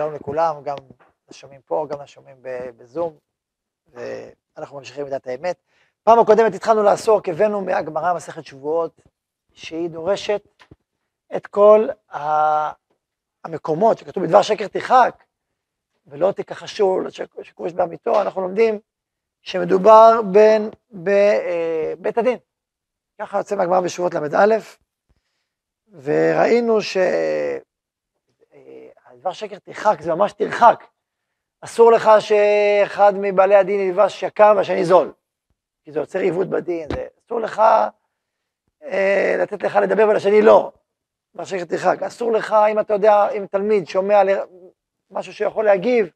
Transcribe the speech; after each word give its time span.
שלום 0.00 0.14
לכולם, 0.14 0.62
גם 0.62 0.76
לשומעים 1.30 1.60
פה, 1.60 1.86
גם 1.90 2.02
לשומעים 2.02 2.36
בזום, 2.76 3.18
ואנחנו 3.86 4.78
ממשיכים 4.78 5.06
את 5.16 5.26
האמת. 5.26 5.56
פעם 6.02 6.18
הקודמת 6.18 6.54
התחלנו 6.54 6.82
לעסוק, 6.82 7.28
הבאנו 7.28 7.60
מהגמרא 7.60 8.14
מסכת 8.14 8.44
שבועות, 8.44 9.02
שהיא 9.52 9.90
דורשת 9.90 10.42
את 11.36 11.46
כל 11.46 11.88
המקומות 13.44 13.98
שכתוב 13.98 14.24
בדבר 14.24 14.42
שקר 14.42 14.68
תרחק, 14.68 15.24
ולא 16.06 16.32
תכחשו 16.32 17.00
שכובש 17.42 17.72
בעמיתו, 17.72 18.22
אנחנו 18.22 18.40
לומדים 18.40 18.80
שמדובר 19.42 20.20
בין 20.32 20.70
בבית 20.90 22.18
הדין. 22.18 22.38
ככה 23.20 23.38
יוצא 23.38 23.56
מהגמרא 23.56 23.80
בשבועות 23.80 24.14
ל"א, 24.14 24.56
וראינו 26.02 26.82
ש... 26.82 26.96
דבר 29.20 29.32
שקר 29.32 29.58
תרחק, 29.58 30.00
זה 30.00 30.14
ממש 30.14 30.32
תרחק. 30.32 30.84
אסור 31.60 31.92
לך 31.92 32.10
שאחד 32.18 33.12
מבעלי 33.16 33.54
הדין 33.54 33.80
ילבש 33.80 34.22
יקר 34.22 34.52
והשני 34.56 34.84
זול, 34.84 35.12
כי 35.84 35.92
זה 35.92 36.00
יוצר 36.00 36.18
עיוות 36.18 36.48
בדין, 36.48 36.88
זה 36.92 37.06
אסור 37.26 37.40
לך 37.40 37.62
אה, 38.82 39.36
לתת 39.38 39.62
לך 39.62 39.76
לדבר 39.76 40.08
ולשני 40.08 40.42
לא, 40.42 40.72
דבר 41.34 41.44
שקר 41.44 41.64
תרחק. 41.64 42.02
אסור 42.02 42.32
לך, 42.32 42.56
אם 42.72 42.80
אתה 42.80 42.94
יודע, 42.94 43.28
אם 43.30 43.46
תלמיד 43.50 43.88
שומע 43.88 44.22
משהו 45.10 45.32
שיכול 45.32 45.64
להגיב, 45.64 46.10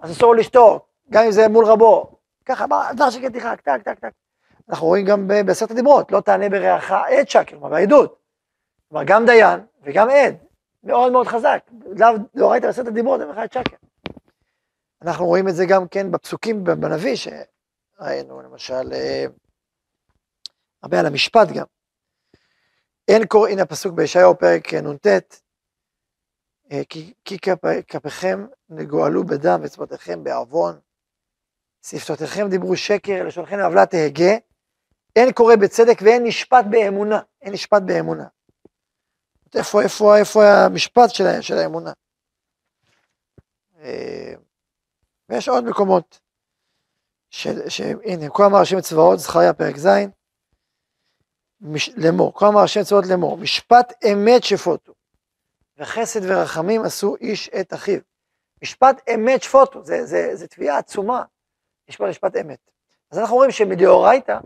אז 0.00 0.12
אסור 0.12 0.34
לשתוק, 0.34 0.88
גם 1.10 1.24
אם 1.24 1.30
זה 1.30 1.48
מול 1.48 1.64
רבו. 1.64 2.18
ככה, 2.44 2.66
דבר 2.94 3.10
שקר 3.10 3.28
תרחק, 3.28 3.60
טק, 3.60 3.82
טק, 3.84 3.98
טק. 3.98 4.12
אנחנו 4.68 4.86
רואים 4.86 5.06
גם 5.06 5.28
בעשרת 5.46 5.70
הדיברות, 5.70 6.12
לא 6.12 6.20
תענה 6.20 6.48
ברעך 6.48 6.90
עד 6.90 7.28
שקר, 7.28 7.44
כלומר 7.44 7.68
בעדות. 7.68 8.16
כלומר, 8.88 9.04
גם 9.04 9.26
דיין 9.26 9.60
וגם 9.82 10.10
עד, 10.10 10.36
מאוד 10.84 11.12
מאוד 11.12 11.26
חזק. 11.26 11.70
לאו 11.98 12.08
דאורייתא 12.36 12.66
בעשרת 12.66 12.86
הדיברות, 12.86 13.20
זה 13.20 13.32
אחד 13.32 13.52
שקר. 13.52 13.76
אנחנו 15.02 15.26
רואים 15.26 15.48
את 15.48 15.54
זה 15.54 15.66
גם 15.66 15.88
כן 15.88 16.10
בפסוקים 16.10 16.64
בנביא, 16.64 17.16
שראינו 17.16 18.42
למשל, 18.42 18.92
אה, 18.92 19.24
הרבה 20.82 21.00
על 21.00 21.06
המשפט 21.06 21.48
גם. 21.54 21.64
אין 23.08 23.26
קורא, 23.26 23.48
הנה 23.48 23.62
הפסוק 23.62 23.94
בישעיהו 23.94 24.38
פרק 24.38 24.74
נ"ט, 24.74 25.06
אה, 26.72 26.82
כי, 26.88 27.14
כי 27.24 27.36
כפיכם 27.88 28.46
נגואלו 28.68 29.24
בדם 29.24 29.60
וצבאותיכם 29.62 30.24
בעוון, 30.24 30.78
שפתותיכם 31.86 32.48
דיברו 32.48 32.76
שקר, 32.76 33.24
לשונכם 33.26 33.58
עוולה 33.58 33.86
תהגה, 33.86 34.36
אין 35.16 35.32
קורא 35.32 35.56
בצדק 35.56 35.98
ואין 36.02 36.24
נשפט 36.24 36.64
באמונה, 36.70 37.20
אין 37.42 37.52
נשפט 37.52 37.82
באמונה. 37.82 38.24
איפה, 39.56 39.82
איפה, 39.82 40.16
איפה 40.18 40.40
המשפט 40.44 41.10
של, 41.10 41.24
של 41.40 41.54
האמונה. 41.54 41.92
אה, 43.80 44.34
ויש 45.28 45.48
עוד 45.48 45.64
מקומות, 45.64 46.20
שהנה, 47.30 48.30
כה 48.34 48.46
אמר 48.46 48.80
צבאות, 48.80 49.18
זכריה 49.18 49.52
פרק 49.52 49.76
ז', 49.76 49.88
לאמור, 51.96 52.38
כה 52.38 52.48
אמר 52.48 52.64
צבאות 52.84 53.04
לאמור, 53.10 53.38
משפט 53.38 53.92
אמת 54.12 54.44
שפוטו, 54.44 54.92
וחסד 55.78 56.20
ורחמים 56.22 56.82
עשו 56.82 57.16
איש 57.20 57.48
את 57.48 57.74
אחיו. 57.74 58.00
משפט 58.62 59.08
אמת 59.14 59.42
שפוטו, 59.42 59.82
זה, 59.82 60.06
זה, 60.06 60.36
זה 60.36 60.48
תביעה 60.48 60.78
עצומה, 60.78 61.24
יש 61.88 61.96
פה 61.96 62.08
משפט 62.08 62.36
אמת. 62.36 62.70
אז 63.10 63.18
אנחנו 63.18 63.36
רואים 63.36 63.50
שמדאורייתא, 63.50 64.38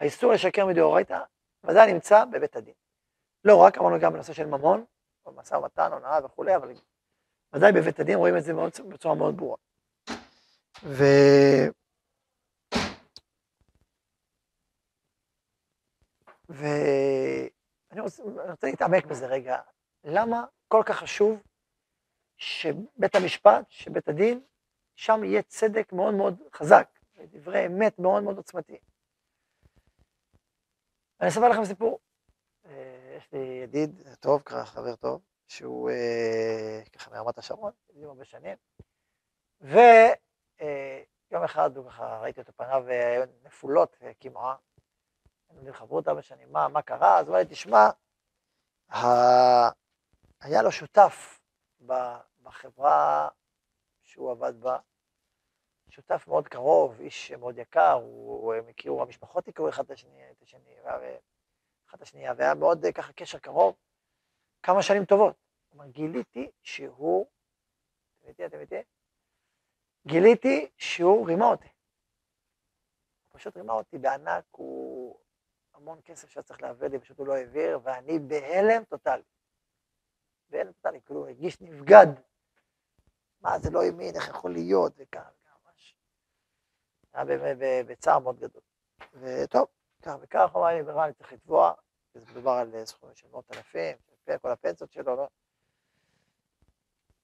האיסור 0.00 0.32
לשקר 0.32 0.66
מדאורייתא, 0.66 1.18
ודאי 1.64 1.92
נמצא 1.92 2.24
בבית 2.24 2.56
הדין. 2.56 2.74
לא 3.44 3.56
רק, 3.56 3.78
אמרנו 3.78 3.96
גם 4.00 4.12
בנושא 4.12 4.32
של 4.32 4.46
ממון, 4.46 4.84
או 5.26 5.32
משא 5.32 5.54
ומתן, 5.54 5.92
הונאה 5.92 6.24
וכולי, 6.24 6.56
אבל 6.56 6.72
ודאי 7.52 7.72
בבית 7.72 8.00
הדין 8.00 8.18
רואים 8.18 8.36
את 8.36 8.42
זה 8.42 8.52
מאוד, 8.52 8.70
בצורה 8.88 9.14
מאוד 9.14 9.36
ברורה. 9.36 9.56
ו... 10.82 11.04
ואני 16.48 18.00
רוצה, 18.00 18.22
רוצה 18.22 18.66
להתעמק 18.66 19.04
בזה 19.04 19.26
רגע. 19.26 19.60
למה 20.04 20.44
כל 20.68 20.82
כך 20.86 20.96
חשוב 20.96 21.42
שבית 22.36 23.14
המשפט, 23.14 23.64
שבית 23.68 24.08
הדין, 24.08 24.40
שם 24.96 25.24
יהיה 25.24 25.42
צדק 25.42 25.92
מאוד 25.92 26.14
מאוד 26.14 26.42
חזק, 26.54 26.98
דברי 27.16 27.66
אמת 27.66 27.98
מאוד 27.98 28.22
מאוד 28.22 28.36
עוצמתיים. 28.36 28.80
אני 31.20 31.28
אספר 31.28 31.48
לכם 31.48 31.64
סיפור. 31.64 31.98
יש 33.20 33.32
לי 33.32 33.60
ידיד 33.62 34.02
טוב, 34.20 34.42
ככה 34.42 34.64
חבר 34.64 34.96
טוב, 34.96 35.20
שהוא 35.48 35.90
אה, 35.90 36.82
ככה 36.92 37.10
מרמת 37.10 37.38
השרון, 37.38 37.72
ידידים 37.90 38.08
הרבה 38.08 38.24
שנים, 38.24 38.56
ויום 39.60 41.44
אחד 41.44 41.76
הוא 41.76 41.90
ככה, 41.90 42.20
ראיתי 42.20 42.40
אותו 42.40 42.52
פניו 42.52 42.84
אה, 42.90 43.24
נפולות 43.42 43.96
כמעה, 44.20 44.56
היינו 45.48 45.72
חברות 45.72 46.08
הרבה 46.08 46.22
שנים, 46.22 46.52
מה, 46.52 46.68
מה 46.68 46.82
קרה? 46.82 47.18
אז 47.18 47.26
הוא 47.26 47.34
אמר 47.34 47.42
לי, 47.42 47.48
תשמע, 47.50 47.90
היה 50.40 50.62
לו 50.62 50.72
שותף 50.72 51.40
בחברה 52.42 53.28
שהוא 54.02 54.30
עבד 54.30 54.60
בה, 54.60 54.78
שותף 55.88 56.24
מאוד 56.28 56.48
קרוב, 56.48 57.00
איש 57.00 57.32
מאוד 57.32 57.58
יקר, 57.58 57.92
הוא, 57.92 58.54
הם 58.54 58.68
הכירו, 58.68 59.02
המשפחות 59.02 59.48
הכירו 59.48 59.68
אחד 59.68 59.84
את 59.84 59.90
השני, 59.90 60.30
את 60.30 60.42
השני, 60.42 60.74
אחת 61.90 62.02
השנייה, 62.02 62.32
והיה 62.36 62.54
מאוד 62.54 62.84
אה, 62.84 62.92
ככה 62.92 63.12
קשר 63.12 63.38
קרוב, 63.38 63.76
כמה 64.62 64.82
שנים 64.82 65.04
טובות. 65.04 65.36
כלומר, 65.68 65.86
גיליתי 65.86 66.50
שהוא, 66.62 67.26
אתם 68.18 68.28
איתי, 68.28 68.46
אתם 68.46 68.60
איתי? 68.60 68.82
גיליתי 70.06 70.70
שהוא 70.76 71.26
רימה 71.26 71.46
אותי. 71.46 71.68
הוא 73.28 73.38
פשוט 73.38 73.56
רימה 73.56 73.72
אותי 73.72 73.98
בענק, 73.98 74.44
הוא 74.50 75.18
המון 75.74 76.00
כסף 76.04 76.30
שהיה 76.30 76.44
צריך 76.44 76.62
להעביר 76.62 76.88
לי, 76.88 76.98
פשוט 76.98 77.18
הוא 77.18 77.26
לא 77.26 77.34
העביר, 77.34 77.78
ואני 77.82 78.18
בהלם 78.18 78.84
טוטאלי. 78.84 79.22
בהלם 80.48 80.72
טוטאלי, 80.72 81.00
כאילו 81.00 81.26
הרגיש 81.26 81.60
נבגד. 81.60 82.06
מה, 83.40 83.58
זה 83.58 83.70
לא 83.70 83.84
ימין, 83.84 84.14
איך 84.14 84.28
יכול 84.28 84.52
להיות, 84.52 84.92
וכך, 84.96 85.30
ממש. 85.66 85.96
היה 87.12 87.24
בצער 87.86 88.18
מאוד 88.18 88.38
גדול. 88.38 88.62
וטוב, 89.12 89.66
כך 90.02 90.16
וכך, 90.20 90.50
אמר 90.56 90.66
לי, 90.66 91.04
אני 91.04 91.12
צריך 91.12 91.32
לתבוע, 91.32 91.72
זה 92.14 92.20
מדובר 92.30 92.50
על 92.50 92.74
אה, 92.74 92.86
סכומים 92.86 93.16
של 93.16 93.28
מאות 93.28 93.52
אלפים, 93.56 93.96
כל 94.42 94.50
הפנסיות 94.50 94.92
שלו, 94.92 95.16
לא? 95.16 95.28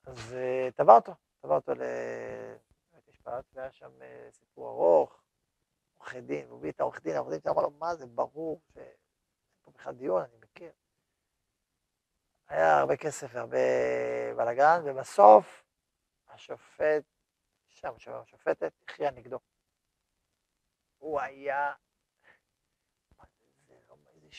אז 0.07 0.35
אה, 0.35 0.69
תבע 0.77 0.95
אותו, 0.95 1.13
תבע 1.41 1.55
אותו 1.55 1.73
לבית 1.73 3.09
משפט, 3.09 3.45
והיה 3.53 3.73
שם 3.73 4.03
אה, 4.03 4.29
סיפור 4.33 4.69
ארוך, 4.69 5.23
עורכי 5.99 6.21
דין, 6.21 6.49
הוא 6.49 6.59
הביא 6.59 6.71
את 6.71 6.81
העורך 6.81 7.03
דין, 7.03 7.17
העורך 7.17 7.31
דין 7.31 7.53
אמר 7.53 7.63
לו, 7.63 7.71
מה 7.71 7.95
זה 7.95 8.07
ברור, 8.07 8.61
שאין 8.75 8.87
פה 9.65 9.71
בכלל 9.71 9.95
דיון, 9.95 10.23
אני 10.23 10.37
מכיר. 10.41 10.73
היה 12.49 12.79
הרבה 12.79 12.97
כסף 12.97 13.27
והרבה 13.33 13.59
בלאגן, 14.37 14.81
ובסוף 14.85 15.65
השופט, 16.29 17.05
שם 17.69 17.93
השופטת, 18.23 18.73
הכריעה 18.83 19.11
נגדו. 19.11 19.39
הוא 20.99 21.21
היה 21.21 21.73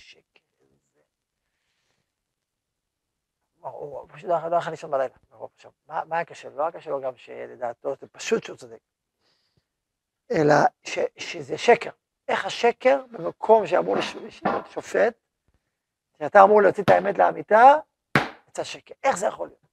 שקר, 0.02 0.40
איזה... 0.62 1.02
הוא 3.60 4.08
פשוט 4.10 4.30
לא 4.30 4.56
יכול 4.56 4.72
לישון 4.72 4.92
בלילה, 4.92 5.16
עכשיו, 5.56 5.72
מה 5.86 6.16
היה 6.16 6.26
קשה? 6.26 6.50
לא 6.50 6.62
היה 6.64 6.72
קשה 6.72 6.90
לו 6.90 7.02
גם 7.02 7.16
שלדעתו 7.16 7.96
זה 7.96 8.08
פשוט 8.08 8.44
שהוא 8.44 8.58
צודק, 8.58 8.80
אלא 10.32 10.56
שזה 11.18 11.58
שקר. 11.58 11.90
איך 12.28 12.46
השקר 12.46 13.04
במקום 13.12 13.68
שאמור 13.68 13.96
להיות 13.96 14.68
שופט, 14.72 15.14
שאתה 16.18 16.44
אמור 16.44 16.62
להוציא 16.62 16.84
את 16.84 16.90
האמת 16.90 17.18
לאמיתה, 17.18 17.76
יצא 18.48 18.64
שקר. 18.64 18.94
איך 19.04 19.18
זה 19.18 19.28
יכול 19.28 19.48
להיות? 19.48 19.68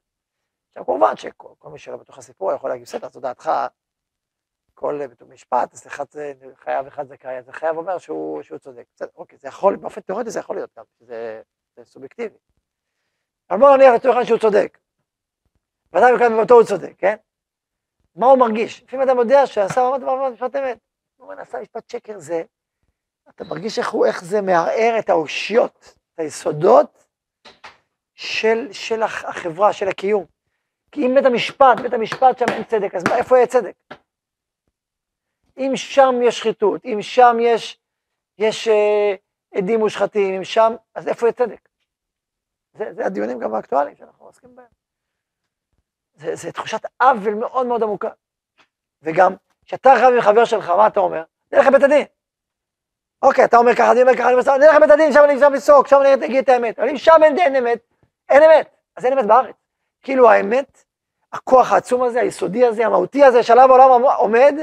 עכשיו, 0.69 0.87
כמובן 0.87 1.17
שכל 1.17 1.71
מי 1.71 1.79
שלא 1.79 1.97
בתוך 1.97 2.19
הסיפור 2.19 2.53
יכול 2.53 2.71
להגיד, 2.71 2.87
בסדר, 2.87 3.09
זו 3.09 3.21
דעתך, 3.21 3.51
כל 4.75 5.01
משפט, 5.29 5.73
אז 5.73 5.87
אחד 5.87 6.05
זה 6.11 6.33
חייב, 6.55 6.87
אחד 6.87 7.15
קריא, 7.15 7.39
אז 7.39 7.49
החייב 7.49 7.77
אומר 7.77 7.99
שהוא, 7.99 8.43
שהוא 8.43 8.59
צודק. 8.59 8.85
בסדר, 8.95 9.09
אוקיי, 9.17 9.39
זה 9.39 9.49
יכול, 9.49 9.77
באופן 9.77 10.01
תיאורטי 10.01 10.31
זה 10.31 10.39
יכול 10.39 10.57
להיות 10.57 10.71
גם, 10.79 10.85
זה, 11.01 11.43
זה 11.77 11.85
סובייקטיבי. 11.85 12.37
אבל 13.51 13.59
בואו 13.59 13.77
נניח 13.77 13.95
לצורך 13.95 14.17
העניין 14.17 14.27
שהוא 14.27 14.39
צודק. 14.39 14.79
ודאי 15.93 16.15
וכאן 16.15 16.33
במותו 16.33 16.55
הוא 16.55 16.65
צודק, 16.65 16.93
כן? 16.99 17.17
מה 18.17 18.27
הוא 18.27 18.39
מרגיש? 18.39 18.83
לפעמים 18.83 19.09
אדם 19.09 19.19
יודע 19.19 19.47
שעשה 19.47 19.81
ממש 19.81 20.01
דבר 20.01 20.29
משפט 20.29 20.57
אמת. 20.57 20.79
הוא 21.17 21.31
אומר, 21.31 21.43
עשה 21.43 21.61
משפט 21.61 21.91
שקר 21.91 22.19
זה, 22.19 22.43
אתה 23.29 23.45
מרגיש 23.45 23.79
איך, 23.79 23.91
הוא, 23.91 24.07
איך 24.07 24.25
זה 24.25 24.41
מערער 24.43 24.97
את 24.99 25.09
האושיות, 25.09 25.95
את 26.15 26.19
היסודות 26.19 27.07
של, 28.15 28.73
של 28.73 29.03
החברה, 29.03 29.73
של 29.73 29.89
הקיום. 29.89 30.25
כי 30.93 31.07
אם 31.07 31.15
בית 31.15 31.25
המשפט, 31.25 31.81
בית 31.83 31.93
המשפט 31.93 32.39
שם 32.39 32.45
אין 32.49 32.65
צדק, 32.65 32.95
אז 32.95 33.03
מה, 33.09 33.17
איפה 33.17 33.37
יהיה 33.37 33.47
צדק? 33.47 33.75
אם 35.59 35.73
שם 35.75 36.15
יש 36.23 36.39
שחיתות, 36.39 36.85
אם 36.85 36.99
שם 37.03 37.37
יש, 37.41 37.81
יש 38.39 38.69
אה, 38.69 39.15
עדים 39.55 39.81
מושחתים, 39.81 40.35
אם 40.35 40.45
שם, 40.45 40.75
אז 40.95 41.09
איפה 41.09 41.27
יהיה 41.27 41.33
צדק? 41.33 41.69
זה, 42.75 42.93
זה 42.93 43.07
הדיונים 43.07 43.39
גם 43.39 43.55
האקטואליים 43.55 43.97
שאנחנו 43.97 44.27
עוסקים 44.27 44.57
בהם. 44.57 44.67
זה, 46.15 46.35
זה 46.35 46.53
תחושת 46.53 46.83
עוול 47.03 47.35
מאוד 47.35 47.67
מאוד 47.67 47.83
עמוקה. 47.83 48.11
וגם, 49.03 49.35
כשאתה 49.67 49.93
רב 49.97 50.15
עם 50.15 50.21
חבר 50.21 50.45
שלך, 50.45 50.69
מה 50.69 50.87
אתה 50.87 51.01
אומר? 51.01 51.25
נלך 51.53 51.67
לבית 51.67 51.83
הדין. 51.83 52.07
אוקיי, 53.23 53.45
אתה 53.45 53.57
אומר 53.57 53.75
ככה, 53.75 53.93
אני 53.93 54.03
אומר 54.03 54.17
ככה, 54.17 54.29
אני 54.29 54.35
אומר, 54.35 54.57
נלך 54.57 54.77
לבית 54.77 54.91
הדין, 54.91 55.13
שם 55.13 55.25
אני 55.25 55.35
אפשר 55.35 55.49
לצעוק, 55.49 55.87
שם 55.87 56.01
אני 56.01 56.15
אגיד 56.15 56.43
את 56.43 56.49
האמת. 56.49 56.79
אבל 56.79 56.89
אם 56.89 56.97
שם 56.97 57.21
אין, 57.23 57.39
אין 57.39 57.57
אמת, 57.57 57.79
אין 58.29 58.43
אמת, 58.43 58.77
אז 58.97 59.05
אין 59.05 59.19
אמת 59.19 59.27
בארץ. 59.27 59.55
כאילו 60.03 60.31
האמת, 60.31 60.85
הכוח 61.33 61.73
העצום 61.73 62.03
הזה, 62.03 62.21
היסודי 62.21 62.67
הזה, 62.67 62.87
המהותי 62.87 63.25
הזה, 63.25 63.43
שעליו 63.43 63.71
העולם 63.71 64.03
עומד, 64.19 64.55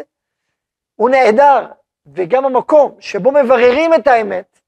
הוא 1.02 1.10
נהדר, 1.10 1.72
וגם 2.06 2.46
המקום 2.46 3.02
שבו 3.02 3.32
מבררים 3.32 3.94
את 3.94 4.08
האמת, 4.08 4.60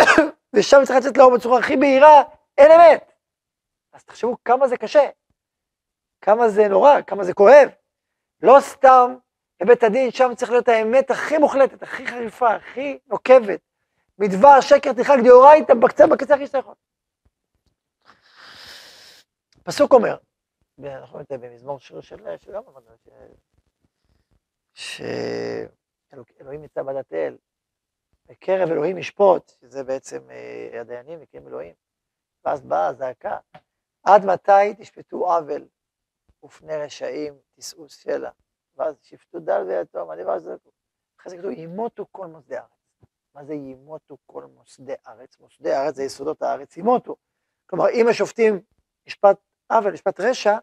ושם 0.54 0.76
צריך 0.84 0.98
לצאת 0.98 1.16
לאור 1.16 1.36
בצורה 1.36 1.58
הכי 1.58 1.76
בהירה, 1.76 2.22
אין 2.58 2.70
אמת. 2.72 3.12
אז 3.92 4.04
תחשבו 4.04 4.36
כמה 4.44 4.68
זה 4.68 4.76
קשה, 4.76 5.08
כמה 6.20 6.48
זה 6.48 6.68
נורא, 6.68 7.02
כמה 7.06 7.24
זה 7.24 7.34
כואב. 7.34 7.68
לא 8.42 8.56
סתם 8.60 9.14
בבית 9.60 9.82
הדין, 9.82 10.10
שם 10.10 10.34
צריך 10.36 10.50
להיות 10.50 10.68
האמת 10.68 11.10
הכי 11.10 11.38
מוחלטת, 11.38 11.82
הכי 11.82 12.06
חריפה, 12.06 12.54
הכי 12.54 12.98
נוקבת. 13.06 13.60
מדבר 14.18 14.60
שקר 14.60 14.92
תרחק 14.92 15.16
דאורייתא 15.24 15.74
בקצה, 15.74 16.06
בקצה 16.06 16.34
הכי 16.34 16.46
שאתה 16.46 16.58
יכול. 16.58 16.74
פסוק 19.62 19.92
אומר, 19.92 20.16
אנחנו 20.84 21.18
יודעים 21.18 21.40
במזמור 21.40 21.78
שיר 21.78 22.00
של 22.00 22.16
גם 22.52 22.62
אמרנו, 22.68 22.96
שאלוהים 24.78 26.64
יצא 26.64 26.82
בדת 26.82 27.12
אל, 27.12 27.36
בקרב 28.26 28.70
אלוהים 28.70 28.98
ישפוט, 28.98 29.48
שזה 29.60 29.84
בעצם 29.84 30.30
אה, 30.30 30.80
הדיינים 30.80 31.20
מקרים 31.20 31.48
אלוהים. 31.48 31.74
ואז 32.44 32.60
באה 32.62 32.86
הזעקה, 32.86 33.38
עד 34.02 34.24
מתי 34.24 34.74
תשפטו 34.78 35.32
עוול 35.32 35.68
ופני 36.44 36.76
רשעים 36.76 37.38
תישאו 37.54 37.88
סלע, 37.88 38.30
ואז 38.76 38.98
שפטו 39.02 39.40
דל 39.40 39.62
ויתום, 39.62 40.10
הדבר 40.10 40.32
הזה, 40.32 40.56
אחרי 41.20 41.30
זה 41.30 41.38
כתוב, 41.38 41.50
ימותו 41.50 42.06
כל 42.12 42.26
מוסדי 42.26 42.56
הארץ. 42.56 42.70
מה 43.34 43.44
זה 43.44 43.54
ימותו 43.54 44.16
כל 44.26 44.44
מוסדי 44.44 44.94
הארץ? 45.04 45.40
מוסדי 45.40 45.72
הארץ 45.72 45.94
זה 45.94 46.02
יסודות 46.02 46.42
הארץ, 46.42 46.76
ימותו. 46.76 47.16
כלומר, 47.66 47.88
אם 47.88 48.08
השופטים 48.08 48.60
משפט 49.06 49.38
עוול, 49.72 49.92
משפט 49.92 50.20
רשע, 50.20 50.58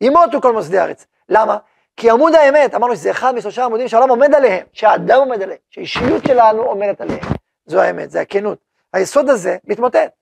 ימותו 0.00 0.40
כל 0.42 0.52
מוסדי 0.52 0.78
הארץ. 0.78 1.06
למה? 1.28 1.58
כי 1.96 2.10
עמוד 2.10 2.34
האמת, 2.34 2.74
אמרנו 2.74 2.96
שזה 2.96 3.10
אחד 3.10 3.34
משלושה 3.34 3.64
עמודים 3.64 3.88
שהעולם 3.88 4.10
עומד 4.10 4.34
עליהם, 4.34 4.66
שהאדם 4.72 5.18
עומד 5.18 5.42
עליהם, 5.42 5.58
שהאישיות 5.70 6.22
שלנו 6.26 6.62
עומדת 6.62 7.00
עליהם. 7.00 7.24
זו 7.66 7.80
האמת, 7.80 8.10
זה 8.10 8.20
הכנות. 8.20 8.58
היסוד 8.92 9.28
הזה 9.28 9.56
מתמוטט. 9.64 10.12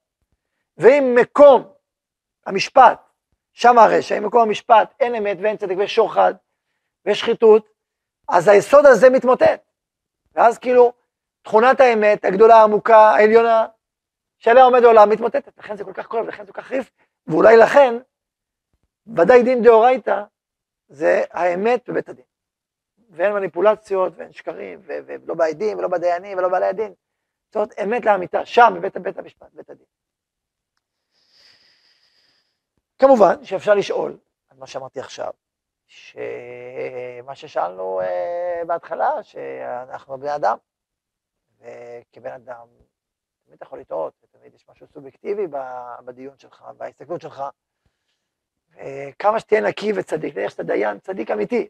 ואם 0.79 1.15
מקום 1.21 1.63
המשפט, 2.47 3.01
שם 3.53 3.79
הרשע, 3.79 4.19
אם 4.19 4.27
מקום 4.27 4.43
המשפט 4.43 4.95
אין 5.01 5.15
אמת 5.15 5.37
ואין 5.43 5.57
צדק 5.57 5.75
ויש 5.79 5.95
שוחד 5.95 6.35
ויש 7.07 7.21
שחיתות, 7.21 7.67
אז 8.29 8.49
היסוד 8.49 8.87
הזה 8.87 9.11
מתמוטט. 9.11 9.61
ואז 10.35 10.59
כאילו 10.59 10.93
תכונת 11.43 11.81
האמת 11.81 12.25
הגדולה, 12.25 12.57
העמוקה, 12.57 12.99
העליונה, 12.99 13.67
שעליה 14.39 14.65
עומד 14.65 14.85
העולם, 14.85 15.11
מתמוטטת. 15.11 15.59
לכן 15.59 15.77
זה 15.77 15.85
כל 15.85 15.93
כך 15.93 16.07
כואב, 16.07 16.27
לכן 16.27 16.47
זה 16.47 16.53
כל 16.53 16.63
כך 16.63 16.69
חריף, 16.69 16.91
ואולי 17.27 17.57
לכן, 17.57 17.95
ודאי 19.17 19.43
דין 19.43 19.63
דאורייתא, 19.63 20.23
זה 20.89 21.23
האמת 21.31 21.89
בבית 21.89 22.09
הדין. 22.09 22.25
ואין 23.11 23.33
מניפולציות 23.33 24.13
ואין 24.17 24.33
שקרים, 24.33 24.81
ולא 24.85 25.35
בעדים 25.35 25.79
ולא 25.79 25.89
בדיינים 25.89 26.39
ולא 26.39 26.49
בעלי 26.49 26.67
הדין. 26.67 26.95
זאת 27.47 27.57
אומרת, 27.57 27.79
אמת 27.79 28.05
לאמיתה, 28.05 28.47
שם 28.47 28.73
בבית 28.77 28.97
בית 28.97 29.19
המשפט, 29.19 29.53
בית 29.53 29.71
הדין. 29.71 29.87
כמובן 32.99 33.45
שאפשר 33.45 33.75
לשאול, 33.75 34.19
על 34.49 34.59
מה 34.59 34.67
שאמרתי 34.67 35.01
עכשיו, 35.01 35.33
שמה 35.87 37.35
ששאלנו 37.35 38.01
uh, 38.01 38.67
בהתחלה, 38.67 39.23
שאנחנו 39.23 40.19
בני 40.19 40.35
אדם, 40.35 40.59
וכבן 41.59 42.33
אדם, 42.33 42.67
תמיד 43.45 43.57
אתה 43.57 43.65
יכול 43.65 43.81
לטעות, 43.81 44.15
ותמיד 44.23 44.55
יש 44.55 44.69
משהו 44.69 44.87
סובייקטיבי 44.87 45.47
בדיון 46.05 46.39
שלך, 46.39 46.65
בהסתכלות 46.77 47.21
שלך, 47.21 47.43
וכמה 48.77 49.41
שתהיה 49.41 49.61
נקי 49.61 49.93
וצדיק, 49.97 50.37
נניח 50.37 50.51
שאתה 50.51 50.63
דיין, 50.63 50.99
צדיק 50.99 51.31
אמיתי, 51.31 51.69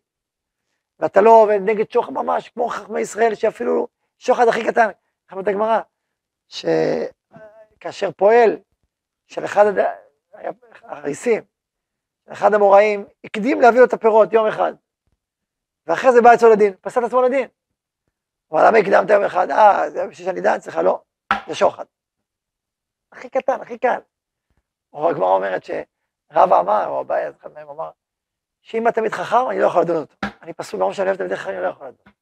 ואתה 0.98 1.20
לא 1.20 1.30
עובד 1.30 1.58
נגד 1.64 1.90
שוחד 1.90 2.12
ממש, 2.12 2.48
כמו 2.48 2.68
חכמי 2.68 3.00
ישראל, 3.00 3.34
שאפילו 3.34 3.88
שוחד 4.18 4.48
הכי 4.48 4.64
קטן, 4.64 4.90
חכמת 5.30 5.48
הגמרא, 5.48 5.80
שכאשר 6.48 8.12
פועל 8.12 8.58
של 9.26 9.44
אחד 9.44 9.64
הריסים, 10.82 11.42
אחד 12.28 12.54
המוראים, 12.54 13.06
הקדים 13.24 13.60
להביא 13.60 13.80
לו 13.80 13.86
את 13.86 13.92
הפירות 13.92 14.32
יום 14.32 14.46
אחד, 14.46 14.72
ואחרי 15.86 16.12
זה 16.12 16.22
בא 16.22 16.34
אצלו 16.34 16.52
לדין, 16.52 16.74
פסל 16.80 17.00
את 17.00 17.04
עצמו 17.04 17.22
לדין. 17.22 17.48
אבל 18.50 18.66
למה 18.66 18.78
הקדמת 18.78 19.10
יום 19.10 19.24
אחד? 19.24 19.50
אה, 19.50 19.90
זה 19.90 20.06
בשביל 20.06 20.26
שאני 20.26 20.40
דן 20.40 20.54
אצלך, 20.54 20.76
לא, 20.76 21.02
זה 21.48 21.54
שוחד. 21.54 21.84
הכי 23.12 23.28
קטן, 23.28 23.60
הכי 23.60 23.78
קל. 23.78 24.00
או 24.92 25.10
הגמרא 25.10 25.28
אומרת 25.28 25.64
שרבא 26.34 26.60
אמר, 26.60 26.86
או 26.86 27.00
אביי, 27.00 27.30
אחד 27.30 27.52
מהם 27.52 27.68
אמר, 27.68 27.90
שאם 28.62 28.86
התלמיד 28.86 29.12
חכם, 29.12 29.50
אני 29.50 29.58
לא 29.58 29.66
יכול 29.66 29.82
לדון 29.82 29.96
אותו. 29.96 30.14
אני 30.42 30.52
פסול, 30.52 30.92
שאני 30.92 31.08
אוהב 31.08 31.16
תלמידי 31.16 31.36
חכמים, 31.36 31.56
אני 31.56 31.64
לא 31.64 31.68
יכול 31.68 31.86
לדון. 31.86 32.12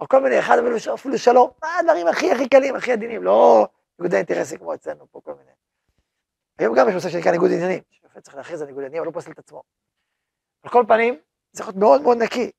או 0.00 0.08
כל 0.08 0.22
מיני, 0.22 0.38
אחד 0.38 0.56
אפילו 0.94 1.18
שלום, 1.18 1.50
מה 1.62 1.78
הדברים 1.78 2.06
הכי 2.06 2.32
הכי 2.32 2.48
קלים, 2.48 2.76
הכי 2.76 2.92
עדינים, 2.92 3.22
לא 3.22 3.66
ניגודי 3.98 4.16
אינטרסים 4.16 4.58
כמו 4.58 4.74
אצלנו 4.74 5.06
פה, 5.10 5.20
כל 5.20 5.34
מיני. 5.34 5.50
היום 6.58 6.74
גם 6.78 6.88
יש 6.88 6.94
נושא 6.94 7.08
שנקרא 7.08 7.32
ניגוד 7.32 7.50
עניינים, 7.50 7.82
שופט 7.90 8.18
צריך 8.18 8.36
להכריז 8.36 8.62
על 8.62 8.66
ניגוד 8.66 8.82
עניינים, 8.82 8.98
אבל 8.98 9.06
לא 9.06 9.12
פוסל 9.12 9.30
את 9.30 9.38
עצמו. 9.38 9.62
על 10.62 10.70
כל 10.70 10.84
פנים, 10.88 11.20
צריך 11.52 11.68
להיות 11.68 11.78
מאוד 11.78 12.02
מאוד 12.02 12.18
נקי. 12.22 12.50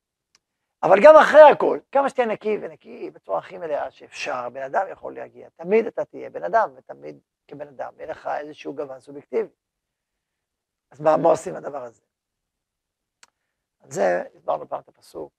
אבל 0.82 0.96
גם 1.02 1.16
אחרי 1.16 1.42
הכל, 1.42 1.78
כמה 1.92 2.08
שתהיה 2.08 2.26
נקי 2.26 2.58
ונקי 2.62 3.10
בצורה 3.10 3.38
הכי 3.38 3.58
מלאה 3.58 3.90
שאפשר, 3.90 4.48
בן 4.48 4.62
אדם 4.62 4.86
יכול 4.90 5.14
להגיע, 5.14 5.48
תמיד 5.56 5.86
אתה 5.86 6.04
תהיה 6.04 6.30
בן 6.30 6.44
אדם, 6.44 6.70
ותמיד 6.76 7.18
כבן 7.48 7.68
אדם, 7.68 7.92
יהיה 7.96 8.10
לך 8.10 8.26
איזשהו 8.26 8.74
גוון 8.74 9.00
סובייקטיבי. 9.00 9.48
אז 10.90 11.00
מה, 11.00 11.16
מה 11.16 11.28
עושים 11.28 11.56
הדבר 11.56 11.82
הזה? 11.82 12.02
על 13.80 13.90
זה 13.90 14.22
הסברנו 14.34 14.68
פעם 14.68 14.80
את 14.80 14.88
הפסוק. 14.88 15.32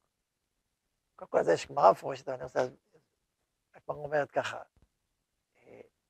קודם 1.16 1.31
כל, 1.31 1.44
זה 1.44 1.54
יש 1.54 1.68
גמרא 1.68 1.92
מפורשת, 1.92 2.28
אבל 2.28 2.36
אני 2.36 2.44
רוצה... 2.44 2.60
הגמרא 3.75 3.97
אומרת 3.97 4.31
ככה, 4.31 4.62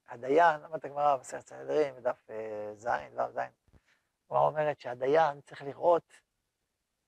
הדיין, 0.10 0.62
למדת 0.62 0.86
גמרא 0.86 1.18
בסרט 1.18 1.48
סנהדרין, 1.48 1.96
בדף 1.96 2.30
אה, 2.30 2.74
ז', 2.75 2.88
ו' 2.88 3.32
ז', 3.32 3.38
הגמרא 4.25 4.46
אומרת 4.48 4.80
שהדיין 4.80 5.42
צריך 5.42 5.62
לראות 5.62 6.14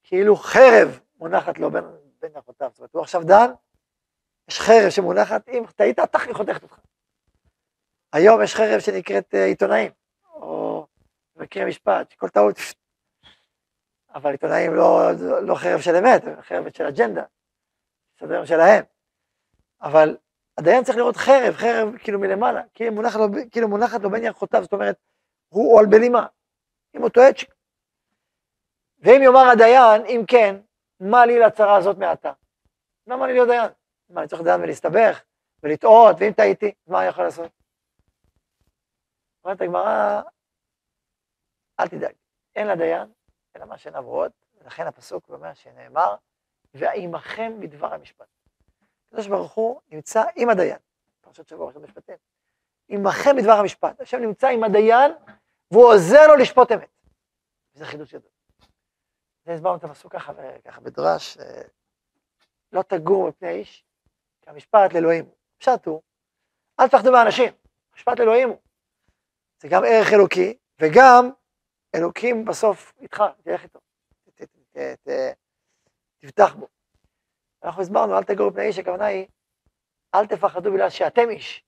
כאילו 0.03 0.35
חרב 0.35 0.99
מונחת 1.15 1.57
לו 1.57 1.71
בין, 1.71 1.85
בין 2.19 2.31
יחותיו. 2.35 2.69
זאת 2.69 2.79
אומרת, 2.79 2.93
הוא 2.93 3.01
עכשיו 3.01 3.21
דן, 3.23 3.51
יש 4.47 4.59
חרב 4.59 4.89
שמונחת, 4.89 5.49
אם 5.49 5.63
טעית, 5.75 5.99
היא 5.99 6.33
חותכת 6.33 6.63
אותך. 6.63 6.79
היום 8.13 8.43
יש 8.43 8.55
חרב 8.55 8.79
שנקראת 8.79 9.33
uh, 9.33 9.37
עיתונאים, 9.37 9.91
או 10.33 10.87
מקרי 11.35 11.65
משפט, 11.65 12.11
שכל 12.11 12.29
טעות, 12.29 12.55
אבל 14.13 14.31
עיתונאים 14.31 14.75
לא, 14.75 15.11
לא 15.41 15.55
חרב 15.55 15.81
של 15.81 15.95
אמת, 15.95 16.21
חרב 16.41 16.69
של 16.69 16.85
אג'נדה, 16.85 17.23
סדר 18.19 18.45
שלהם. 18.45 18.83
אבל 19.81 20.17
הדיין 20.57 20.83
צריך 20.83 20.97
לראות 20.97 21.17
חרב, 21.17 21.53
חרב 21.53 21.97
כאילו 21.97 22.19
מלמעלה, 22.19 22.61
כאילו 22.73 22.91
מונחת 22.91 23.19
לו, 23.19 23.27
כאילו 23.51 23.67
מונחת 23.67 24.01
לו 24.01 24.09
בין 24.09 24.23
ירחותיו, 24.23 24.63
זאת 24.63 24.73
אומרת, 24.73 24.95
הוא 25.49 25.79
על 25.79 25.85
בלימה, 25.85 26.25
אם 26.95 27.01
הוא 27.01 27.09
טועה, 27.09 27.29
ואם 28.99 29.21
יאמר 29.23 29.49
הדיין, 29.51 30.05
אם 30.05 30.23
כן, 30.27 30.55
מה 30.99 31.25
לי 31.25 31.39
לצרה 31.39 31.75
הזאת 31.75 31.97
מעתה? 31.97 32.31
למה 33.07 33.27
לי 33.27 33.33
להיות 33.33 33.47
דיין? 33.47 33.71
מה, 34.09 34.21
אני 34.21 34.29
צריך 34.29 34.41
דיין 34.41 34.61
ולהסתבך, 34.61 35.23
ולטעות, 35.63 36.15
ואם 36.19 36.31
טעיתי, 36.31 36.71
מה 36.87 36.99
אני 36.99 37.07
יכול 37.07 37.23
לעשות? 37.23 37.56
אומרת 39.47 39.61
הגמרא, 39.61 40.21
אל 41.79 41.87
תדאג, 41.87 42.13
אין 42.55 42.67
לדיין, 42.67 43.11
אלא 43.55 43.65
מה 43.65 43.77
שנברות, 43.77 44.31
ולכן 44.55 44.87
הפסוק 44.87 45.29
אומר 45.29 45.53
שנאמר, 45.53 46.15
ועמכם 46.73 47.59
בדבר 47.59 47.93
המשפט. 47.93 48.27
הקדוש 49.07 49.27
ברוך 49.27 49.53
הוא 49.53 49.81
נמצא 49.91 50.23
עם 50.35 50.49
הדיין, 50.49 50.77
פרשת 51.21 51.47
שבוע 51.47 51.67
ראשון 51.67 51.83
משפטים, 51.83 52.15
עמכם 52.87 53.35
בדבר 53.37 53.51
המשפט, 53.51 54.01
השם 54.01 54.17
נמצא 54.17 54.47
עם 54.47 54.63
הדיין, 54.63 55.11
והוא 55.71 55.85
עוזר 55.93 56.27
לו 56.27 56.35
לשפוט 56.35 56.71
אמת. 56.71 56.89
וזה 57.75 57.85
חידוש 57.85 58.13
גדול. 58.13 58.31
זה 59.45 59.53
הסברנו 59.53 59.77
את 59.77 59.83
הפסוק 59.83 60.13
ככה, 60.13 60.33
ככה 60.65 60.81
בדרש, 60.81 61.37
אה, 61.37 61.61
לא 62.71 62.81
תגור 62.81 63.27
מפני 63.27 63.49
איש, 63.49 63.85
כי 64.41 64.49
המשפט 64.49 64.93
לאלוהים 64.93 65.25
הוא. 65.25 65.33
פשט 65.57 65.85
הוא, 65.85 66.01
אל 66.79 66.87
תפחדו 66.87 67.11
מהאנשים, 67.11 67.53
משפט 67.95 68.19
לאלוהים 68.19 68.49
הוא. 68.49 68.57
זה 69.59 69.67
גם 69.67 69.83
ערך 69.85 70.13
אלוקי, 70.13 70.57
וגם 70.81 71.29
אלוקים 71.95 72.45
בסוף 72.45 72.93
איתך, 73.01 73.23
תלך 73.43 73.63
איתו, 73.63 73.79
תבטח 76.19 76.55
בו. 76.55 76.67
אנחנו 77.63 77.81
הסברנו, 77.81 78.17
אל 78.17 78.23
תגור 78.23 78.49
מפני 78.49 78.63
איש, 78.63 78.79
הכוונה 78.79 79.05
היא, 79.05 79.27
אל 80.15 80.27
תפחדו 80.27 80.71
בגלל 80.71 80.89
שאתם 80.89 81.29
איש. 81.29 81.63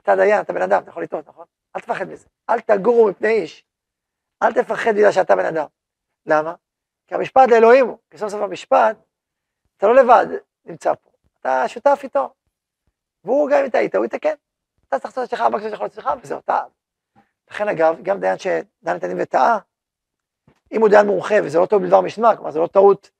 אתה 0.00 0.16
דיין, 0.16 0.40
אתה 0.40 0.52
בן 0.52 0.62
אדם, 0.62 0.82
אתה 0.82 0.90
יכול 0.90 1.02
לטעות, 1.02 1.28
נכון? 1.28 1.46
אל 1.76 1.80
תפחד 1.80 2.04
מזה. 2.04 2.28
אל 2.50 2.60
תגורו 2.60 3.10
מפני 3.10 3.28
איש. 3.28 3.64
אל 4.42 4.52
תפחד 4.52 4.90
בגלל 4.96 5.12
שאתה 5.12 5.36
בן 5.36 5.44
אדם. 5.44 5.66
למה? 6.26 6.54
כי 7.06 7.14
המשפט 7.14 7.48
לאלוהים 7.50 7.86
הוא, 7.86 7.98
כי 8.10 8.18
סוף 8.18 8.28
סוף 8.28 8.40
המשפט, 8.40 8.96
אתה 9.76 9.86
לא 9.86 9.94
לבד 9.94 10.26
נמצא 10.64 10.94
פה, 10.94 11.10
אתה 11.40 11.68
שותף 11.68 12.00
איתו. 12.02 12.34
והוא 13.24 13.50
גם 13.50 13.64
אם 13.64 13.70
טעית, 13.70 13.94
הוא 13.94 14.04
יתקן. 14.04 14.34
אתה 14.88 14.98
צריך 14.98 15.04
לעשות 15.04 15.24
את 15.24 15.30
שלך, 15.30 15.40
מה 15.40 15.60
שיכול 15.60 15.86
לעשות 15.86 15.92
שלך, 15.92 16.10
וזהו, 16.22 16.38
אתה. 16.38 16.64
לכן 17.52 17.68
אגב, 17.68 18.02
גם 18.02 18.20
דיין 18.20 18.38
שדן 18.38 18.96
את 18.96 19.04
הדין 19.04 19.16
וטעה, 19.22 19.58
אם 20.72 20.80
הוא 20.80 20.88
דיין 20.88 21.06
מומחה 21.06 21.34
וזה 21.44 21.58
לא 21.58 21.66
טעות 21.66 21.82
בדבר 21.82 22.00
משמע, 22.00 22.36
כלומר 22.36 22.50
זה 22.50 22.58
לא 22.58 22.66
טעות 22.66 23.10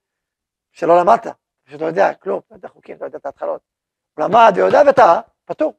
שלא 0.71 0.93
למדת, 1.01 1.27
פשוט 1.63 1.81
לא 1.81 1.85
יודע 1.85 2.13
כלום, 2.13 2.41
לא 2.51 2.55
יודע 2.55 2.67
חוקים, 2.67 2.97
לא 2.99 3.05
יודע 3.05 3.17
את 3.17 3.25
ההתחלות. 3.25 3.61
הוא 4.17 4.25
למד 4.25 4.51
ויודע 4.55 4.79
וטעה, 4.89 5.21
פטור. 5.45 5.73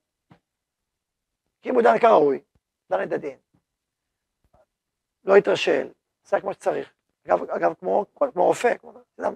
כי 1.62 1.70
אם 1.70 1.75
הוא 1.75 1.82
דן 1.82 1.99
כראוי, 1.99 2.42
דן 2.90 3.02
את 3.02 3.12
הדין, 3.12 3.38
לא 5.25 5.37
התרשל, 5.37 5.88
עשה 6.26 6.40
כמו 6.40 6.52
שצריך. 6.52 6.92
אגב, 7.26 7.50
אגב 7.50 7.75
כמו, 7.75 8.06
כמו 8.14 8.44
רופא, 8.44 8.76
כמו 8.78 8.92
אדם, 9.20 9.34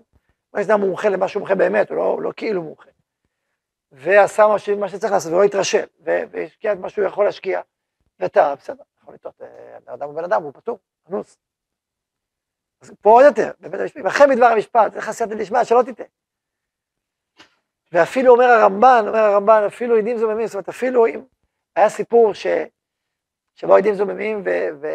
מה 0.52 0.60
אדם 0.62 0.80
מומחה 0.80 1.08
למה 1.08 1.28
שהוא 1.28 1.40
מומחה 1.40 1.54
באמת, 1.54 1.90
הוא 1.90 1.96
לא, 1.96 2.22
לא 2.22 2.32
כאילו 2.36 2.62
מומחה. 2.62 2.90
ועשה 3.92 4.46
מה 4.80 4.88
שצריך 4.88 5.12
לעשות, 5.12 5.32
ולא 5.32 5.44
התרשל, 5.44 5.86
והשקיע 6.00 6.72
את 6.72 6.78
מה 6.78 6.90
שהוא 6.90 7.04
יכול 7.06 7.24
להשקיע, 7.24 7.60
וטעה, 8.20 8.56
בסדר, 8.56 8.82
יכול 9.08 9.14
לטעות, 9.14 9.42
אה, 9.42 9.94
אדם 9.94 10.08
הוא 10.08 10.14
בן 10.14 10.24
אדם, 10.24 10.42
הוא 10.42 10.52
פטור, 10.52 10.78
אנוס. 11.08 11.38
אז 12.80 12.92
פה 13.00 13.10
עוד 13.10 13.24
יותר, 13.24 13.50
בבית 13.60 13.80
המשפט, 13.80 14.00
ואחרי 14.04 14.26
מדבר 14.26 14.46
המשפט, 14.46 14.92
זה 14.92 15.00
חסייתא 15.00 15.34
דשמיא, 15.34 15.64
שלא 15.64 15.82
תטעה. 15.82 16.06
ואפילו 17.92 18.32
אומר 18.32 18.44
הרמב"ן, 18.44 19.04
אומר 19.08 19.18
הרמב"ן, 19.18 19.62
אפילו 19.66 19.96
עדים 19.96 20.18
זוממים, 20.18 20.46
זאת 20.46 20.54
אומרת, 20.54 20.68
אפילו 20.68 21.06
אם 21.06 21.24
היה 21.76 21.88
סיפור 21.88 22.34
ש... 22.34 22.46
שבו 23.54 23.76
עדים 23.76 23.94
זוממים 23.94 24.42
ו... 24.44 24.48
ו... 24.80 24.86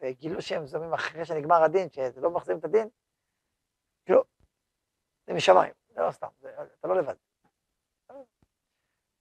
וגילו 0.00 0.42
שהם 0.42 0.66
זוממים 0.66 0.94
אחרי 0.94 1.24
שנגמר 1.24 1.62
הדין, 1.62 1.88
שזה 1.90 2.20
לא 2.20 2.30
מחזירים 2.30 2.58
את 2.58 2.64
הדין, 2.64 2.88
כאילו, 4.04 4.24
זה 5.26 5.34
משמיים, 5.34 5.72
זה 5.88 6.00
לא 6.00 6.10
סתם, 6.10 6.28
זה, 6.40 6.54
אתה 6.80 6.88
לא 6.88 6.96
לבד. 6.96 7.14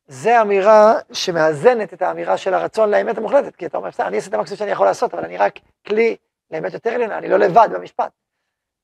זה 0.07 0.41
אמירה 0.41 0.93
שמאזנת 1.12 1.93
את 1.93 2.01
האמירה 2.01 2.38
של 2.38 2.53
הרצון 2.53 2.89
לאמת 2.89 3.17
המוחלטת, 3.17 3.55
כי 3.55 3.65
אתה 3.65 3.77
אומר, 3.77 3.89
אני 4.00 4.15
אעשה 4.15 4.29
את 4.29 4.33
המקסימום 4.33 4.57
שאני 4.57 4.71
יכול 4.71 4.85
לעשות, 4.85 5.13
אבל 5.13 5.25
אני 5.25 5.38
רק 5.38 5.59
כלי 5.88 6.17
לאמת 6.51 6.74
יותר 6.74 6.89
עליונה, 6.89 7.17
אני 7.17 7.29
לא 7.29 7.38
לבד 7.38 7.67
במשפט. 7.74 8.12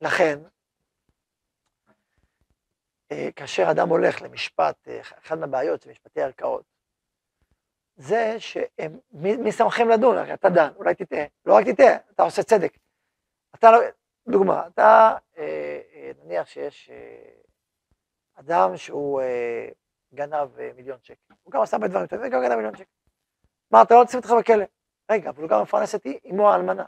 לכן, 0.01 0.39
אה, 3.11 3.29
כאשר 3.35 3.71
אדם 3.71 3.89
הולך 3.89 4.21
למשפט, 4.21 4.75
אה, 4.87 5.01
אחת 5.01 5.37
מהבעיות 5.37 5.81
של 5.81 5.89
משפטי 5.89 6.21
ערכאות, 6.21 6.63
זה 7.95 8.35
שהם, 8.39 8.99
מי, 9.11 9.37
מי 9.37 9.51
שמכם 9.51 9.89
לדון? 9.89 10.17
הרי 10.17 10.33
אתה 10.33 10.49
דן, 10.49 10.69
אולי 10.75 10.95
תטעה, 10.95 11.25
לא 11.45 11.53
רק 11.53 11.67
תטעה, 11.67 11.95
אתה 12.15 12.23
עושה 12.23 12.43
צדק. 12.43 12.77
אתה 13.55 13.71
לא, 13.71 13.77
דוגמה, 14.27 14.67
אתה, 14.67 15.15
אה, 15.37 15.81
אה, 15.93 16.11
נניח 16.23 16.47
שיש 16.47 16.89
אה, 16.89 17.31
אדם 18.35 18.77
שהוא 18.77 19.21
אה, 19.21 19.69
גנב 20.13 20.59
אה, 20.59 20.71
מיליון 20.75 20.97
שקל, 21.03 21.33
הוא 21.43 21.51
גם 21.51 21.61
עשה 21.61 21.77
הרבה 21.77 21.87
דברים 21.87 22.07
טובים, 22.07 22.27
וגם 22.27 22.41
גנב 22.41 22.55
מיליון 22.55 22.75
שקל. 22.75 22.91
מה, 23.71 23.81
אתה 23.81 23.95
לא 23.95 24.03
תשים 24.05 24.19
אותך 24.19 24.31
בכלא. 24.39 24.65
רגע, 25.11 25.29
אבל 25.29 25.41
הוא 25.41 25.49
גם 25.49 25.61
מפרנס 25.61 25.95
את 25.95 26.05
אמו 26.31 26.51
האלמנה. 26.51 26.85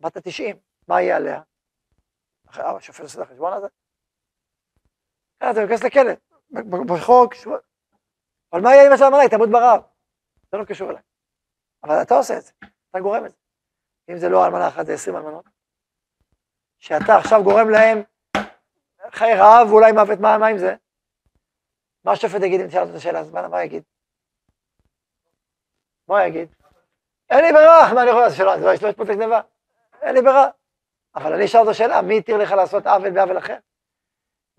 בת 0.00 0.16
ה-90, 0.16 0.56
מה 0.88 1.02
יהיה 1.02 1.16
עליה? 1.16 1.42
אחרי 2.48 2.64
אבא 2.64 2.76
השופט 2.76 3.00
עושה 3.00 3.22
את 3.22 3.26
החשבון 3.26 3.52
הזה? 3.52 3.66
אה, 5.42 5.50
אתה 5.50 5.64
נכנס 5.64 5.84
לכלא, 5.84 6.12
בחוק, 6.86 7.34
אבל 8.52 8.60
מה 8.60 8.70
יהיה 8.70 8.90
עם 8.90 8.96
של 8.96 9.02
האלמנה? 9.02 9.20
היא 9.22 9.30
תמות 9.30 9.48
ברעב. 9.50 9.82
זה 10.50 10.56
לא 10.56 10.64
קשור 10.64 10.90
אליי. 10.90 11.02
אבל 11.84 12.02
אתה 12.02 12.14
עושה 12.14 12.38
את 12.38 12.42
זה, 12.42 12.52
אתה 12.90 13.00
גורם 13.00 13.26
את 13.26 13.30
זה. 13.30 13.36
אם 14.08 14.18
זה 14.18 14.28
לא 14.28 14.46
אלמנה 14.46 14.68
אחת, 14.68 14.86
זה 14.86 14.92
עשרים 14.94 15.16
אלמנות. 15.16 15.44
שאתה 16.78 17.16
עכשיו 17.16 17.40
גורם 17.44 17.70
להם 17.70 18.02
חיי 19.10 19.34
רעב 19.34 19.68
ואולי 19.70 19.92
מוות, 19.92 20.18
מה, 20.18 20.38
מה 20.38 20.46
עם 20.46 20.58
זה? 20.58 20.74
מה 22.04 22.12
השופט 22.12 22.42
יגיד 22.42 22.60
אם 22.60 22.66
תשאל 22.66 22.82
את 22.82 22.94
השאלה, 22.94 23.20
אז 23.20 23.30
מה 23.30 23.64
יגיד? 23.64 23.82
מה 26.08 26.26
יגיד? 26.26 26.54
אין 27.30 27.44
לי 27.44 27.52
ברירה, 27.52 27.94
מה 27.94 28.02
אני 28.02 28.10
יכול 28.10 28.22
לעשות 28.22 28.38
שלא, 28.38 28.56
לא 28.56 28.74
יש 28.74 28.82
לו 28.82 28.94
פרוטקט 28.94 29.14
גניבה, 29.14 29.40
אין 30.02 30.14
לי 30.14 30.22
ברירה. 30.22 30.48
אבל 31.14 31.32
אני 31.32 31.44
אשאל 31.44 31.60
אותו 31.60 31.74
שאלה, 31.74 32.02
מי 32.02 32.18
התיר 32.18 32.36
לך 32.36 32.50
לעשות 32.52 32.86
עוול 32.86 33.10
בעוול 33.10 33.38
אחר? 33.38 33.56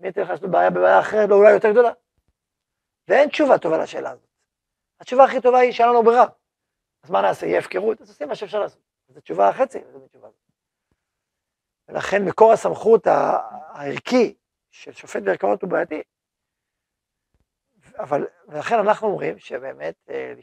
מי 0.00 0.08
התיר 0.08 0.22
לך 0.22 0.30
לעשות 0.30 0.50
בעיה 0.50 0.70
בבעיה 0.70 1.00
אחרת, 1.00 1.28
לא 1.28 1.34
אולי 1.34 1.52
יותר 1.52 1.70
גדולה? 1.70 1.90
ואין 3.08 3.28
תשובה 3.28 3.58
טובה 3.58 3.78
לשאלה 3.78 4.10
הזאת. 4.10 4.28
התשובה 5.00 5.24
הכי 5.24 5.40
טובה 5.40 5.58
היא 5.58 5.72
שאין 5.72 5.88
לנו 5.88 6.02
ברירה. 6.02 6.26
אז 7.02 7.10
מה 7.10 7.20
נעשה, 7.20 7.46
יהיה 7.46 7.58
הפקרות? 7.58 8.00
אז 8.00 8.08
עושים 8.08 8.28
מה 8.28 8.34
שאפשר 8.34 8.60
לעשות. 8.60 8.80
זו 9.08 9.20
תשובה 9.20 9.48
החצי, 9.48 9.78
זו 9.92 10.08
תשובה. 10.08 10.28
ולכן 11.88 12.24
מקור 12.24 12.52
הסמכות 12.52 13.06
הערכי 13.06 14.34
של 14.70 14.92
שופט 14.92 15.22
בערכאות 15.22 15.62
הוא 15.62 15.70
בעייתי. 15.70 16.02
אבל, 17.98 18.26
ולכן 18.48 18.78
אנחנו 18.78 19.08
אומרים 19.08 19.38
שבאמת 19.38 19.94
אה, 20.08 20.34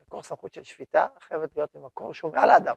מקור 0.00 0.22
סמכות 0.22 0.54
של 0.54 0.64
שפיטה 0.64 1.06
חייבת 1.20 1.56
להיות 1.56 1.74
ממקור 1.74 2.14
שהוא 2.14 2.32
מעל 2.32 2.50
האדם, 2.50 2.74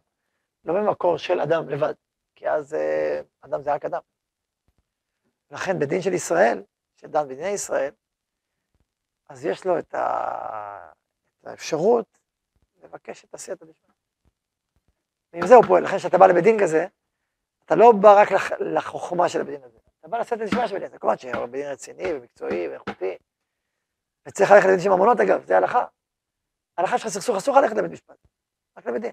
לא 0.66 0.74
ממקור 0.74 1.18
של 1.18 1.40
אדם 1.40 1.70
לבד, 1.70 1.94
כי 2.36 2.50
אז 2.50 2.74
אה, 2.74 3.22
אדם 3.42 3.62
זה 3.62 3.74
רק 3.74 3.86
אדם. 3.86 4.02
לכן 5.52 5.80
בדין 5.80 6.02
של 6.02 6.14
ישראל, 6.14 6.64
שדן 6.96 7.28
בדיני 7.28 7.48
ישראל, 7.48 7.92
אז 9.30 9.46
יש 9.46 9.66
לו 9.66 9.80
את, 9.80 9.94
ה... 9.94 10.92
את 11.42 11.48
האפשרות 11.48 12.20
לבקש 12.84 13.26
את 13.26 13.34
הסייעתא 13.34 13.66
דשמיא. 13.66 13.96
ועם 15.34 15.48
זה 15.48 15.56
הוא 15.56 15.64
פועל, 15.68 15.84
לכן 15.84 15.98
כשאתה 15.98 16.18
בא 16.18 16.28
לבית 16.28 16.44
דין 16.44 16.58
כזה, 16.62 16.88
אתה 17.66 17.76
לא 17.76 17.92
בא 18.02 18.22
רק 18.22 18.32
לח... 18.32 18.52
לחוכמה 18.52 19.30
של 19.30 19.42
הבית 19.42 19.56
דין 19.56 19.64
הזה, 19.64 19.80
אתה 20.00 20.08
בא 20.08 20.18
לסייעתא 20.18 20.46
דשמיא 20.46 20.68
של 20.68 20.80
בית 20.80 20.90
דין, 20.90 21.00
כמובן 21.00 21.18
שהוא 21.18 21.46
בית 21.46 21.62
דין 21.62 21.72
רציני 21.72 22.14
ומקצועי 22.14 22.68
ואיכותי, 22.68 23.18
וצריך 24.28 24.52
ללכת 24.52 24.68
לבית 24.68 24.84
של 24.84 24.90
ממונות 24.90 25.20
אגב, 25.20 25.46
זה 25.46 25.58
הלכה. 25.58 25.86
הלכה 26.78 26.98
שלך 26.98 27.08
סכסוך 27.08 27.38
אסור 27.38 27.60
ללכת 27.60 27.76
לבית 27.76 27.92
משפט, 27.92 28.18
רק 28.78 28.86
לבית 28.86 29.02
דין. 29.02 29.12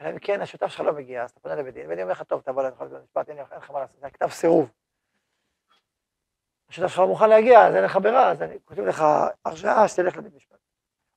אלא 0.00 0.10
אם 0.10 0.18
כן 0.18 0.40
השותף 0.40 0.66
שלך 0.66 0.80
לא 0.80 0.92
מגיע, 0.92 1.24
אז 1.24 1.30
אתה 1.30 1.40
פונה 1.40 1.54
לבית 1.54 1.74
דין, 1.74 1.88
דין 1.88 2.00
אומר 2.00 2.12
לך, 2.12 2.22
טוב, 2.22 2.40
תבוא 2.40 2.62
לבית 2.62 2.80
משפט, 3.02 3.28
אין 3.28 3.38
לך 3.38 3.70
מה 3.70 3.80
לעשות, 3.80 4.00
זה 4.00 4.10
כתב 4.10 4.28
סירוב. 4.28 4.70
השותף 6.68 6.88
שלך 6.88 6.98
לא 6.98 7.06
מוכן 7.06 7.28
להגיע, 7.28 7.66
אז 7.66 7.74
אין 7.74 7.84
לך 7.84 7.96
ברירה, 7.96 8.30
אז 8.30 8.42
אני 8.42 8.58
כותב 8.64 8.82
לך 8.82 9.04
הרשאה 9.44 9.88
שתלך 9.88 10.16
לבית 10.16 10.34
משפט. 10.34 10.58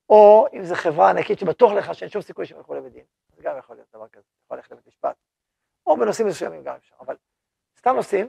או 0.08 0.46
אם 0.52 0.64
זו 0.64 0.74
חברה 0.74 1.10
ענקית 1.10 1.38
שבטוח 1.38 1.72
לך 1.72 1.94
שאין 1.94 2.10
שום 2.10 2.22
סיכוי 2.22 2.46
שהם 2.46 2.58
ילכו 2.58 2.74
לבית 2.74 2.92
דין, 2.92 3.04
זה 3.36 3.42
גם 3.42 3.58
יכול 3.58 3.76
להיות 3.76 3.88
דבר 3.94 4.08
כזה, 4.08 4.24
יכול 4.44 4.56
ללכת 4.56 4.72
לבית 4.72 4.86
משפט. 4.86 5.16
או 5.86 5.96
בנושאים 5.96 6.28
מסוימים 6.28 6.64
גם 6.64 6.74
אפשר, 6.76 6.94
אבל 7.00 7.16
סתם 7.78 7.96
נושאים, 7.96 8.28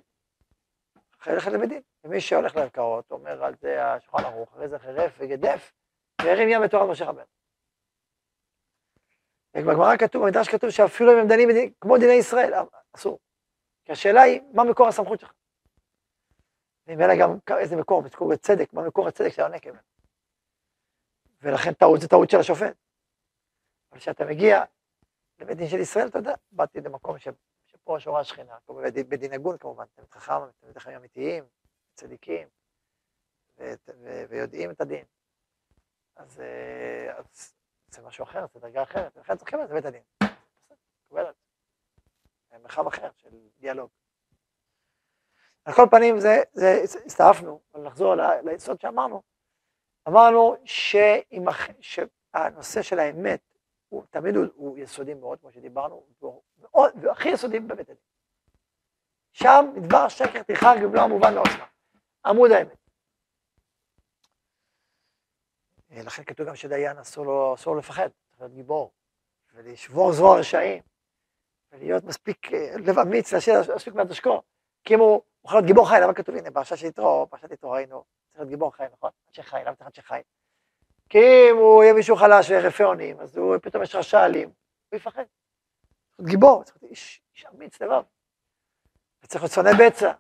אחרי 1.21 1.33
ללכת 1.33 1.51
לבית 1.51 1.69
דין. 1.69 1.81
ומי 2.03 2.21
שהולך 2.21 2.55
לערכאות, 2.55 3.11
אומר 3.11 3.43
על 3.43 3.55
זה 3.61 3.85
השולחן 3.85 4.23
ערוך, 4.25 4.53
הרי 4.53 4.69
זה 4.69 4.79
חירף 4.79 5.15
וגדף, 5.17 5.73
והרים 6.21 6.49
ים 6.49 6.61
בתורת 6.63 6.89
משה 6.89 7.05
רבנו. 7.05 7.25
בגמרא 9.53 9.97
כתוב, 9.97 10.23
במדרש 10.25 10.49
כתוב 10.49 10.69
שאפילו 10.69 11.13
אם 11.13 11.17
הם 11.17 11.27
דנים 11.27 11.49
כמו 11.81 11.97
דיני 11.97 12.13
ישראל, 12.13 12.53
אסור. 12.95 13.19
כי 13.85 13.91
השאלה 13.91 14.21
היא, 14.21 14.41
מה 14.53 14.63
מקור 14.63 14.87
הסמכות 14.87 15.19
שלך? 15.19 15.33
וממילא 16.87 17.13
גם 17.19 17.37
איזה 17.57 17.75
מקור, 17.75 18.01
מקור 18.01 18.29
בצדק, 18.29 18.73
מה 18.73 18.87
מקור 18.87 19.07
הצדק 19.07 19.29
של 19.29 19.41
הנקב. 19.41 19.69
ולכן 21.41 21.73
טעות 21.73 22.01
זה 22.01 22.07
טעות 22.07 22.29
של 22.29 22.37
השופט. 22.39 22.75
אבל 23.91 23.99
כשאתה 23.99 24.25
מגיע 24.25 24.63
לבית 25.39 25.57
דין 25.57 25.67
של 25.67 25.79
ישראל, 25.79 26.07
אתה 26.07 26.17
יודע, 26.17 26.33
באתי 26.51 26.81
למקום 26.81 27.17
ש... 27.17 27.27
שפה 27.65 27.99
שורה 27.99 28.19
השכינה, 28.19 28.57
בדין 29.09 29.33
הגון 29.33 29.57
כמובן, 29.57 29.85
תלמיד 29.95 30.11
חכם, 30.11 30.33
תלמיד 30.59 30.77
חכמים 30.77 30.97
אמיתיים, 30.97 31.43
צדיקים. 31.99 32.47
ויודעים 34.29 34.71
את 34.71 34.81
הדין. 34.81 35.05
אז, 36.15 36.41
אה, 36.41 37.17
אז 37.17 37.53
זה 37.87 38.01
משהו 38.01 38.23
אחר, 38.23 38.45
זה 38.53 38.59
דרגה 38.59 38.83
אחרת, 38.83 39.17
ולכן 39.17 39.37
צריכים 39.37 39.63
את 39.63 39.69
בית 39.69 39.85
הדין. 39.85 40.01
זה. 41.09 42.57
מרחב 42.59 42.87
אחר 42.87 43.09
של 43.17 43.29
דיאלוג. 43.59 43.89
על 45.65 45.73
כל 45.73 45.85
פנים, 45.91 46.19
זה, 46.19 46.43
זה, 46.53 46.81
הסתעפנו, 47.05 47.61
אבל 47.73 47.83
נחזור 47.83 48.15
ליסוד 48.43 48.81
שאמרנו. 48.81 49.21
אמרנו 50.07 50.55
שהנושא 51.79 52.81
של 52.81 52.99
האמת, 52.99 53.41
הוא 53.89 54.03
תמיד 54.09 54.35
הוא, 54.35 54.45
הוא 54.55 54.77
יסודי 54.77 55.13
מאוד, 55.13 55.39
כמו 55.39 55.51
שדיברנו, 55.51 56.05
מאוד, 56.57 56.93
והכי 57.01 57.29
יסודי 57.29 57.59
בבית 57.59 57.89
הדין. 57.89 58.03
שם 59.31 59.65
מדבר 59.75 60.07
שקר 60.07 60.43
תיחר 60.43 60.75
במלוא 60.83 61.01
המובן 61.01 61.33
לעוצמה. 61.33 61.65
עמוד 62.25 62.51
האמת. 62.51 62.77
לכן 65.89 66.23
כתוב 66.23 66.47
גם 66.47 66.55
שדיין 66.55 66.97
אסור 66.97 67.25
לו, 67.25 67.55
אסור 67.55 67.77
לפחד, 67.77 68.07
צריך 68.29 68.41
להיות 68.41 68.53
גיבור, 68.53 68.91
ולשבור 69.53 70.13
זרוע 70.13 70.39
רשעים, 70.39 70.83
ולהיות 71.71 72.03
מספיק 72.03 72.53
אה, 72.53 72.75
לב 72.77 72.99
אמיץ 72.99 73.33
להשאיר 73.33 73.75
מספיק 73.75 73.93
מהדשקו, 73.93 74.41
כי 74.83 74.93
אם 74.93 74.99
הוא 74.99 75.21
יכול 75.45 75.57
להיות 75.57 75.67
גיבור 75.67 75.89
חי, 75.89 75.97
למה 76.01 76.13
כתוב, 76.13 76.35
הנה, 76.35 76.51
פרשת 76.51 76.77
של 76.77 76.85
יתרו, 76.85 77.27
פרשת 77.29 77.51
יתרו 77.51 77.71
ראינו, 77.71 78.03
צריך 78.27 78.39
להיות 78.39 78.49
גיבור 78.49 78.75
חי, 78.75 78.85
נכון? 78.91 79.09
אנשי 79.27 79.43
חי, 79.43 79.61
למה 79.65 79.75
צריך 79.75 79.87
אנשי 79.87 80.01
חי? 80.01 80.21
כי 81.09 81.17
אם 81.17 81.55
הוא 81.57 81.83
יהיה 81.83 81.93
מישהו 81.93 82.15
חלש 82.15 82.51
ורפה 82.51 82.83
אונים, 82.83 83.19
אז 83.19 83.37
הוא 83.37 83.57
פתאום 83.57 83.83
יש 83.83 83.95
רשע 83.95 84.25
אלים, 84.25 84.51
הוא 84.89 84.97
יפחד. 84.97 85.23
גיבור, 86.21 86.63
צריך 86.63 86.77
להיות 86.81 86.91
איש, 86.91 87.21
איש 87.35 87.45
אמיץ 87.45 87.81
לבב. 87.81 88.03
וצריך 89.23 89.43
להיות 89.43 89.53
שונא 89.53 89.69
בצע. 89.79 90.11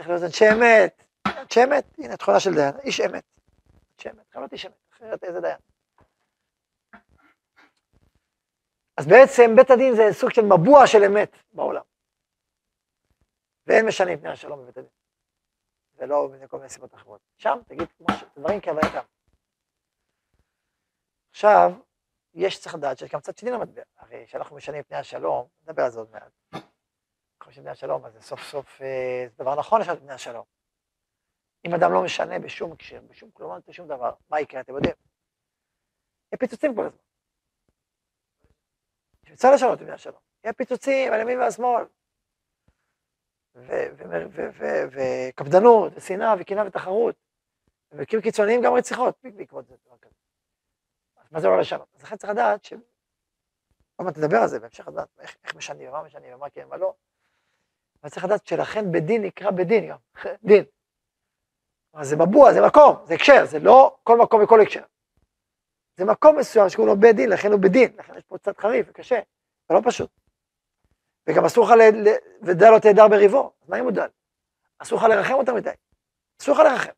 וצריך 0.00 0.10
להיות 0.10 0.22
אנשי 0.22 0.44
אמת. 0.52 1.02
אנשי 1.26 1.64
אמת, 1.64 1.84
הנה 1.98 2.16
תכונה 2.16 2.40
של 2.40 2.54
דיין, 2.54 2.74
איש 2.84 3.00
אמת. 3.00 3.24
אנשי 3.94 4.10
אמת, 4.10 4.26
חייב 4.30 4.40
להיות 4.40 4.52
איש 4.52 4.66
אמת, 4.66 4.74
אחרת 4.92 5.24
איזה 5.24 5.40
דיין. 5.40 5.58
אז 8.96 9.06
בעצם 9.06 9.56
בית 9.56 9.70
הדין 9.70 9.94
זה 9.96 10.02
סוג 10.12 10.30
של 10.30 10.42
מבוע 10.42 10.86
של 10.86 10.98
אמת 11.06 11.36
בעולם. 11.52 11.82
ואין 13.66 13.86
משנים 13.86 14.20
פני 14.20 14.28
השלום 14.28 14.62
בבית 14.62 14.76
הדין. 14.76 14.90
ולא 15.98 16.28
בכל 16.42 16.56
מיני 16.56 16.68
סיבות 16.68 16.94
אחרות. 16.94 17.20
שם 17.36 17.58
תגיד 17.66 17.88
משהו, 18.00 18.26
דברים 18.36 18.60
כהווייתם. 18.60 19.04
עכשיו, 21.30 21.72
יש 22.34 22.60
צריך 22.60 22.74
לדעת 22.74 22.98
שיש 22.98 23.10
גם 23.10 23.20
צד 23.20 23.38
שני 23.38 23.50
למטבע. 23.50 23.82
הרי 23.98 24.26
כשאנחנו 24.26 24.56
משנים 24.56 24.82
פני 24.82 24.96
השלום, 24.96 25.48
נדבר 25.62 25.82
על 25.82 25.90
זה 25.90 25.98
עוד 25.98 26.10
מעט. 26.10 26.62
משנים 27.48 27.64
פני 27.64 27.70
השלום, 27.70 28.04
אז 28.04 28.12
זה 28.12 28.22
סוף 28.22 28.40
סוף, 28.42 28.82
אה, 28.82 29.26
זה 29.28 29.44
דבר 29.44 29.58
נכון 29.58 29.80
לשנות 29.80 29.98
פני 29.98 30.12
השלום. 30.12 30.44
אם 31.64 31.74
אדם 31.74 31.92
לא 31.92 32.04
משנה 32.04 32.38
בשום 32.38 32.72
הקשר, 32.72 33.00
בשום 33.00 33.30
כלומר, 33.30 33.58
בשום 33.68 33.88
דבר, 33.88 34.12
מה 34.30 34.40
יקרה, 34.40 34.60
אתם 34.60 34.74
יודעים? 34.74 34.94
יהיה 36.32 36.38
פיצוצים 36.38 36.74
כל 36.74 36.84
הזמן. 36.86 36.98
אפשר 39.32 39.48
לשנות 39.54 39.78
פני 39.78 39.92
השלום. 39.92 40.20
יהיה 40.44 40.52
פיצוצים 40.52 41.12
על 41.12 41.20
ימין 41.20 41.38
ועל 41.38 41.50
שמאל. 41.50 41.84
וקפדנות, 44.92 45.92
ושנאה, 45.96 46.34
וקנאה 46.40 46.66
ותחרות. 46.66 47.16
ומקרים 47.92 48.22
קיצוניים 48.22 48.62
גם 48.62 48.74
רציחות 48.74 49.18
בעקבות 49.22 49.66
זה. 49.66 49.74
מה 51.30 51.40
זה 51.40 51.46
לא 51.48 51.60
לשנות? 51.60 51.88
אז 51.94 52.02
לכן 52.02 52.16
צריך 52.16 52.32
לדעת 52.32 52.64
ש... 52.64 52.72
עוד 53.96 54.06
מעט 54.06 54.14
תדבר 54.14 54.36
על 54.36 54.48
זה 54.48 54.60
בהמשך 54.60 54.88
לדעת 54.88 55.08
איך 55.20 55.54
משנים 55.54 55.88
ומה 55.88 56.02
משנים 56.02 56.34
ומה 56.34 56.50
כן 56.50 56.66
ומה 56.66 56.76
לא. 56.76 56.94
אבל 58.02 58.10
צריך 58.10 58.24
לדעת 58.24 58.46
שלכן 58.46 58.92
בדין 58.92 59.22
נקרא 59.22 59.50
בדין 59.50 59.88
גם, 59.88 59.96
דין. 60.48 60.64
אז 61.92 62.08
זה 62.08 62.16
מבוע, 62.16 62.52
זה 62.52 62.60
מקום, 62.66 63.06
זה 63.06 63.14
הקשר, 63.14 63.46
זה 63.46 63.58
לא 63.58 63.96
כל 64.02 64.18
מקום 64.18 64.44
וכל 64.44 64.60
הקשר. 64.60 64.82
זה 65.96 66.04
מקום 66.04 66.38
מסוים 66.38 66.68
שקוראים 66.68 66.94
לו 66.94 67.00
בית 67.00 67.16
דין, 67.16 67.30
לכן 67.30 67.52
הוא 67.52 67.60
בדין, 67.60 67.96
לכן 67.98 68.16
יש 68.16 68.24
פה 68.24 68.38
צד 68.38 68.58
חריף 68.58 68.86
וקשה, 68.90 69.20
זה 69.68 69.74
לא 69.74 69.80
פשוט. 69.84 70.10
וגם 71.26 71.44
אסור 71.44 71.64
לך, 71.64 71.70
ל... 71.70 72.08
ודל 72.42 72.70
לא 72.70 72.78
תהדר 72.78 73.08
בריבו, 73.08 73.52
אז 73.62 73.68
מה 73.68 73.78
אם 73.78 73.84
הוא 73.84 73.92
דל? 73.92 74.08
אסור 74.78 74.98
לך 74.98 75.04
לרחם 75.04 75.34
יותר 75.38 75.54
מדי, 75.54 75.70
אסור 76.40 76.54
לך 76.54 76.60
לרחם. 76.60 76.92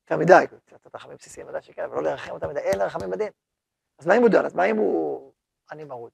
יותר 0.00 0.16
מדי, 0.16 0.44
קצת 0.66 0.94
רחמים 0.94 1.16
בסיסיים 1.16 1.48
ודאי 1.48 1.62
שכן, 1.62 1.82
אבל 1.84 1.94
לא 1.94 2.02
לרחם 2.02 2.32
אותם 2.32 2.48
מדי, 2.48 2.60
אין 2.60 2.78
לרחמים 2.78 3.10
בדין. 3.10 3.32
אז 3.98 4.06
מה 4.06 4.16
אם 4.16 4.22
הוא 4.22 4.30
דל? 4.30 4.46
אז 4.46 4.54
מה 4.54 4.64
אם 4.64 4.76
הוא 4.76 5.32
אני 5.70 5.84
מרוד? 5.84 6.12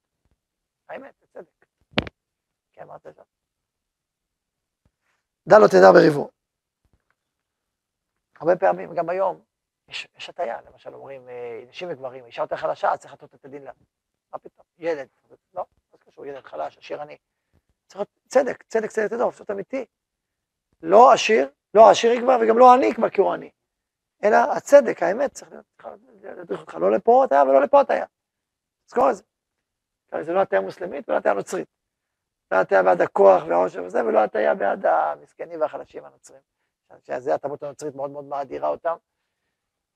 האמת, 0.89 1.15
בצדק. 1.23 1.67
כן, 2.73 2.83
אמרת 2.83 3.03
שם. 3.03 3.36
דל 5.49 5.59
לא 5.59 5.67
תדע 5.67 5.93
בריבו. 5.93 6.31
הרבה 8.41 8.57
פעמים, 8.57 8.95
גם 8.95 9.09
היום, 9.09 9.41
יש, 9.89 10.29
הטיה, 10.29 10.61
למשל 10.71 10.95
אומרים, 10.95 11.29
אה, 11.29 11.65
נשים 11.69 11.89
וגברים, 11.91 12.25
אישה 12.25 12.43
יותר 12.43 12.57
חלשה, 12.57 12.97
צריך 12.97 13.13
לתת 13.13 13.35
את 13.35 13.45
הדין 13.45 13.63
לה. 13.63 13.73
מה 14.33 14.39
פתאום? 14.39 14.67
ילד, 14.79 15.09
לא, 15.55 15.65
לא 15.93 15.99
קשור, 15.99 16.27
ילד 16.27 16.45
חלש, 16.45 16.79
עשיר 16.79 17.03
עני. 17.03 17.17
צריך 17.87 17.97
להיות 17.97 18.09
צדק, 18.29 18.63
צדק, 18.63 18.91
צדק, 18.91 19.11
צדק, 19.11 19.33
זאת 19.33 19.51
אמיתי. 19.51 19.85
לא 20.83 21.13
עשיר, 21.13 21.51
לא 21.75 21.91
עשיר 21.91 22.13
יקבע 22.13 22.39
וגם 22.43 22.59
לא 22.59 22.73
עני 22.73 22.87
יקבע 22.87 23.11
כי 23.11 23.21
הוא 23.21 23.33
עני. 23.33 23.51
אלא 24.25 24.37
הצדק, 24.37 25.03
האמת, 25.03 25.33
צריך 25.33 25.51
להדריך 26.23 26.61
אותך 26.61 26.75
לא 26.75 26.93
לפה 26.93 27.25
הטעיה 27.25 27.43
ולא 27.43 27.63
לפה 27.63 27.81
הטעיה. 27.81 28.07
תזכור 28.87 29.11
את 29.11 29.17
זה. 29.17 29.23
זה 30.23 30.33
לא 30.33 30.41
הטעיה 30.41 30.63
מוסלמית 30.63 31.09
ולא 31.09 31.17
הטעיה 31.17 31.35
נוצרית. 31.35 31.76
לא 32.51 32.57
הטעיה 32.57 32.83
בעד 32.83 33.01
הכוח 33.01 33.43
והעושר 33.47 33.85
וזה, 33.85 34.05
ולא 34.05 34.19
הטעיה 34.19 34.55
בעד 34.55 34.87
המסכנים 34.87 35.61
והחלשים 35.61 36.05
הנוצרים. 36.05 36.41
שזה 37.03 37.35
התרבות 37.35 37.63
הנוצרית 37.63 37.95
מאוד 37.95 38.11
מאוד 38.11 38.25
מאדירה 38.25 38.69
אותם. 38.69 38.95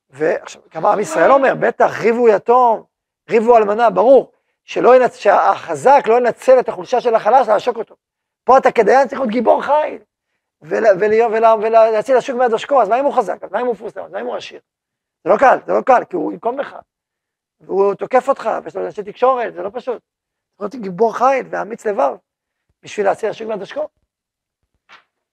ועכשיו, 0.09 0.61
כמה 0.69 0.93
עם 0.93 0.99
ישראל 0.99 1.31
אומר, 1.31 1.53
בטח, 1.59 2.01
ריבו 2.01 2.29
יתום, 2.29 2.83
ריבו 3.29 3.57
אלמנה, 3.57 3.89
ברור, 3.89 4.31
שלא 4.63 4.95
ינצ... 4.95 5.15
שהחזק 5.15 6.03
לא 6.07 6.17
ינצל 6.17 6.59
את 6.59 6.69
החולשה 6.69 7.01
של 7.01 7.15
החלש 7.15 7.47
לעשוק 7.47 7.77
אותו. 7.77 7.95
פה 8.43 8.57
אתה 8.57 8.71
כדיין 8.71 9.07
צריך 9.07 9.21
להיות 9.21 9.31
גיבור 9.31 9.61
חיל. 9.63 10.01
ולהציל 10.61 12.17
השוק 12.17 12.37
מיד 12.37 12.51
עושקו, 12.51 12.81
אז 12.81 12.89
מה 12.89 12.99
אם 12.99 13.05
הוא 13.05 13.13
חזק? 13.13 13.43
אז 13.43 13.51
מה 13.51 13.61
אם 13.61 13.65
הוא 13.65 13.73
מפורסם? 13.73 14.03
אז 14.03 14.11
מה 14.11 14.21
אם 14.21 14.25
הוא 14.25 14.35
עשיר? 14.35 14.59
זה 15.23 15.29
לא 15.29 15.37
קל, 15.37 15.57
זה 15.65 15.73
לא 15.73 15.81
קל, 15.81 16.03
כי 16.09 16.15
הוא 16.15 16.33
ינקום 16.33 16.59
לך. 16.59 16.75
והוא 17.61 17.93
תוקף 17.93 18.29
אותך, 18.29 18.49
ויש 18.63 18.75
לו 18.75 18.85
אנשי 18.85 19.03
תקשורת, 19.03 19.53
זה 19.53 19.61
לא 19.61 19.69
פשוט. 19.73 20.01
צריך 20.57 20.73
להיות 20.73 20.75
גיבור 20.75 21.17
חיל 21.17 21.47
ואמיץ 21.49 21.85
לבב, 21.85 22.15
בשביל 22.83 23.05
להציל 23.05 23.29
השוק 23.29 23.47
מיד 23.47 23.59
עושקו. 23.59 23.89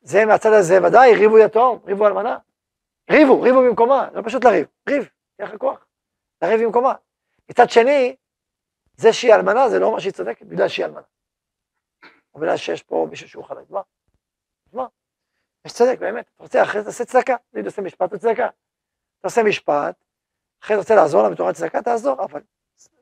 זה 0.00 0.26
מהצד 0.26 0.52
הזה 0.52 0.74
ודאי, 0.87 1.14
ריבו 1.14 1.38
יתום, 1.38 1.80
ריבו 1.87 2.06
אלמנה. 2.06 2.38
ריבו, 3.11 3.40
ריבו 3.40 3.58
במקומה, 3.62 4.08
לא 4.12 4.22
פשוט 4.24 4.44
לריב, 4.44 4.66
ריב, 4.88 5.08
יהיה 5.38 5.48
לך 5.48 5.56
כוח, 5.61 5.87
לריב 6.42 6.61
במקומה. 6.64 6.94
מצד 7.50 7.70
שני, 7.70 8.16
זה 8.96 9.12
שהיא 9.12 9.34
אלמנה 9.34 9.68
זה 9.68 9.78
לא 9.78 9.87
אומר 9.87 9.98
שהיא 9.98 10.12
צודקת, 10.12 10.46
בגלל 10.46 10.68
שהיא 10.68 10.87
אלמנה. 10.87 11.06
או 12.34 12.40
בגלל 12.40 12.56
שיש 12.56 12.82
פה 12.82 13.06
מישהו 13.11 13.28
שהוא 13.28 13.44
חלק, 13.44 13.70
מה? 13.70 13.80
מה? 14.72 14.87
יש 15.64 15.72
צדק, 15.72 15.98
באמת. 15.98 16.30
אתה 16.34 16.42
רוצה, 16.42 16.62
אחרי 16.62 16.80
זה 16.80 16.87
תעשה 16.87 17.04
צדקה. 17.04 17.37
אתה 17.50 17.61
עושה 17.66 17.82
משפט 17.82 18.12
וצדקה. 18.12 18.48
אתה 19.18 19.28
עושה 19.28 19.42
משפט, 19.42 19.96
אחרי 20.62 20.76
זה 20.76 20.80
רוצה 20.80 20.94
לעזור 20.94 21.22
לה 21.22 21.30
בתורת 21.30 21.54
צדקה, 21.54 21.82
תעזור, 21.82 22.24
אבל 22.24 22.40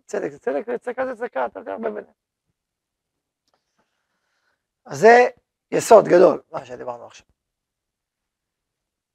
צדק 0.07 0.31
זה 0.31 0.39
צדק 0.39 0.65
וצדקה 0.69 1.07
זה 1.07 1.17
צדקה, 1.17 1.47
אתה 1.47 1.61
יודע 1.61 1.73
הרבה 1.73 1.91
ביניהם. 1.91 2.26
אז 4.87 4.99
זה 4.99 5.29
יסוד 5.71 6.05
גדול, 6.05 6.43
מה 6.53 6.65
שדיברנו 6.67 7.07
עכשיו. 7.07 7.27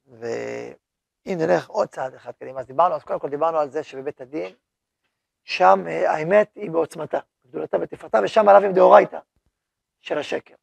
ואם 0.05 1.37
נלך 1.37 1.69
עוד 1.69 1.87
צעד 1.87 2.13
אחד 2.13 2.31
קדימה, 2.31 2.59
אז 2.59 2.65
דיברנו, 2.67 2.95
אז 2.95 3.03
קודם 3.03 3.19
כל 3.19 3.29
דיברנו 3.29 3.57
על 3.57 3.69
זה 3.69 3.83
שבבית 3.83 4.21
הדין, 4.21 4.55
שם 5.43 5.79
אה, 5.87 6.11
האמת 6.11 6.55
היא 6.55 6.71
בעוצמתה, 6.71 7.19
גדולתה 7.47 7.77
ותפארתה, 7.81 8.19
ושם 8.23 8.49
עליו 8.49 8.61
עם 8.69 8.73
דאורייתא 8.73 9.19
של 10.01 10.17
השקר. 10.17 10.55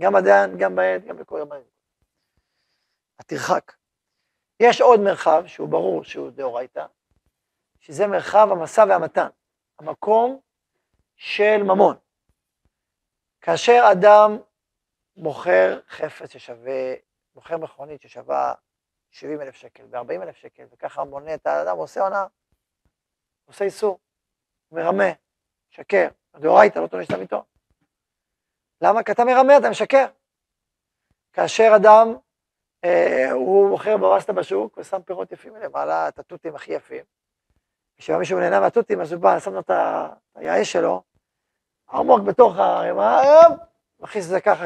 גם 0.00 0.12
בדיין, 0.12 0.58
גם 0.58 0.74
בעד, 0.74 1.04
גם 1.04 1.16
בכל 1.16 1.38
יום. 1.38 1.48
התרחק. 3.18 3.72
יש 4.60 4.80
עוד 4.80 5.00
מרחב 5.00 5.42
שהוא 5.46 5.68
ברור 5.68 6.04
שהוא 6.04 6.30
דאורייתא, 6.30 6.86
שזה 7.80 8.06
מרחב 8.06 8.48
המסע 8.50 8.84
והמתן, 8.88 9.28
המקום 9.78 10.40
של 11.16 11.62
ממון. 11.62 11.96
כאשר 13.40 13.82
אדם 13.92 14.38
מוכר 15.20 15.80
חפץ 15.88 16.32
ששווה, 16.32 16.94
מוכר 17.34 17.56
מכונית 17.56 18.02
ששווה 18.02 18.54
70 19.10 19.40
אלף 19.40 19.54
שקל 19.54 19.82
ו-40 19.90 20.22
אלף 20.22 20.36
שקל, 20.36 20.64
וככה 20.70 21.04
מונה 21.04 21.34
את 21.34 21.46
האדם, 21.46 21.76
עושה 21.76 22.00
עונה, 22.00 22.26
עושה 23.44 23.64
איסור, 23.64 23.98
מרמה, 24.72 25.10
שקר, 25.70 26.08
דאורייתא, 26.36 26.78
לא 26.78 26.86
תונש 26.86 27.10
למיתו. 27.10 27.44
למה? 28.80 29.02
כי 29.02 29.12
אתה 29.12 29.24
מרמה, 29.24 29.56
אתה 29.56 29.70
משקר. 29.70 30.06
כאשר 31.32 31.72
אדם 31.76 32.14
אה, 32.84 33.30
הוא 33.30 33.70
מוכר 33.70 33.96
בבסטה 33.96 34.32
בשוק 34.32 34.78
ושם 34.78 35.02
פירות 35.02 35.32
יפים 35.32 35.56
למעלה, 35.56 36.08
את 36.08 36.18
התותים 36.18 36.54
הכי 36.54 36.72
יפים. 36.72 37.04
כשבא 37.96 38.18
מישהו 38.18 38.40
נהנה 38.40 38.60
מהתותים, 38.60 39.00
אז 39.00 39.12
הוא 39.12 39.22
בא, 39.22 39.38
שם 39.38 39.54
לו 39.54 39.60
את 39.60 39.70
היעש 40.34 40.72
שלו, 40.72 41.02
עמוק 41.90 42.20
בתוך 42.20 42.56
הערימה, 42.56 43.22
מכניס 44.00 44.24
את 44.24 44.30
זה 44.30 44.40
ככה 44.40 44.64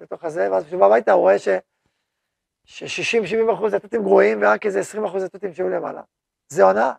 בתוך 0.00 0.24
הזה, 0.24 0.52
ואז 0.52 0.66
כשהוא 0.66 0.80
בא 0.80 0.86
הביתה 0.86 1.12
הוא 1.12 1.20
רואה 1.20 1.38
ש-60-70 1.38 3.54
אחוז 3.54 3.74
התותים 3.74 4.02
גרועים, 4.02 4.42
ורק 4.42 4.66
איזה 4.66 4.80
20 4.80 5.04
אחוז 5.04 5.22
התותים 5.22 5.54
שהיו 5.54 5.68
למעלה. 5.68 6.02
זה 6.48 6.62
הונאה. 6.62 6.92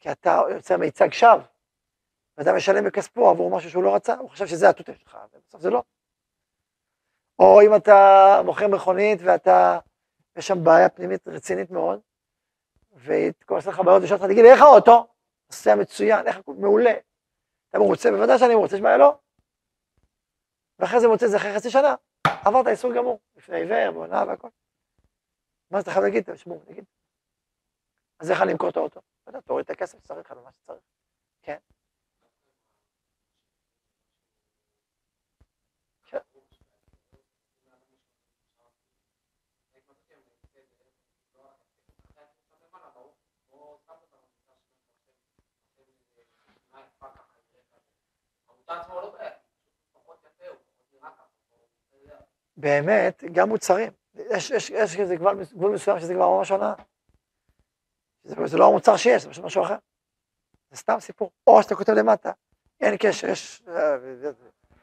כי 0.00 0.12
אתה 0.12 0.42
יוצא 0.50 0.76
מיצג 0.76 1.12
שווא, 1.12 1.42
ואתה 2.38 2.52
משלם 2.52 2.84
בכספו 2.84 3.28
עבור 3.28 3.50
משהו 3.50 3.70
שהוא 3.70 3.82
לא 3.82 3.94
רצה, 3.94 4.14
הוא 4.14 4.30
חושב 4.30 4.46
שזה 4.46 4.68
התותים 4.68 4.94
שלך, 4.94 5.18
ובסוף 5.32 5.60
זה 5.60 5.70
לא. 5.70 5.82
או 7.38 7.62
אם 7.62 7.76
אתה 7.76 8.40
מוכר 8.44 8.68
מכונית 8.68 9.18
ואתה, 9.24 9.78
יש 10.36 10.46
שם 10.46 10.64
בעיה 10.64 10.88
פנימית 10.88 11.28
רצינית 11.28 11.70
מאוד, 11.70 12.00
והיא 12.92 13.32
תעשה 13.46 13.70
לך 13.70 13.80
בעיות 13.80 14.02
ושאלת 14.02 14.20
לך, 14.20 14.26
תגיד 14.26 14.44
לי, 14.44 14.52
איך 14.52 14.60
האוטו? 14.60 15.06
נוסע 15.50 15.74
מצוין, 15.74 16.26
איך 16.26 16.40
מעולה. 16.58 16.94
אתה 17.70 17.78
מרוצה? 17.78 18.10
בוודאי 18.10 18.38
שאני 18.38 18.54
מרוצה, 18.54 18.76
יש 18.76 18.82
בעיה 18.82 18.96
לא. 18.96 19.18
ואחרי 20.80 21.00
זה 21.00 21.08
מוצא 21.08 21.26
את 21.26 21.30
זה 21.30 21.36
אחרי 21.36 21.54
חצי 21.54 21.70
שנה, 21.70 21.94
עברת 22.44 22.66
איסור 22.66 22.94
גמור, 22.94 23.20
לפני 23.36 23.56
עיוור, 23.56 23.90
בעונה 23.90 24.24
והכל. 24.28 24.48
מה 25.70 25.80
אתה 25.80 25.90
חייב 25.90 26.04
להגיד? 26.04 26.32
תשמעו, 26.32 26.62
תגיד. 26.66 26.84
אז 28.20 28.30
איך 28.30 28.42
אני 28.42 28.52
אמכור 28.52 28.68
את 28.68 28.76
האוטו? 28.76 29.00
אתה 29.28 29.40
תוריד 29.40 29.64
את 29.64 29.70
הכסף 29.70 29.98
שצריך 29.98 30.30
על 30.30 30.38
מה 30.38 30.50
שצריך. 30.52 30.82
כן. 31.42 31.58
באמת, 52.60 53.24
גם 53.32 53.48
מוצרים. 53.48 53.92
יש, 54.14 54.50
יש, 54.50 54.70
יש 54.70 54.96
איזה 54.96 55.16
גבול, 55.16 55.44
גבול 55.54 55.72
מסוים 55.72 56.00
שזה 56.00 56.14
כבר 56.14 56.28
ממש 56.28 56.50
עונה. 56.50 56.74
זה, 58.22 58.34
זה 58.46 58.58
לא 58.58 58.68
המוצר 58.68 58.96
שיש, 58.96 59.22
זה 59.22 59.30
פשוט 59.30 59.44
משהו 59.44 59.62
אחר. 59.62 59.76
זה 60.70 60.76
סתם 60.76 61.00
סיפור. 61.00 61.30
או 61.46 61.62
שאתה 61.62 61.74
כותב 61.74 61.92
למטה, 61.92 62.32
אין 62.80 62.96
קשר, 62.98 63.28
יש... 63.28 63.62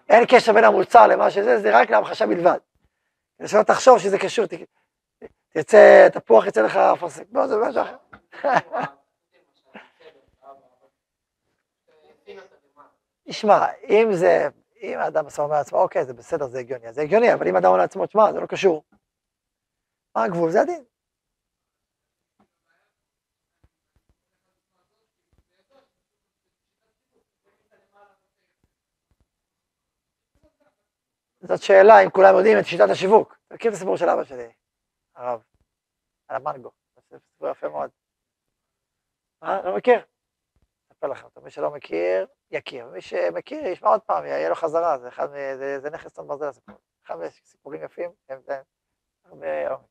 אין 0.09 0.25
קשר 0.29 0.53
בין 0.53 0.63
המוצר 0.63 1.07
למה 1.07 1.31
שזה, 1.31 1.59
זה 1.59 1.79
רק 1.79 1.89
להמחשה 1.89 2.25
בלבד. 2.25 2.57
כדי 3.37 3.47
שלא 3.47 3.63
תחשוב 3.63 3.99
שזה 3.99 4.19
קשור, 4.19 4.45
תצא, 5.49 6.09
תפוח 6.09 6.47
יצא 6.47 6.61
לך 6.61 6.77
אפרסק, 6.77 7.23
לא, 7.31 7.47
זה 7.47 7.55
משהו 7.57 7.81
אחר. 7.81 7.97
תשמע, 13.27 13.65
אם 13.89 14.13
זה, 14.13 14.47
אם 14.81 14.99
האדם 14.99 15.25
עושה 15.25 15.41
אומר 15.41 15.53
לעצמו, 15.55 15.79
אוקיי, 15.79 16.05
זה 16.05 16.13
בסדר, 16.13 16.47
זה 16.47 16.59
הגיוני, 16.59 16.93
זה 16.93 17.01
הגיוני, 17.01 17.33
אבל 17.33 17.47
אם 17.47 17.55
האדם 17.55 17.67
אומר 17.67 17.77
לעצמו, 17.77 18.05
תשמע, 18.05 18.33
זה 18.33 18.39
לא 18.39 18.45
קשור. 18.45 18.83
מה 20.15 20.23
הגבול? 20.23 20.51
זה 20.51 20.61
הדין. 20.61 20.83
זאת 31.41 31.61
שאלה 31.61 32.03
אם 32.03 32.09
כולם 32.09 32.35
יודעים 32.37 32.59
את 32.59 32.65
שיטת 32.65 32.89
השיווק. 32.91 33.37
מכיר 33.53 33.71
את 33.71 33.75
הסיפור 33.75 33.97
של 33.97 34.09
אבא 34.09 34.23
שלי, 34.23 34.51
הרב, 35.15 35.43
על 36.27 36.35
המנגו, 36.35 36.71
זה 37.09 37.17
סיפור 37.19 37.49
יפה 37.49 37.69
מאוד. 37.69 37.89
מה? 39.41 39.61
לא 39.61 39.77
מכיר? 39.77 40.16
אספר 40.97 41.07
לכם, 41.07 41.27
מי 41.43 41.51
שלא 41.51 41.71
מכיר, 41.71 42.27
יכיר. 42.51 42.87
מי 42.87 43.01
שמכיר, 43.01 43.65
ישמע 43.65 43.89
עוד 43.89 44.01
פעם, 44.01 44.25
יהיה 44.25 44.49
לו 44.49 44.55
חזרה, 44.55 44.99
זה, 44.99 45.07
אחד, 45.07 45.27
זה, 45.31 45.79
זה 45.79 45.89
נכס 45.89 46.13
צאן 46.13 46.27
ברזל 46.27 46.47
הסיפור. 46.47 46.75
אחד 47.05 47.15
סיפורים 47.43 47.83
יפים, 47.83 48.11
הם 48.29 48.41
זה 48.41 48.61
הרבה 49.25 49.69
עומק. 49.69 49.85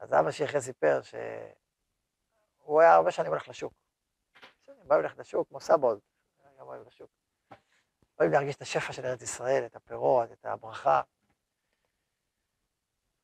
אז 0.00 0.12
אבא 0.12 0.28
אחרי 0.44 0.60
סיפר 0.60 1.00
שהוא 1.02 2.80
היה 2.80 2.94
הרבה 2.94 3.10
שנים 3.10 3.30
הולך 3.30 3.48
לשוק. 3.48 3.72
בא 4.84 4.94
הולך 4.94 5.18
לשוק, 5.18 5.48
כמו 5.48 5.60
סבוד, 5.60 6.00
גם 6.58 6.66
הולך 6.66 6.86
לשוק. 6.86 7.10
אוהב 8.20 8.32
להרגיש 8.32 8.56
את 8.56 8.62
השפע 8.62 8.92
של 8.92 9.06
ארץ 9.06 9.22
ישראל, 9.22 9.66
את 9.66 9.76
הפירות, 9.76 10.32
את 10.32 10.44
הברכה. 10.44 11.02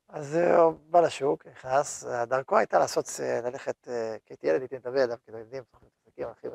אז 0.09 0.35
הוא 0.37 0.73
בא 0.73 1.01
לשוק, 1.01 1.47
נכנס, 1.47 2.05
דרכו 2.05 2.59
הייתה 2.59 2.79
לעשות, 2.79 3.07
ללכת, 3.45 3.77
כי 4.25 4.33
הייתי 4.33 4.47
ילד, 4.47 4.61
הייתי 4.61 4.77
מדבר 4.77 5.05
אליו, 5.05 5.19
כאילו 5.25 5.39
ילדים, 6.19 6.29
הולכים, 6.29 6.51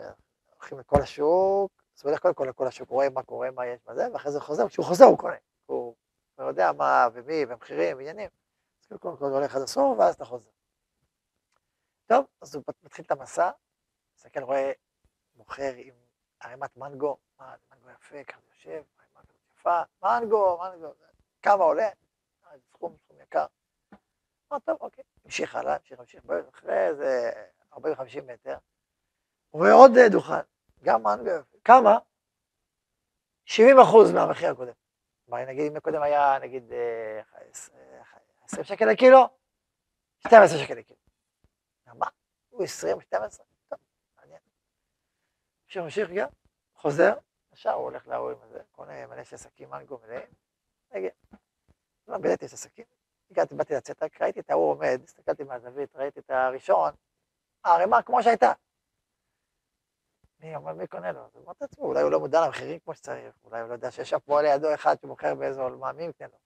הולכים 0.56 0.80
לכל 0.80 1.02
השוק, 1.02 1.72
אז 1.98 2.06
הולך 2.06 2.20
קודם 2.20 2.34
כל 2.34 2.46
לכל 2.50 2.68
השוק, 2.68 2.90
רואה 2.90 3.10
מה 3.10 3.24
קורה, 3.24 3.52
מה 3.52 3.66
יש, 3.66 3.80
מה 3.88 3.96
זה, 3.96 4.08
ואחרי 4.14 4.32
זה 4.32 4.40
חוזר, 4.40 4.68
כשהוא 4.68 4.86
חוזר 4.86 5.06
הוא 5.06 5.18
קונה. 5.18 5.36
הוא 5.66 5.96
יודע 6.38 6.72
מה 6.72 7.08
ומי, 7.14 7.46
ומחירים, 7.50 7.98
ועניינים. 7.98 8.30
אז 8.82 8.98
קודם 9.00 9.18
כל 9.18 9.26
הולך 9.26 9.56
עד 9.56 9.62
הסוף, 9.62 10.00
ואז 10.00 10.16
אתה 10.16 10.26
חוזר. 10.26 10.50
טוב, 12.06 12.26
אז 12.42 12.56
הוא 12.56 12.64
מתחיל 12.84 13.06
את 13.06 13.12
המסע, 13.12 13.52
מסתכל, 14.18 14.44
רואה 14.44 14.72
מוכר 15.36 15.74
עם 15.76 15.94
ערימת 16.40 16.78
מנגו, 16.78 17.18
מה, 17.40 17.56
מנגו 17.72 17.90
יפה, 17.90 18.24
ככה 18.24 18.42
יושב, 18.50 18.84
ערימה 19.00 19.22
כזאת 19.28 19.48
יפה, 19.54 19.82
מנגו, 20.04 20.60
מנגו, 20.62 20.94
כמה 21.42 21.64
עולה? 21.64 21.90
סכום, 22.70 22.98
סכום 22.98 23.22
יקר. 23.22 23.46
אמר, 24.52 24.60
טוב, 24.60 24.78
אוקיי, 24.82 25.04
המשיך 25.26 25.56
הלאה, 25.56 25.76
המשיך, 25.76 26.00
המשיך, 26.00 26.24
אחרי 26.50 26.88
איזה 26.88 27.32
40-50 27.74 27.78
מטר, 28.28 28.58
הוא 29.54 29.62
רואה 29.62 29.74
עוד 29.74 29.92
דוכן, 30.12 30.42
גם 30.84 31.04
מנגו 31.04 31.30
יפה, 31.30 31.58
כמה? 31.64 32.00
70 33.46 33.80
אחוז 33.80 34.12
מהמחיר 34.12 34.52
הקודם. 34.52 34.72
כלומר, 35.26 35.46
נגיד, 35.46 35.72
אם 35.72 35.78
הקודם 35.78 36.02
היה, 36.02 36.40
נגיד, 36.40 36.64
20 38.44 38.64
שקל 38.64 38.86
לקילו, 38.86 39.30
12 40.20 40.60
שקל 40.60 40.74
לקילו. 40.74 41.00
מה? 41.96 42.06
הוא 42.50 42.64
20, 42.64 43.02
12? 43.02 43.46
טוב, 43.68 43.80
מעניין. 44.18 44.40
ממשיך, 45.64 45.84
ממשיך 45.84 46.10
גם, 46.16 46.30
חוזר, 46.76 47.14
ישר 47.54 47.72
הוא 47.72 47.84
הולך 47.84 48.08
להורים 48.08 48.38
הזה, 48.42 48.60
קונה 48.72 49.08
מלא 49.08 49.24
של 49.24 49.38
שקים 49.38 49.70
מנגו 49.70 50.00
מלאים, 50.06 50.30
רגע, 50.94 51.10
לא 52.08 52.18
ביליתי 52.18 52.46
את 52.46 52.54
השקים, 52.54 52.86
הגעתי, 53.32 53.56
באתי 53.56 53.74
לצאת, 53.74 54.04
ראיתי 54.22 54.40
את 54.40 54.50
ההוא 54.50 54.72
עומד, 54.72 55.02
הסתכלתי 55.04 55.44
מהזווית, 55.44 55.96
ראיתי 55.96 56.20
את 56.20 56.30
הראשון, 56.30 56.94
הערימה 57.64 58.02
כמו 58.02 58.24
שהייתה. 58.24 58.52
אני 60.44 60.56
אומר, 60.56 60.74
מי 60.74 60.88
קונה 60.88 61.12
לו? 61.12 61.26
אז 61.26 61.38
אמרתי 61.38 61.64
לעצמו, 61.64 61.86
אולי 61.86 62.02
הוא 62.02 62.12
לא 62.12 62.20
מודע 62.20 62.46
למחירים 62.46 62.80
כמו 62.80 62.94
שצריך, 62.94 63.36
אולי 63.44 63.62
הוא 63.62 63.70
לא 63.70 63.74
יודע 63.74 63.92
שיש 63.92 64.10
שם 64.10 64.20
פועל 64.20 64.46
לידו 64.46 64.74
אחד 64.74 64.96
שמוכר 65.02 65.36
באזור, 65.36 65.70
מה, 65.70 65.92
מי 65.92 66.04
יקנה 66.04 66.28
לו? 66.28 66.38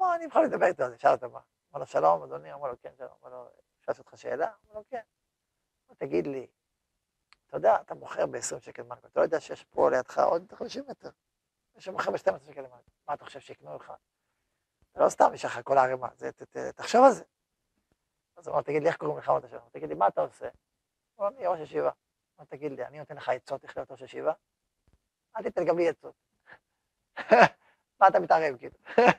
אמר, 0.00 0.14
אני 0.14 0.24
יכול 0.24 0.44
לדבר 0.44 0.66
איתו, 0.66 0.82
אז 0.82 0.92
שאל 0.98 1.12
אותו 1.12 1.30
מה. 1.30 1.40
אמר 1.72 1.80
לו, 1.80 1.86
שלום, 1.86 2.22
אדוני, 2.22 2.52
אמר 2.52 2.68
לו, 2.68 2.74
כן, 2.82 2.90
שלום. 2.98 3.10
אמר 3.22 3.30
לו, 3.30 3.48
אפשר 3.80 3.92
לעשות 3.92 4.06
לך 4.06 4.18
שאלה? 4.18 4.46
אמר 4.46 4.74
לו, 4.74 4.84
כן. 4.88 5.00
תגיד 5.98 6.26
לי, 6.26 6.46
אתה 7.46 7.56
יודע, 7.56 7.80
אתה 7.80 7.94
מוכר 7.94 8.26
ב-20 8.26 8.60
שקל 8.60 8.82
מנגו, 8.82 9.06
אתה 9.06 9.20
לא 9.20 9.24
יודע 9.24 9.40
שיש 9.40 9.64
פה 9.64 9.90
לידך 9.90 10.18
עוד 10.18 10.52
50 10.52 10.84
מטר, 10.88 11.10
יש 11.76 11.84
שמוכר 11.84 12.10
ב-12 12.10 12.44
שקל 12.46 12.62
מנגו, 12.62 12.76
מה 13.08 13.14
אתה 13.14 13.24
חושב 13.24 13.40
שיקנו 13.40 13.76
לך? 13.76 13.92
זה 14.94 15.00
לא 15.00 15.08
סתם 15.08 15.34
יש 15.34 15.44
לך 15.44 15.60
כל 15.64 15.78
הערימה, 15.78 16.08
תחשוב 16.74 17.04
על 17.04 17.12
זה. 17.12 17.24
אז 18.36 18.46
הוא 18.46 18.54
אמר, 18.54 18.62
תגיד 18.62 18.82
לי, 18.82 18.88
איך 18.88 18.96
קוראים 18.96 19.18
לך 19.18 19.28
עוד 19.28 19.44
השם? 19.44 19.58
תגיד 19.72 19.88
לי, 19.88 19.94
מה 19.94 20.08
אתה 20.08 20.20
עושה? 20.20 20.48
הוא 21.14 21.26
אמר, 21.26 21.36
אני 21.36 21.46
ראש 21.46 21.60
ישיבה. 21.60 21.90
אמר, 22.38 22.44
תגיד 22.48 22.72
לי, 22.72 22.86
אני 22.86 22.98
נותן 22.98 23.16
לך 23.16 23.28
עצות 23.28 23.64
איך 23.64 23.76
להיות 23.76 23.90
ראש 23.90 24.00
ישיבה? 24.00 24.32
אל 25.36 25.42
תיתן 25.42 25.64
גם 25.64 25.78
לי 25.78 25.88
עצות. 25.88 26.14
מה 28.00 28.08
אתה 28.08 28.20
מתערב, 28.20 28.56
כאילו? 28.58 28.76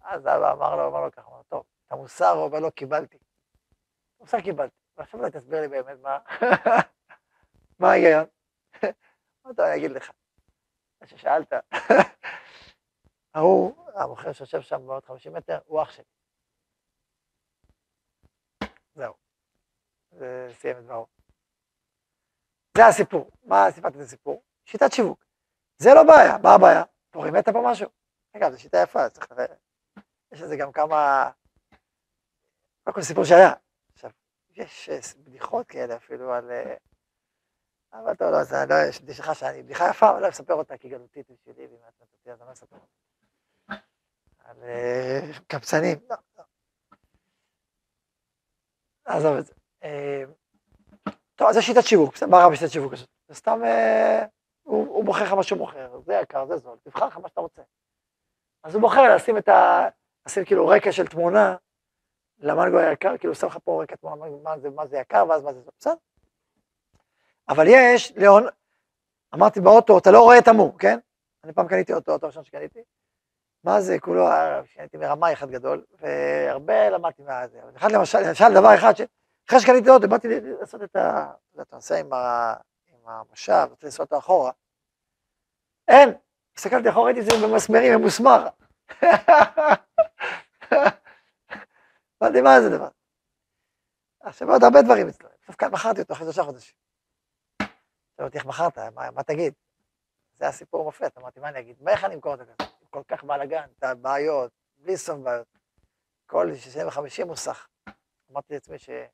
אז 0.00 0.20
אבא 0.20 0.52
אמר 0.52 0.76
לו, 0.76 0.88
אמר 0.88 1.00
לו 1.00 1.12
ככה, 1.12 1.28
אמר 1.28 1.36
לו, 1.36 1.42
טוב, 1.42 1.64
את 1.86 1.92
המוסר, 1.92 2.30
הוא 2.30 2.44
אומר 2.44 2.60
לו, 2.60 2.72
קיבלתי. 2.72 3.18
מוסר 4.20 4.40
קיבלתי. 4.40 4.76
ועכשיו 4.96 5.20
אולי 5.20 5.32
תסביר 5.32 5.60
לי 5.60 5.68
באמת 5.68 5.98
מה, 6.00 6.18
מה 7.80 7.90
ההיגיון. 7.90 8.24
מה 9.44 9.50
אתה 9.50 9.76
אגיד 9.76 9.90
לך? 9.90 10.10
מה 11.00 11.06
ששאלת. 11.06 11.52
ההוא, 13.34 13.90
המוכר 13.94 14.32
שיושב 14.32 14.60
שם 14.60 14.86
בעוד 14.86 15.04
50 15.04 15.32
מטר, 15.32 15.58
הוא 15.66 15.82
אח 15.82 15.90
שלי. 15.90 16.04
זהו. 18.94 19.14
זה 20.10 20.48
סיים 20.52 20.78
את 20.78 20.82
דברו. 20.82 21.13
זה 22.76 22.86
הסיפור. 22.86 23.30
מה 23.44 23.66
סיפרתי 23.70 23.98
את 23.98 24.02
הסיפור? 24.02 24.42
שיטת 24.64 24.92
שיווק. 24.92 25.24
זה 25.78 25.90
לא 25.94 26.02
בעיה. 26.02 26.38
מה 26.42 26.54
הבעיה? 26.54 26.82
פה 27.10 27.24
רימת 27.24 27.48
פה 27.48 27.62
משהו. 27.64 27.88
אגב, 28.36 28.52
זו 28.52 28.60
שיטה 28.60 28.78
יפה, 28.82 29.10
צריך. 29.10 29.32
יש 30.32 30.40
לזה 30.40 30.56
גם 30.56 30.72
כמה... 30.72 31.30
קודם 32.84 32.94
כל 32.94 33.02
סיפור 33.02 33.24
שהיה. 33.24 33.52
עכשיו, 33.92 34.10
יש 34.50 35.14
בדיחות 35.16 35.66
כאלה 35.66 35.96
אפילו 35.96 36.32
על... 36.32 36.50
אבל 37.92 38.14
טוב, 38.14 38.28
לא, 38.28 38.44
זה 38.44 38.56
לא, 38.68 38.74
יש 38.88 39.02
בדיחה 39.02 39.34
שאני, 39.34 39.62
בדיחה 39.62 39.84
יפה, 39.90 40.10
אבל 40.10 40.22
לא 40.22 40.28
אספר 40.28 40.54
אותה 40.54 40.78
כי 40.78 40.88
גלותית 40.88 41.30
בשבילי, 41.30 41.66
ואם 41.66 41.78
את 41.88 42.02
נתתי 42.02 42.30
אז 42.30 42.40
אני 42.40 42.48
לא 42.48 42.52
אספר 42.52 42.76
אותה. 42.76 43.84
על 44.38 44.58
קבצנים, 45.48 45.98
לא, 46.10 46.16
לא. 46.38 46.44
עזוב 49.04 49.36
את 49.36 49.46
זה. 49.46 49.54
טוב, 51.36 51.52
זה 51.52 51.62
שיטת 51.62 51.82
שיווק, 51.82 52.22
מה 52.22 52.38
רע 52.38 52.48
בשיטת 52.48 52.70
שיווק 52.70 52.92
הזאת? 52.92 53.08
זה 53.28 53.34
סתם, 53.34 53.60
הוא 54.62 55.04
בוחר 55.04 55.24
לך 55.24 55.32
מה 55.32 55.42
שהוא 55.42 55.58
מוכר, 55.58 56.00
זה 56.06 56.14
יקר, 56.22 56.46
זה 56.46 56.56
זול, 56.56 56.78
תבחר 56.82 57.06
לך 57.06 57.16
מה 57.16 57.28
שאתה 57.28 57.40
רוצה. 57.40 57.62
אז 58.62 58.74
הוא 58.74 58.80
בוחר 58.80 59.14
לשים 59.14 59.38
את 59.38 59.48
ה... 59.48 59.88
לשים 60.26 60.44
כאילו 60.44 60.68
רקע 60.68 60.92
של 60.92 61.06
תמונה 61.06 61.56
למנגו 62.38 62.78
היקר, 62.78 63.18
כאילו 63.18 63.34
שם 63.34 63.46
לך 63.46 63.58
פה 63.64 63.82
רקע 63.82 63.96
תמונה, 63.96 64.24
מה 64.42 64.58
זה, 64.58 64.70
מה 64.70 64.86
זה 64.86 64.98
יקר, 64.98 65.24
ואז 65.28 65.42
מה 65.42 65.52
זה, 65.52 65.60
בסדר? 65.78 65.94
אבל 67.48 67.64
יש, 67.68 68.12
ליאון, 68.16 68.46
אמרתי 69.34 69.60
באוטו, 69.60 69.98
אתה 69.98 70.10
לא 70.10 70.20
רואה 70.20 70.38
את 70.38 70.48
המור, 70.48 70.78
כן? 70.78 70.98
אני 71.44 71.52
פעם 71.52 71.68
קניתי 71.68 71.92
אוטו, 71.92 72.12
אוטו 72.12 72.26
ראשון 72.26 72.44
שקניתי. 72.44 72.82
מה 73.64 73.80
זה, 73.80 73.98
כולו, 73.98 74.26
קניתי 74.74 74.96
מרמאי 74.96 75.32
אחד 75.32 75.50
גדול, 75.50 75.84
והרבה 76.00 76.90
למדתי 76.90 77.22
מהזה. 77.22 77.62
אבל 77.62 77.72
אחד 77.76 77.92
למשל, 77.92 78.18
למשל 78.18 78.54
דבר 78.54 78.74
אחד, 78.74 78.92
אחרי 79.48 79.60
שקניתי 79.60 79.90
אוטו, 79.90 80.08
באתי 80.08 80.28
לעשות 80.60 80.82
את 80.82 80.96
ה... 80.96 81.32
אתה 81.62 81.76
נוסע 81.76 81.96
עם 81.96 82.10
המושב, 83.04 83.66
רוצה 83.70 83.86
לנסוע 83.86 84.04
אותו 84.04 84.18
אחורה. 84.18 84.52
אין, 85.88 86.08
הסתכלתי 86.56 86.88
אחורה, 86.90 87.04
ראיתי 87.04 87.20
את 87.20 87.24
זה 87.24 87.46
במסמרים, 87.46 87.94
ממוסמר. 87.98 88.48
אמרתי, 92.22 92.40
מה 92.40 92.60
זה 92.60 92.70
דבר? 92.76 92.88
עכשיו 94.20 94.50
עוד 94.50 94.64
הרבה 94.64 94.82
דברים 94.82 95.08
אצלו, 95.08 95.28
כאן 95.58 95.72
מכרתי 95.72 96.00
אותו 96.00 96.12
אחרי 96.14 96.24
שלושה 96.24 96.42
חודשים. 96.42 96.74
אותי 98.20 98.38
איך 98.38 98.46
מכרת, 98.46 98.78
מה, 98.78 99.22
תגיד? 99.22 99.54
זה 100.34 100.48
הסיפור 100.48 100.84
מופת, 100.84 101.18
אמרתי, 101.18 101.40
מה 101.40 101.48
אני 101.48 101.58
אגיד? 101.58 101.76
מה 101.80 101.90
איך 101.90 102.04
אני 102.04 102.14
אמכור 102.14 102.32
אותו 102.32 102.42
כזה? 102.44 102.52
כל 102.90 103.02
כך 103.08 103.24
בלאגן, 103.24 103.66
את 103.78 103.84
הבעיות, 103.84 104.52
בלי 104.76 104.96
סוף 104.96 105.18
בעיות. 105.18 105.46
כל 106.26 106.54
60 106.54 106.86
ו-50 106.86 107.24
מוסך. 107.24 107.68
אמרתי 108.30 108.54
לעצמי 108.54 108.78
שיש 108.78 109.08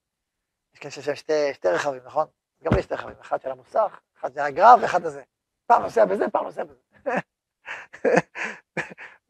כאלה 0.80 0.92
שיש 0.92 1.08
שתי, 1.18 1.54
שתי 1.54 1.68
רכבים, 1.68 2.02
נכון? 2.04 2.26
גם 2.62 2.72
לי 2.76 2.82
שתי 2.82 2.94
רכבים, 2.94 3.14
אחד 3.20 3.40
של 3.40 3.50
המוסך, 3.50 4.00
אחד 4.18 4.34
של 4.34 4.40
הגרב 4.40 4.78
ואחד 4.82 5.04
הזה. 5.04 5.22
פעם 5.66 5.82
נוסע 5.82 6.04
בזה, 6.04 6.24
פעם 6.32 6.44
נוסע 6.44 6.64
בזה. 6.64 6.80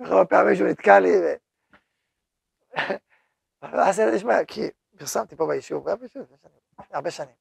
וכמה 0.01 0.25
פעמים 0.25 0.55
שהוא 0.57 0.69
נתקע 0.69 1.01
לי, 1.01 1.11
ו... 1.11 1.35
ואז 3.63 3.99
יש 3.99 4.25
בעיה, 4.25 4.45
כי 4.45 4.71
פרסמתי 4.99 5.37
פה 5.37 5.47
ביישוב, 5.47 5.89
הרבה 5.89 6.09
שנים, 6.09 6.27
הרבה 6.91 7.11
שנים. 7.11 7.35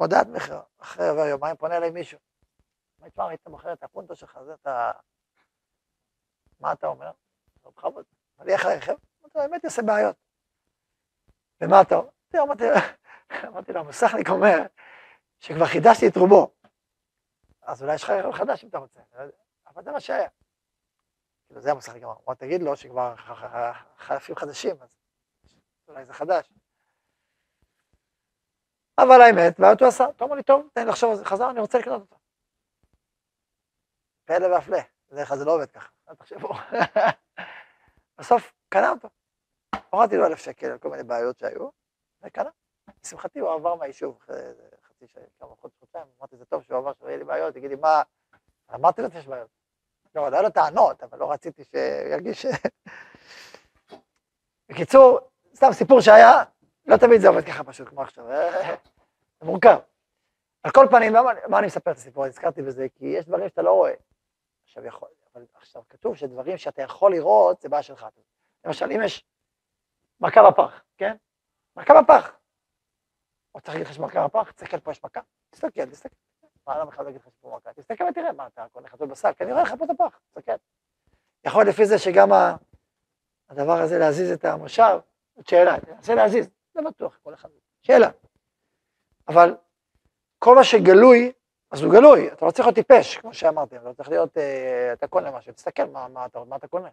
מודעת 0.00 0.26
מכר, 0.26 0.60
אחרי 0.78 1.08
עובר 1.08 1.26
יומיים 1.26 1.56
פונה 1.56 1.76
אליי 1.76 1.90
מישהו. 1.90 2.18
אומר, 2.98 3.10
תשמע, 3.10 3.28
היית 3.28 3.46
מוכר 3.46 3.72
את 3.72 3.82
הפונטו 3.82 4.16
שלך, 4.16 4.38
זה 4.44 4.54
אתה... 4.54 4.90
מה 6.60 6.72
אתה 6.72 6.86
אומר? 6.86 7.10
בכבוד. 7.64 8.04
אני 8.40 8.52
איך 8.52 8.64
לרכב? 8.64 8.94
אמרתי 9.22 9.38
לו, 9.38 9.40
האמת, 9.40 9.64
יעשה 9.64 9.82
בעיות. 9.82 10.16
ומה 11.60 11.80
אתה 11.80 11.94
אומר? 11.94 12.10
אמרתי 12.34 12.64
לו, 13.68 13.80
המוסכניק 13.80 14.28
אומר 14.28 14.58
שכבר 15.38 15.66
חידשתי 15.66 16.08
את 16.08 16.16
רובו. 16.16 16.54
אז 17.62 17.82
אולי 17.82 17.94
יש 17.94 18.02
לך 18.02 18.10
רכב 18.10 18.32
חדש 18.32 18.64
אם 18.64 18.68
אתה 18.68 18.78
רוצה. 18.78 19.00
אבל 19.66 19.82
זה 19.82 19.92
מה 19.92 20.00
שהיה. 20.00 20.28
כאילו, 21.46 21.60
זה 21.60 21.70
המוסכניק 21.70 22.02
אמר. 22.02 22.14
בוא 22.14 22.34
תגיד 22.34 22.62
לו 22.62 22.76
שכבר 22.76 23.16
חלפים 23.96 24.36
חדשים, 24.36 24.76
אז 24.82 24.96
אולי 25.88 26.04
זה 26.04 26.12
חדש. 26.12 26.52
אבל 28.98 29.20
האמת, 29.20 29.60
בעיות 29.60 29.80
הוא 29.80 29.88
עשה. 29.88 30.04
אתה 30.16 30.24
אומר 30.24 30.36
לי, 30.36 30.42
טוב, 30.42 30.68
תן 30.72 30.80
לי 30.80 30.88
לחשוב 30.90 31.10
על 31.10 31.16
זה. 31.16 31.24
חזר, 31.24 31.50
אני 31.50 31.60
רוצה 31.60 31.78
לקנות 31.78 32.00
אותו. 32.00 32.16
פלא 34.24 34.46
והפלא. 34.46 34.78
בדרך 35.10 35.28
כלל 35.28 35.38
זה 35.38 35.44
לא 35.44 35.54
עובד 35.54 35.70
ככה, 35.70 35.88
אל 36.08 36.14
תחשבו. 36.14 36.48
בסוף 38.18 38.52
קנה 38.68 38.90
אותו. 38.90 39.08
הורדתי 39.90 40.16
לו 40.16 40.26
אלף 40.26 40.38
שקל 40.38 40.66
על 40.66 40.78
כל 40.78 40.90
מיני 40.90 41.02
בעיות 41.02 41.38
שהיו, 41.38 41.68
וקנה. 42.22 42.50
לשמחתי 43.08 43.38
הוא 43.38 43.50
עבר 43.50 43.74
מהיישוב 43.74 44.18
חצי 44.88 45.06
שעה, 45.06 45.22
כמה 45.40 45.48
חודש, 45.60 45.74
חודשיים, 45.80 46.04
אמרתי, 46.18 46.36
זה 46.36 46.44
טוב 46.44 46.62
שהוא 46.62 46.78
עבר, 46.78 46.92
שלא 46.92 47.08
יהיה 47.08 47.18
לי 47.18 47.24
בעיות, 47.24 47.54
תגידי, 47.54 47.74
מה... 47.74 48.02
אמרתי 48.74 49.02
לו 49.02 49.10
שיש 49.10 49.26
בעיות. 49.26 49.48
לא, 50.14 50.28
לא 50.28 50.42
לו 50.42 50.50
טענות, 50.50 51.02
אבל 51.02 51.18
לא 51.18 51.32
רציתי 51.32 51.64
שירגיש... 51.64 52.46
בקיצור, 54.68 55.18
סתם 55.54 55.72
סיפור 55.72 56.00
שהיה, 56.00 56.44
לא 56.86 56.96
תמיד 56.96 57.20
זה 57.20 57.28
עובד 57.28 57.44
ככה 57.44 57.64
פשוט, 57.64 57.88
כמו 57.88 58.02
עכשיו, 58.02 58.26
זה 59.40 59.46
מורכב. 59.46 59.78
על 60.62 60.70
כל 60.70 60.86
פנים, 60.90 61.12
מה 61.48 61.58
אני 61.58 61.66
מספר 61.66 61.90
את 61.90 61.96
הסיפור? 61.96 62.24
הזכרתי 62.24 62.62
בזה, 62.62 62.86
כי 62.94 63.06
יש 63.06 63.24
דברים 63.24 63.48
שאתה 63.48 63.62
לא 63.62 63.72
רואה. 63.72 63.94
עכשיו, 64.64 64.86
יכול, 64.86 65.08
אבל 65.34 65.44
עכשיו 65.54 65.82
כתוב 65.88 66.16
שדברים 66.16 66.58
שאתה 66.58 66.82
יכול 66.82 67.12
לראות, 67.12 67.60
זה 67.60 67.68
בעיה 67.68 67.82
שלך. 67.82 68.06
למשל, 68.64 68.92
אם 68.92 69.00
יש 69.02 69.24
מכה 70.20 70.50
בפח, 70.50 70.82
כן? 70.96 71.16
מכה 71.76 72.02
בפח. 72.02 72.37
או 73.54 73.60
צריך 73.60 73.74
להגיד 73.74 73.86
לך 73.86 73.94
שמכה 73.94 74.26
בפח, 74.28 74.50
תסתכל 74.50 74.80
פה 74.80 74.90
יש 74.90 75.04
מכה, 75.04 75.20
תסתכל, 75.50 75.90
תסתכל. 75.90 76.14
מה 76.66 76.78
למה 76.78 76.90
חייב 76.90 77.06
להגיד 77.06 77.20
לך 77.20 77.28
שפה 77.38 77.56
מכה? 77.56 77.72
תסתכל 77.72 78.04
ותראה, 78.04 78.32
מה 78.32 78.46
אתה 78.46 78.66
קונה 78.72 78.88
חתול 78.88 79.08
בשק, 79.08 79.36
אני 79.40 79.52
רואה 79.52 79.62
לך 79.62 79.74
פה 79.78 79.84
את 79.84 79.90
הפח, 79.90 80.20
תסתכל. 80.28 80.52
יכול 81.44 81.68
לפי 81.68 81.86
זה 81.86 81.98
שגם 81.98 82.28
הדבר 83.48 83.80
הזה 83.80 83.98
להזיז 83.98 84.30
את 84.30 84.44
המושב, 84.44 84.98
זאת 85.36 85.48
שאלה, 85.48 85.80
תנסה 85.80 86.14
להזיז, 86.14 86.50
זה 86.74 86.80
בטוח, 86.82 87.18
כל 87.22 87.34
אחד, 87.34 87.48
שאלה. 87.82 88.10
אבל 89.28 89.56
כל 90.38 90.54
מה 90.54 90.64
שגלוי, 90.64 91.32
אז 91.70 91.82
הוא 91.82 91.92
גלוי, 91.92 92.32
אתה 92.32 92.46
לא 92.46 92.50
צריך 92.50 92.66
להיות 92.66 92.74
טיפש, 92.74 93.16
כמו 93.16 93.34
שאמרתי, 93.34 93.76
אתה 93.76 93.94
צריך 93.94 94.08
להיות, 94.08 94.38
אה, 94.38 94.92
אתה 94.92 95.06
קונה 95.06 95.30
משהו, 95.30 95.52
תסתכל 95.52 95.84
מה, 95.84 96.08
מה, 96.08 96.26
אתה, 96.26 96.44
מה 96.44 96.56
אתה 96.56 96.68
קונה. 96.68 96.88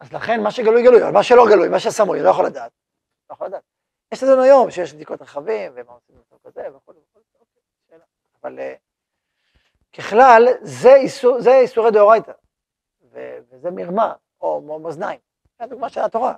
אז 0.00 0.12
לכן 0.12 0.42
מה 0.42 0.50
שגלוי 0.50 0.82
גלוי, 0.82 1.02
אבל 1.02 1.12
מה 1.12 1.22
שלא 1.22 1.46
גלוי, 1.50 1.68
מה 1.68 1.80
שסמוי, 1.80 2.22
לא 2.22 2.30
יכול 2.30 2.46
לדעת. 2.46 2.72
לא 3.30 3.34
יכול 3.34 3.46
לדעת. 3.46 3.62
יש 4.12 4.22
לנו 4.22 4.42
היום 4.42 4.70
שיש 4.70 4.92
בדיקות 4.92 5.22
רכבים, 5.22 5.72
ומה 5.74 5.92
עושים 5.92 6.16
בסוף 6.20 6.46
כזה, 6.46 6.76
וכו' 6.76 6.92
וכו', 6.92 7.20
אוקיי. 7.40 7.98
אבל 8.42 8.58
uh, 8.58 8.78
ככלל, 9.92 10.48
זה, 10.62 10.94
איסור, 10.94 11.40
זה 11.40 11.58
איסורי 11.58 11.90
דאורייתא, 11.90 12.32
וזה 13.10 13.70
מרמה, 13.70 14.14
או 14.40 14.78
מאזניים. 14.80 15.20
זו 15.58 15.64
הדוגמה 15.64 15.88
של 15.88 16.00
התורה. 16.00 16.34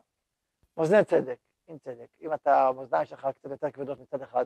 מאזני 0.77 1.05
צדק, 1.05 1.39
עם 1.67 1.79
צדק. 1.79 2.07
אם 2.21 2.35
אתה, 2.35 2.69
המאזניים 2.69 3.05
שלך 3.05 3.29
קצת 3.35 3.51
יותר 3.51 3.71
כבדות 3.71 4.01
מצד 4.01 4.23
אחד, 4.23 4.45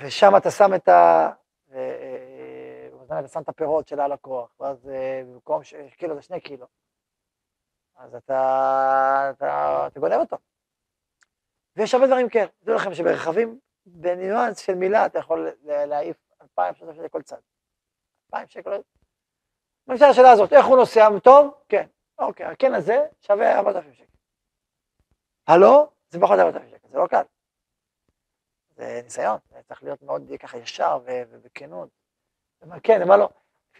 ושם 0.00 0.36
אתה 0.36 0.50
שם 0.50 0.74
את 0.74 0.88
ה... 0.88 1.30
במאזניים 1.68 3.24
אתה 3.24 3.28
שם 3.28 3.40
את 3.40 3.48
הפירות 3.48 3.88
של 3.88 4.00
הלקוח, 4.00 4.50
ואז 4.60 4.88
אה, 4.88 5.22
במקום 5.26 5.64
שקילו 5.64 6.14
זה 6.14 6.22
שני 6.22 6.40
קילו. 6.40 6.66
אז 7.96 8.14
אתה, 8.14 9.30
אתה, 9.36 9.86
אתה 9.86 10.00
גונב 10.00 10.14
אותו. 10.20 10.36
ויש 11.78 11.94
הרבה 11.94 12.06
דברים 12.06 12.28
כן, 12.28 12.46
תדעו 12.58 12.74
לכם 12.74 12.94
שברכבים, 12.94 13.58
בניואנס 13.86 14.58
של 14.58 14.74
מילה 14.74 15.06
אתה 15.06 15.18
יכול 15.18 15.48
להעיף 15.62 16.16
אלפיים, 16.42 16.74
שקל 16.74 17.08
כל 17.08 17.22
צד. 17.22 17.40
אלפיים 18.26 18.48
שקל. 18.48 18.82
נשאל 19.86 20.10
השאלה 20.10 20.30
הזאת, 20.30 20.52
איך 20.52 20.66
הוא 20.66 20.76
נוסע 20.76 21.08
טוב? 21.24 21.54
כן. 21.68 21.86
אוקיי, 22.18 22.46
הכן 22.46 22.74
הזה 22.74 23.06
שווה 23.20 23.58
ארבעת 23.58 23.76
אלפים 23.76 23.94
שקל. 23.94 24.16
הלא, 25.46 25.88
זה 26.10 26.20
פחות 26.20 26.38
ארבעת 26.38 26.54
אלפים 26.54 26.70
שקל, 26.70 26.88
זה 26.88 26.98
לא 26.98 27.06
קל. 27.06 27.22
זה 28.76 29.00
ניסיון, 29.04 29.38
זה 29.50 29.62
צריך 29.62 29.82
להיות 29.82 30.02
מאוד 30.02 30.22
ככה 30.40 30.58
ישר 30.58 30.98
ובכנות. 31.06 31.88
כן, 32.82 33.08
מה 33.08 33.16
לא? 33.16 33.28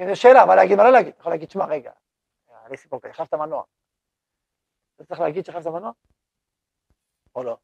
יש 0.01 0.23
שאלה, 0.23 0.47
מה 0.47 0.57
להגיד, 0.57 0.77
מה 0.77 0.85
לא 0.85 0.93
להגיד. 0.93 1.13
אתה 1.13 1.21
יכול 1.21 1.33
להגיד, 1.33 1.51
שמע, 1.51 1.65
רגע, 1.67 1.93
היה 2.49 2.69
לי 2.69 2.77
סיפור 2.77 3.01
כזה, 3.01 3.11
החלפת 3.11 3.35
מנוע. 3.35 3.65
אתה 4.97 5.05
צריך 5.05 5.21
להגיד 5.21 5.45
שהחלפת 5.45 5.67
מנוע? 5.67 5.93
או 7.35 7.43
לא? 7.43 7.57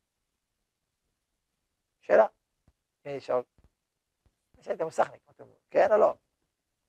שאלה. 2.05 2.27
אני 3.05 3.17
לשאול. 3.17 3.43
שאלתי 4.61 4.85
מוסכניק, 4.85 5.23
כן 5.71 5.93
או 5.93 5.97
לא? 5.97 6.15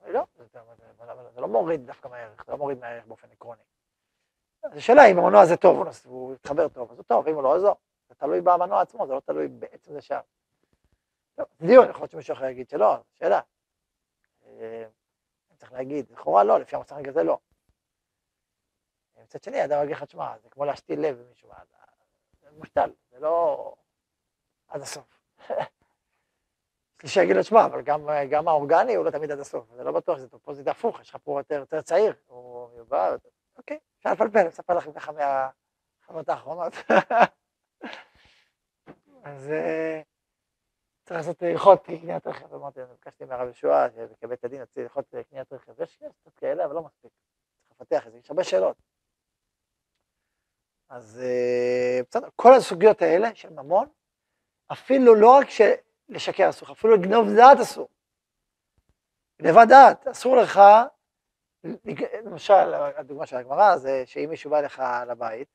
לא, 0.07 0.25
זה 1.33 1.41
לא 1.41 1.47
מוריד 1.47 1.85
דווקא 1.85 2.07
מהערך, 2.07 2.45
זה 2.45 2.51
לא 2.51 2.57
מוריד 2.57 2.79
מהערך 2.79 3.05
באופן 3.05 3.31
עקרוני. 3.31 3.63
זו 4.73 4.83
שאלה 4.83 5.05
אם 5.11 5.17
המנוע 5.17 5.41
הזה 5.41 5.57
טוב, 5.57 5.87
הוא 6.05 6.33
יתחבר 6.33 6.67
טוב, 6.67 6.91
אז 6.91 6.97
הוא 6.97 7.03
טוב, 7.03 7.27
אם 7.27 7.35
הוא 7.35 7.43
לא, 7.43 7.55
אז 7.55 7.63
לא. 7.63 7.75
זה 8.09 8.15
תלוי 8.15 8.41
במנוע 8.41 8.81
עצמו, 8.81 9.07
זה 9.07 9.13
לא 9.13 9.19
תלוי 9.19 9.47
בעצם 9.47 9.93
זה 9.93 10.01
שם. 10.01 10.19
טוב, 11.35 11.45
דיון, 11.61 11.89
יכול 11.89 12.01
להיות 12.01 12.11
שמישהו 12.11 12.33
אחר 12.33 12.45
יגיד 12.45 12.69
שלא, 12.69 12.95
שאלה. 13.13 13.41
אה, 14.45 14.85
צריך 15.57 15.73
להגיד, 15.73 16.11
לכאורה 16.11 16.43
לא, 16.43 16.59
לפי 16.59 16.75
המוסכניק 16.75 17.07
הזה 17.07 17.23
לא. 17.23 17.39
מצד 19.23 19.43
שני, 19.43 19.65
אדם 19.65 19.83
יגיד 19.83 19.95
לך, 19.95 20.03
תשמע, 20.03 20.37
זה 20.37 20.49
כמו 20.49 20.65
להשתיל 20.65 20.99
לב 20.99 21.17
במישהו, 21.17 21.49
זה 22.41 22.51
מושתל, 22.51 22.91
זה 23.09 23.19
לא 23.19 23.75
עד 24.67 24.81
הסוף. 24.81 25.19
יש 27.03 27.13
שיגיד 27.13 27.35
לו, 27.35 27.41
תשמע, 27.41 27.65
אבל 27.65 27.81
גם, 27.81 28.09
גם 28.29 28.47
האורגני 28.47 28.95
הוא 28.95 29.05
לא 29.05 29.11
תמיד 29.11 29.31
עד 29.31 29.39
הסוף, 29.39 29.69
זה 29.75 29.83
לא 29.83 29.91
בטוח, 29.91 30.17
זה 30.17 30.27
פה 30.29 30.53
זה 30.53 30.71
הפוך, 30.71 31.01
יש 31.01 31.09
לך 31.09 31.17
פה 31.23 31.39
יותר, 31.39 31.55
יותר 31.55 31.81
צעיר, 31.81 32.13
הוא 32.25 32.69
מיובא, 32.73 33.15
אוקיי, 33.57 33.79
אפשר 33.97 34.11
לפלפל, 34.11 34.47
אספר 34.47 34.73
לכם 34.73 34.93
ככה 34.93 35.11
מהחברות 35.11 36.29
האחרונות. 36.29 36.73
אז 39.23 39.51
אה, 39.51 40.01
צריך 41.05 41.17
לעשות 41.17 41.43
הלכות 41.43 41.85
קניית 41.85 42.27
רכב, 42.27 42.53
אמרתי, 42.53 42.81
אני 42.81 42.89
ביקשתי 42.91 43.25
מהרב 43.25 43.49
ישועה, 43.49 43.87
שבית 44.21 44.43
הדין 44.43 44.59
יוציא 44.59 44.81
הלכות 44.81 45.15
קניית 45.29 45.53
רכב, 45.53 45.81
יש 45.81 46.03
קצת 46.21 46.35
כאלה, 46.35 46.65
אבל 46.65 46.75
לא 46.75 46.81
מספיק, 46.81 47.11
צריך 47.67 47.81
לפתח 47.81 48.07
את 48.07 48.11
זה, 48.11 48.17
יש 48.17 48.29
הרבה 48.29 48.43
שאלות. 48.43 48.77
אז 50.89 51.21
אה, 51.23 51.99
בסדר, 52.09 52.27
כל 52.35 52.53
הסוגיות 52.53 53.01
האלה 53.01 53.35
של 53.35 53.49
ממון, 53.49 53.87
אפילו 54.71 55.15
לא 55.15 55.37
רק 55.37 55.47
לשקר 56.09 56.49
אסור, 56.49 56.71
אפילו 56.71 56.95
לגנוב 56.95 57.27
דעת 57.35 57.59
אסור. 57.59 57.89
גנבת 59.41 59.67
דעת, 59.67 60.07
אסור 60.07 60.37
לך, 60.37 60.59
למשל, 62.23 62.73
הדוגמה 62.73 63.25
של 63.25 63.35
הגמרא 63.35 63.77
זה 63.77 64.03
שאם 64.05 64.29
מישהו 64.29 64.51
בא 64.51 64.61
לך 64.61 64.83
לבית, 65.07 65.47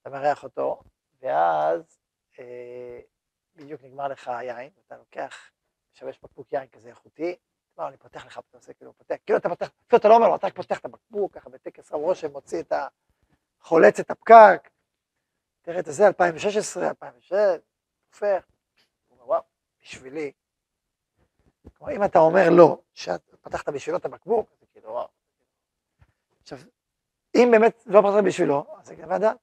אתה 0.00 0.10
מארח 0.10 0.42
אותו, 0.42 0.82
ואז 1.20 2.00
אה, 2.38 3.00
בדיוק 3.56 3.82
נגמר 3.82 4.08
לך 4.08 4.28
היין, 4.28 4.70
אתה 4.86 4.96
לוקח, 4.96 5.50
משמש 5.94 6.18
בקבוק 6.22 6.52
יין 6.52 6.68
כזה 6.68 6.88
איכותי, 6.88 7.36
לא, 7.78 7.88
אני 7.88 7.96
פותח 7.96 8.26
לך, 8.26 8.40
אתה 8.48 8.56
עושה 8.56 8.72
כאילו 8.72 8.92
פותח, 8.92 9.14
כאילו 9.26 9.38
אתה 9.38 9.48
פותח, 9.48 9.70
כאילו 9.88 10.00
אתה 10.00 10.08
לא 10.08 10.16
אומר 10.16 10.28
לו, 10.28 10.36
אתה 10.36 10.46
רק 10.46 10.56
פותח 10.56 10.78
את 10.78 10.84
הבקבוק, 10.84 11.34
ככה 11.34 11.50
בטקס 11.50 11.92
רב 11.92 12.00
רושם, 12.00 12.32
מוציא 12.32 12.60
את 12.60 12.72
ה... 12.72 12.86
חולץ 13.60 14.00
את 14.00 14.10
הפקק, 14.10 14.70
תראה 15.62 15.80
את 15.80 15.84
זה, 15.88 16.06
2016, 16.06 16.88
2006, 16.88 17.34
הופך, 18.14 18.46
וואו, 19.10 19.42
בשבילי. 19.82 20.32
כלומר, 21.76 21.92
אם 21.96 22.04
אתה 22.04 22.18
אומר 22.18 22.50
לא, 22.50 22.82
שפתחת 22.92 23.68
בשבילו 23.68 23.98
את 23.98 24.04
הבקבוק, 24.04 24.50
זה 24.60 24.66
כאילו 24.72 24.90
וואו. 24.90 25.08
עכשיו, 26.42 26.58
אם 27.34 27.48
באמת 27.50 27.82
לא 27.86 28.00
פתחת 28.00 28.24
בשבילו, 28.26 28.76
אז 28.78 28.86
זה 28.86 28.94
גנבת 28.94 29.20
דעת. 29.20 29.36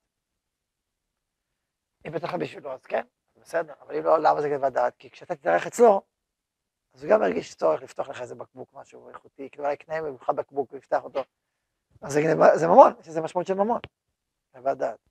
אם 2.08 2.12
פתחת 2.12 2.40
בשבילו, 2.40 2.72
אז 2.74 2.86
כן, 2.86 3.06
בסדר, 3.42 3.74
אבל 3.82 3.96
אם 3.96 4.04
לא, 4.04 4.20
למה 4.20 4.42
זה 4.42 4.50
גנבת 4.50 4.74
דעת? 4.74 4.96
כי 4.98 5.10
כשאתה 5.10 5.36
תתארח 5.36 5.68
אצלו, 5.68 6.02
אז 6.94 7.04
הוא 7.04 7.12
גם 7.12 7.24
ירגיש 7.24 7.56
צורך 7.56 7.82
לפתוח 7.82 8.10
לך 8.10 8.22
איזה 8.22 8.36
בקבוק, 8.36 8.74
משהו 8.74 9.10
איכותי, 9.10 9.50
כאילו 9.50 9.64
אולי 9.64 9.74
יקנה 9.74 10.02
ממך 10.02 10.30
בקבוק 10.30 10.74
ויפתח 10.74 11.04
אותו. 11.04 11.24
אז 12.02 12.14
זה, 12.56 12.68
ממון, 12.68 12.94
יש 13.00 13.18
משמעות 13.18 13.48
של 13.48 13.54
ממון. 13.54 13.80
גנבת 14.56 14.78
דעת. 14.78 15.11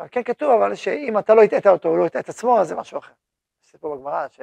עכשיו, 0.00 0.10
כן 0.10 0.22
כתוב, 0.22 0.50
אבל 0.50 0.74
שאם 0.74 1.18
אתה 1.18 1.34
לא 1.34 1.42
הטעית 1.42 1.66
אותו, 1.66 1.88
הוא 1.88 1.98
לא 1.98 2.06
הטעה 2.06 2.22
את 2.22 2.28
עצמו, 2.28 2.60
אז 2.60 2.68
זה 2.68 2.74
משהו 2.76 2.98
אחר. 2.98 3.12
יש 3.62 3.70
סיפור 3.70 3.96
בגמרא, 3.96 4.28
ש... 4.28 4.40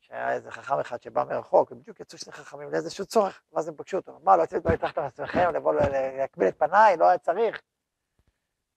שהיה 0.00 0.32
איזה 0.32 0.50
חכם 0.50 0.80
אחד 0.80 1.02
שבא 1.02 1.24
מרחוק, 1.24 1.72
ובדיוק 1.72 2.00
יצאו 2.00 2.18
שני 2.18 2.32
חכמים 2.32 2.70
לאיזשהו 2.70 3.06
צורך, 3.06 3.42
ואז 3.52 3.68
הם 3.68 3.74
פגשו 3.76 3.96
אותו. 3.96 4.18
מה, 4.22 4.36
לא 4.36 4.42
יצאתם, 4.42 4.68
לא 4.68 4.74
הטרחתם 4.74 5.02
לעצמכם, 5.02 5.54
לבוא 5.54 5.74
להקביל 5.74 6.48
את 6.48 6.58
פניי, 6.58 6.96
לא 6.96 7.08
היה 7.08 7.18
צריך. 7.18 7.62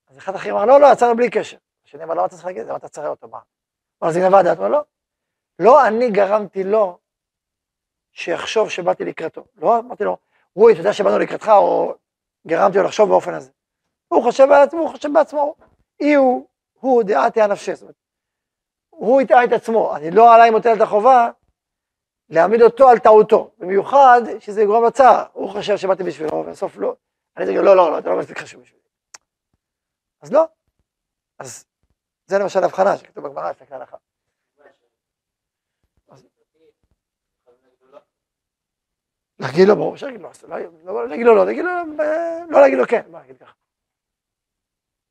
אז 0.08 0.17
אחד 0.17 0.34
האחרים 0.34 0.56
אמר, 0.56 0.65
לא, 0.65 0.80
לא, 0.80 0.88
יצאנו 0.93 1.15
בלי 1.15 1.30
קשר. 1.30 1.58
השני 1.86 2.04
אמר, 2.04 2.13
לא, 2.13 2.26
אתה 2.26 2.34
צריך 2.34 2.46
להגיד 2.46 2.62
את 2.62 2.65
זה, 2.65 2.72
מה 2.72 2.78
אתה 2.78 2.89
צריך 2.89 3.08
אותו, 3.08 3.28
מה? 3.28 3.39
אז 4.02 4.17
גנבה 4.17 4.43
דעת, 4.43 4.60
לא. 4.60 4.84
לא 5.60 5.88
אני 5.88 6.12
גרמתי 6.12 6.63
לו 6.63 7.00
שיחשוב 8.12 8.70
שבאתי 8.70 9.06
לקראתו. 9.06 9.46
לא 9.56 9.80
אמרתי 9.80 10.04
לו, 10.04 10.17
רועי, 10.56 10.74
אתה 10.74 10.82
יודע 10.82 10.93
שבאנו 10.93 11.20
לקראתך, 11.20 11.50
או 11.50 11.96
גרמתי 12.48 12.78
לו 12.78 12.84
לחשוב 12.84 13.10
באופן 13.10 13.34
הזה. 13.34 13.57
הוא 14.08 14.24
חושב 14.24 14.46
בעצמו, 14.50 14.80
הוא 14.80 14.89
חושב 14.89 15.10
בעצמו. 15.13 15.56
אי 16.00 16.13
הוא, 16.13 16.48
הוא 16.74 17.04
דעתי 17.04 17.41
הנפשי. 17.41 17.76
זאת 17.76 17.82
אומרת, 17.82 17.96
הוא 18.89 19.22
הטעה 19.22 19.43
את 19.43 19.52
עצמו, 19.52 19.96
אני 19.96 20.12
לא 20.12 20.36
עליי 20.36 20.52
מוטל 20.52 20.74
את 20.76 20.82
החובה 20.82 21.30
להעמיד 22.30 22.62
אותו 22.62 22.89
על 22.89 23.00
טעותו, 23.00 23.52
במיוחד 23.58 24.22
שזה 24.39 24.62
יגרום 24.62 24.86
לצער, 24.86 25.26
הוא 25.34 25.50
חושב 25.50 25.78
שבאתי 25.78 26.04
בשבילו, 26.04 26.34
ובסוף 26.34 26.78
לא. 26.78 26.96
אני 27.38 27.46
אגיד 27.46 27.58
לא, 27.58 27.76
לא, 27.76 27.91
לא, 27.91 28.00
אתה 28.00 28.10
לא 28.10 28.20
מספיק 28.20 28.38
חשוב 28.38 28.62
בשבילי. 28.62 28.84
אז 30.22 30.32
לא. 30.32 30.48
אז 31.39 31.65
זה 32.26 32.38
למשל 32.39 32.63
הבחנה 32.63 32.98
שכתוב 32.98 33.28
בגמרא, 33.28 33.54
כלל 33.54 33.84
אחת. 33.84 34.00
להגיד 39.39 39.67
לו, 39.67 39.76
ברור 39.76 39.98
שיגיד 39.98 40.22
לו, 40.22 40.30
לא 40.48 40.60
להגיד 41.08 41.26
לו 41.26 41.36
לא, 41.36 41.46
להגיד 41.46 41.65
לו, 41.65 41.72
לא 42.50 42.62
להגיד 42.62 42.78
לו 42.78 42.88
כן, 42.88 43.02
מה 43.12 43.20
להגיד 43.20 43.38
ככה. 43.38 43.54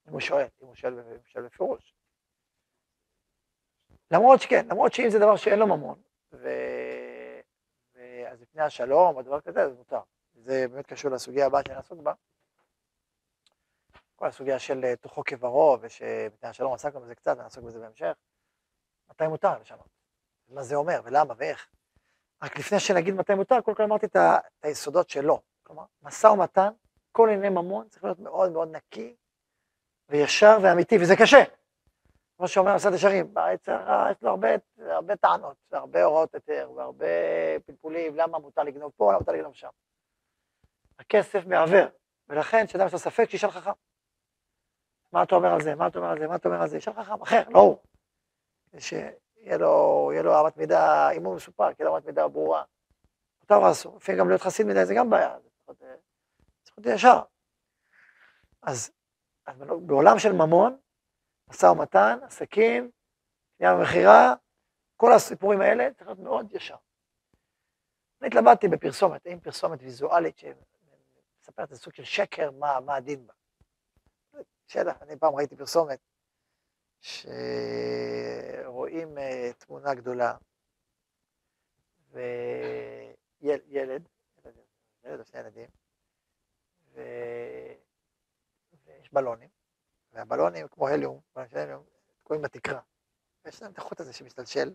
אם 0.09 0.13
הוא 0.13 0.21
שואל, 0.21 0.47
אם 0.63 0.67
הוא 0.67 0.75
שואל 0.75 1.45
בפירוש. 1.45 1.95
למרות 4.11 4.41
שכן, 4.41 4.67
למרות 4.71 4.93
שאם 4.93 5.11
זה 5.11 5.19
דבר 5.19 5.37
שאין 5.37 5.59
לו 5.59 5.67
ממון, 5.67 6.03
אז 8.31 8.41
לפני 8.41 8.63
השלום 8.63 9.17
או 9.17 9.23
דבר 9.23 9.41
כזה, 9.41 9.63
אז 9.63 9.73
מותר. 9.73 10.01
זה 10.35 10.69
באמת 10.69 10.87
קשור 10.87 11.11
לסוגיה 11.11 11.47
הבאה 11.47 11.61
שאני 11.67 11.77
אעסוק 11.77 12.01
בה. 12.01 12.13
כל 14.17 14.27
הסוגיה 14.27 14.59
של 14.59 14.95
תוכו 14.95 15.23
כברו, 15.25 15.79
ושמפני 15.81 16.49
השלום 16.49 16.73
עסקנו 16.75 17.01
בזה 17.01 17.15
קצת, 17.15 17.37
נעסוק 17.37 17.65
בזה 17.65 17.79
בהמשך. 17.79 18.13
מתי 19.11 19.27
מותר 19.27 19.59
לשנות? 19.59 19.89
מה 20.49 20.63
זה 20.63 20.75
אומר, 20.75 21.01
ולמה, 21.05 21.35
ואיך. 21.37 21.69
רק 22.43 22.59
לפני 22.59 22.81
שנגיד 22.81 23.15
מתי 23.15 23.35
מותר, 23.35 23.61
קודם 23.61 23.77
כל 23.77 23.83
אמרתי 23.83 24.07
את 24.07 24.17
היסודות 24.63 25.11
שלו. 25.11 25.43
כלומר, 25.63 25.85
משא 26.03 26.27
ומתן, 26.27 26.73
כל 27.13 27.29
ענייני 27.29 27.49
ממון 27.49 27.89
צריך 27.89 28.05
להיות 28.05 28.19
מאוד 28.19 28.53
מאוד 28.53 28.69
נקי 28.77 29.17
וישר 30.09 30.59
ואמיתי, 30.63 30.97
וזה 31.01 31.17
קשה. 31.17 31.43
כמו 32.37 32.49
שאומר 32.49 32.75
מסעד 32.75 32.95
ישרים, 32.95 33.35
ביצר 33.35 34.09
יש 34.11 34.23
לו 34.23 34.31
הרבה, 34.31 34.49
הרבה 34.79 35.17
טענות, 35.17 35.57
והרבה 35.71 36.05
הוראות 36.05 36.35
היתר, 36.35 36.71
והרבה 36.77 37.07
פלפולים, 37.67 38.17
למה 38.17 38.39
מותר 38.39 38.63
לגנוב 38.63 38.93
פה, 38.97 39.11
למה 39.11 39.19
מותר 39.19 39.33
לגנוב 39.33 39.55
שם. 39.55 39.69
הכסף 40.99 41.47
מעוור, 41.47 41.87
ולכן 42.29 42.67
כשאדם 42.67 42.87
יש 42.87 42.93
לו 42.93 42.99
ספק, 42.99 43.31
שישאל 43.31 43.51
חכם. 43.51 43.71
מה 45.13 45.23
אתה 45.23 45.35
אומר 45.35 45.53
על 45.53 45.63
זה, 45.63 45.75
מה 45.75 45.87
אתה 45.87 45.99
אומר 45.99 46.11
על 46.11 46.19
זה, 46.19 46.27
מה 46.29 46.37
אתה 46.37 46.49
אומר 46.49 46.63
על 46.63 46.69
זה, 46.69 46.77
ישאל 46.77 46.93
חכם 46.93 47.23
אחר, 47.23 47.43
לא 47.49 47.59
הוא. 47.59 47.77
שיהיה 48.79 49.59
לו, 49.59 50.11
לו 50.25 50.41
אמת 50.41 50.57
מידה, 50.57 51.11
אם 51.11 51.25
הוא 51.25 51.37
מסופר, 51.37 51.75
כי 51.75 51.83
לו 51.83 51.97
אמת 51.97 52.07
מידה 52.07 52.29
ברורה. 52.29 52.63
מותר 53.41 53.55
או 53.55 53.71
אסור, 53.71 53.97
לפעמים 53.97 54.21
גם 54.21 54.29
להיות 54.29 54.43
חסיד 54.43 54.67
מדי 54.67 54.85
זה 54.85 54.95
גם 54.95 55.11
בעיה, 55.11 55.39
זה 55.41 55.75
צריך 56.63 56.79
להיות 56.79 56.97
ישר. 56.97 57.21
אז, 58.63 58.91
אז 59.47 59.63
בעולם 59.87 60.19
של 60.19 60.33
ממון, 60.33 60.77
משא 61.49 61.67
ומתן, 61.67 62.19
עסקים, 62.23 62.91
קנייה 63.59 63.75
ומכירה, 63.75 64.35
כל 64.97 65.13
הסיפורים 65.13 65.61
האלה 65.61 65.89
צריך 65.95 66.09
להיות 66.09 66.19
מאוד 66.19 66.53
ישר. 66.53 66.77
אני 68.21 68.29
התלבטתי 68.29 68.69
בפרסומת, 68.69 69.27
האם 69.27 69.41
פרסומת 69.41 69.83
ויזואלית 69.83 70.39
שמספרת 70.39 71.73
את 71.73 71.77
סוג 71.77 71.95
של 71.95 72.05
שקר, 72.05 72.51
מה, 72.51 72.81
מה 72.81 72.95
הדין 72.95 73.27
בה. 73.27 73.35
שאלה, 74.67 74.93
אני 75.01 75.17
פעם 75.17 75.35
ראיתי 75.35 75.57
פרסומת 75.57 75.99
שרואים 77.01 77.59
uh, 79.19 79.21
תמונה 79.59 79.95
גדולה 79.95 80.37
וילד, 82.11 83.61
ילד 83.69 84.09
או 85.05 85.25
שני 85.25 85.41
ילדים, 85.41 85.69
ו... 86.93 87.01
בלונים, 89.17 89.49
והבלונים 90.13 90.69
כמו 90.69 90.89
הליום, 90.89 91.21
תקועים 92.19 92.43
בתקרה. 92.43 92.81
ויש 93.45 93.63
להם 93.63 93.73
את 93.73 93.79
החוט 93.79 94.01
הזה 94.01 94.13
שמשתלשל, 94.13 94.75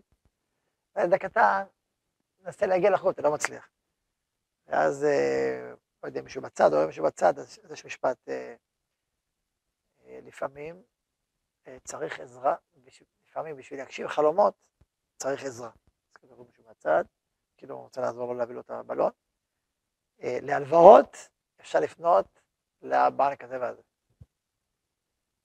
והילד 0.94 1.14
הקטן 1.14 1.64
מנסה 2.40 2.66
להגיע 2.66 2.90
לחוט, 2.90 3.16
זה 3.16 3.22
לא 3.22 3.34
מצליח. 3.34 3.68
ואז, 4.66 5.04
אה, 5.04 5.72
לא 6.02 6.08
יודע, 6.08 6.22
מישהו 6.22 6.42
בצד, 6.42 6.72
או 6.72 6.86
מישהו 6.86 7.04
בצד, 7.04 7.38
אז 7.38 7.58
יש 7.72 7.84
משפט, 7.84 8.28
אה, 8.28 8.54
אה, 10.04 10.18
לפעמים 10.22 10.82
צריך 11.84 12.20
עזרה, 12.20 12.56
לפעמים 13.26 13.56
בשביל 13.56 13.78
להגשים 13.78 14.08
חלומות, 14.08 14.54
צריך 15.16 15.44
עזרה. 15.44 15.70
אז 15.70 16.30
כאילו 16.30 16.44
מישהו 16.44 16.64
בצד, 16.64 17.04
כאילו 17.56 17.74
הוא 17.74 17.82
רוצה 17.82 18.00
לעזור 18.00 18.32
לו 18.32 18.38
להביא 18.38 18.54
לו 18.54 18.60
את 18.60 18.70
הבלון. 18.70 19.10
להלוואות 20.18 21.16
אפשר 21.60 21.80
לפנות 21.80 22.40
לבנק 22.82 23.44
הזה 23.44 23.60
והזה. 23.60 23.82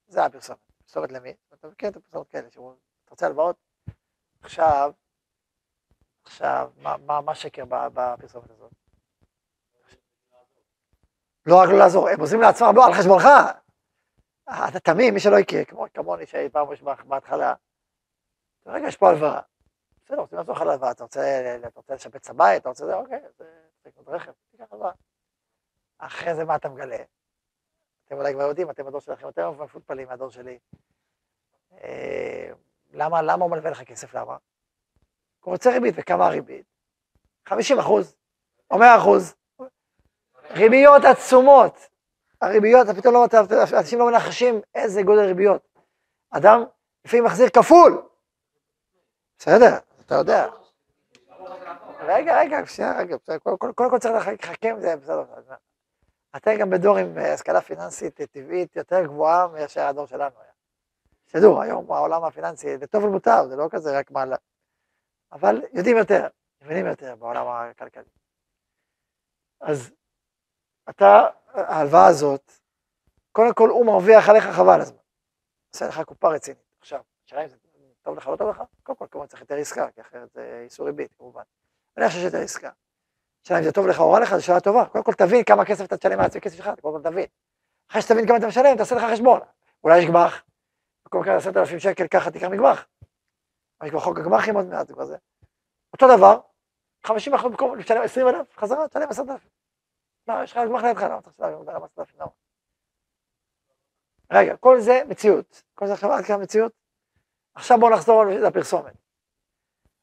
זה 0.08 0.26
הפרסומת. 0.26 0.60
פרסומת 0.86 1.12
למי? 1.12 1.34
אתה 1.54 1.68
מכיר 1.68 1.90
את 1.90 1.96
הפרסומת 1.96 2.28
כאלה, 2.28 2.52
שאומרים, 2.52 2.78
אתה 3.04 3.12
רוצה 3.12 3.26
הלוואות? 3.26 3.56
עכשיו, 4.42 4.92
עכשיו, 6.24 6.72
מה, 6.78 6.98
מה, 6.98 7.22
מה 7.22 7.36
שקר 7.36 7.64
בפרסומת 7.70 8.52
הזאת? 8.52 8.72
לא 11.46 11.56
רק 11.56 11.70
לא 11.70 11.78
לעזור, 11.78 12.10
הם 12.10 12.20
עוזרים 12.20 12.42
לעצמם, 12.42 12.74
לא, 12.76 12.86
על 12.86 12.94
חשבונך. 12.94 13.28
אתה 14.50 14.80
תמים, 14.80 15.14
מי 15.14 15.20
שלא 15.20 15.40
הכיר, 15.40 15.66
כמו 15.66 15.86
כמוני 15.94 16.26
שהייתי 16.26 16.54
פעם 16.54 16.68
ראשונה 16.68 16.94
בהתחלה. 17.08 17.54
רגע, 18.66 18.88
יש 18.88 18.98
פה 18.98 19.10
הלוואה. 19.10 19.42
בסדר, 20.06 20.20
רוצים 20.20 20.38
לעזור 20.38 20.56
לך 20.56 20.62
להלוואה, 20.62 20.92
אתה 20.92 21.04
רוצה 21.04 21.58
לשפץ 21.90 22.16
את 22.16 22.30
הבית, 22.30 22.62
אתה 22.62 22.70
רוצה 22.70 22.86
זה, 22.86 22.96
אוקיי, 22.96 23.20
זה 23.36 24.02
רכב, 24.08 24.32
תיקח 24.52 24.66
הלוואה. 24.72 24.92
אחרי 25.98 26.36
זה 26.36 26.46
מה 26.46 26.56
אתה 26.56 26.70
מגלה? 26.70 27.04
אתם 28.08 28.18
אולי 28.18 28.34
כבר 28.34 28.44
יודעים, 28.44 28.70
אתם 28.70 28.88
הדור 28.88 29.02
שלכם 29.02 29.26
יותר 29.26 29.52
מפולפלים 29.52 30.08
מהדור 30.08 30.30
שלי. 30.30 30.60
אה, 31.84 32.50
למה, 32.94 33.22
למה 33.22 33.44
הוא 33.44 33.52
מלווה 33.52 33.72
לך 33.72 33.84
כסף? 33.84 34.14
למה? 34.14 34.38
הוא 35.44 35.52
רוצה 35.52 35.72
ריבית, 35.72 35.96
וכמה 35.98 36.26
הריבית? 36.26 36.66
50 37.46 37.80
אחוז, 37.80 38.16
או 38.72 38.78
100 38.78 38.98
אחוז. 38.98 39.36
ריביות 40.50 41.04
עצומות. 41.06 41.90
הריביות, 42.42 42.88
פתאום 42.98 43.14
לא, 43.14 43.26
אנשים 43.78 44.00
לא 44.00 44.08
מנחשים 44.08 44.62
איזה 44.76 45.04
גודל 45.04 45.22
ריביות. 45.22 45.68
אדם 46.30 46.64
לפעמים 47.06 47.26
מחזיר 47.26 47.50
כפול. 47.50 48.02
בסדר, 49.38 49.78
אתה 50.06 50.16
יודע. 50.16 50.48
רגע, 52.00 52.40
רגע, 52.40 52.66
שנייה, 52.66 53.00
רגע, 53.00 53.18
קודם 53.76 53.90
כל 53.90 54.00
צריך 54.00 54.28
לחכם, 54.28 54.76
זה 54.80 54.96
בסדר. 54.96 55.26
אתם 56.36 56.52
גם 56.60 56.70
בדור 56.70 56.98
עם 56.98 57.18
אה, 57.18 57.34
השכלה 57.34 57.62
פיננסית 57.62 58.22
טבעית 58.22 58.76
יותר 58.76 59.06
גבוהה 59.06 59.48
מאשר 59.48 59.82
הדור 59.82 60.06
שלנו 60.06 60.42
היה. 60.42 60.52
שתדעו, 61.28 61.62
היום 61.62 61.92
העולם 61.92 62.24
הפיננסי, 62.24 62.78
זה 62.78 62.88
טוב 62.88 63.04
ומוטב, 63.04 63.46
זה 63.50 63.56
לא 63.56 63.68
כזה 63.72 64.00
רק 64.00 64.12
מעלה. 64.12 64.36
אבל 65.32 65.62
יודעים 65.74 65.98
יותר, 65.98 66.28
מבינים 66.62 66.86
יותר 66.86 67.16
בעולם 67.16 67.48
הכלכלי. 67.48 68.10
אז 69.62 69.92
אתה, 70.90 71.28
ההלוואה 71.48 72.08
הזאת, 72.08 72.52
קודם 73.32 73.54
כל 73.54 73.70
הוא 73.70 73.86
מרוויח 73.86 74.30
עליך 74.30 74.44
חבל 74.44 74.82
הזמן. 74.82 74.98
עושה 75.74 75.88
לך 75.88 76.02
קופה 76.02 76.28
רצינית. 76.30 76.64
עכשיו, 76.80 77.02
השאלה 77.26 77.44
אם 77.44 77.48
זה 77.48 77.58
טוב 78.02 78.18
לך 78.18 78.28
או 78.28 78.32
לא 78.32 78.38
טוב 78.38 78.50
לך, 78.50 78.62
קודם 78.84 78.98
כל 78.98 79.06
כמובן 79.12 79.28
צריך 79.28 79.42
יותר 79.42 79.56
עסקה, 79.56 79.92
כי 79.92 80.02
אחרת 80.02 80.32
זה 80.32 80.62
איסור 80.64 80.86
ריבית 80.86 81.14
כמובן. 81.14 81.44
אני 81.98 82.08
חושב 82.08 82.20
שיותר 82.20 82.38
עסקה. 82.38 82.72
השאלה 83.48 83.60
אם 83.60 83.64
זה 83.64 83.72
טוב 83.72 83.88
לך 83.88 84.00
או 84.00 84.12
רע 84.12 84.20
לך, 84.20 84.36
זו 84.36 84.46
שאלה 84.46 84.60
טובה. 84.60 84.86
קודם 84.86 85.04
כל 85.04 85.14
תבין 85.14 85.44
כמה 85.44 85.66
כסף 85.66 85.86
אתה 85.86 85.98
תשלם 85.98 86.18
מהעצמי 86.18 86.42
כסף 86.42 86.56
שלך, 86.58 86.70
קודם 86.82 87.04
כל 87.04 87.10
תבין. 87.10 87.26
אחרי 87.92 88.02
שתבין 88.02 88.28
כמה 88.28 88.38
אתה 88.38 88.48
משלם, 88.48 88.78
תעשה 88.78 88.96
לך 88.96 89.04
חשבון. 89.14 89.40
אולי 89.84 90.00
יש 90.00 90.06
גמ"ח, 90.06 90.44
במקום 91.06 91.24
כאלה 91.24 91.36
עשרת 91.36 91.58
אלפים 91.58 91.80
שקל, 91.80 92.08
ככה 92.08 92.32
תיקח 92.32 92.48
מגמ"ח. 92.48 92.86
יש 93.84 93.90
כבר 93.90 94.00
חוק 94.00 94.18
הגמ"חים 94.20 94.56
עוד 94.56 94.66
מעט, 94.66 94.88
זה 94.88 94.94
כבר 94.94 95.06
זה. 95.06 95.18
אותו 95.94 96.18
דבר, 96.18 96.40
50 97.04 97.34
אחוז 97.34 97.52
במקום 97.52 97.78
לשלם 97.78 98.02
20 98.02 98.28
אלף, 98.28 98.58
חזרה, 98.58 98.88
תשלם 98.88 99.10
10 99.10 99.22
אלף. 99.22 99.48
מה, 100.28 100.44
יש 100.44 100.52
לך 100.52 100.58
גמ"ח 100.68 100.84
לידך, 100.84 101.02
למה 101.02 101.20
אתה 101.20 101.30
לשלם 101.30 101.84
10 101.84 102.02
אלף? 102.02 102.16
למה? 102.16 102.30
רגע, 104.32 104.58
כל 104.58 104.80
זה 104.80 105.02
מציאות. 105.08 105.64
כל 105.74 105.88
זה 105.88 105.94
עכשיו 105.94 106.12
עד 106.12 106.26
כאן 106.26 106.42
מציאות. 106.42 106.72
עכשיו 107.56 107.78
בואו 107.80 107.94
נחזור 107.94 108.26
לפרסומת. 108.26 108.94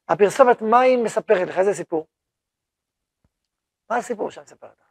הפרסומת, 0.07 0.61
מה 0.61 0.79
היא 0.79 1.03
מספרת 1.03 1.47
לך? 1.47 1.57
איזה 1.57 1.73
סיפור? 1.73 2.07
מה 3.89 3.97
הסיפור 3.97 4.31
שאני 4.31 4.43
מספר 4.43 4.67
לך? 4.67 4.85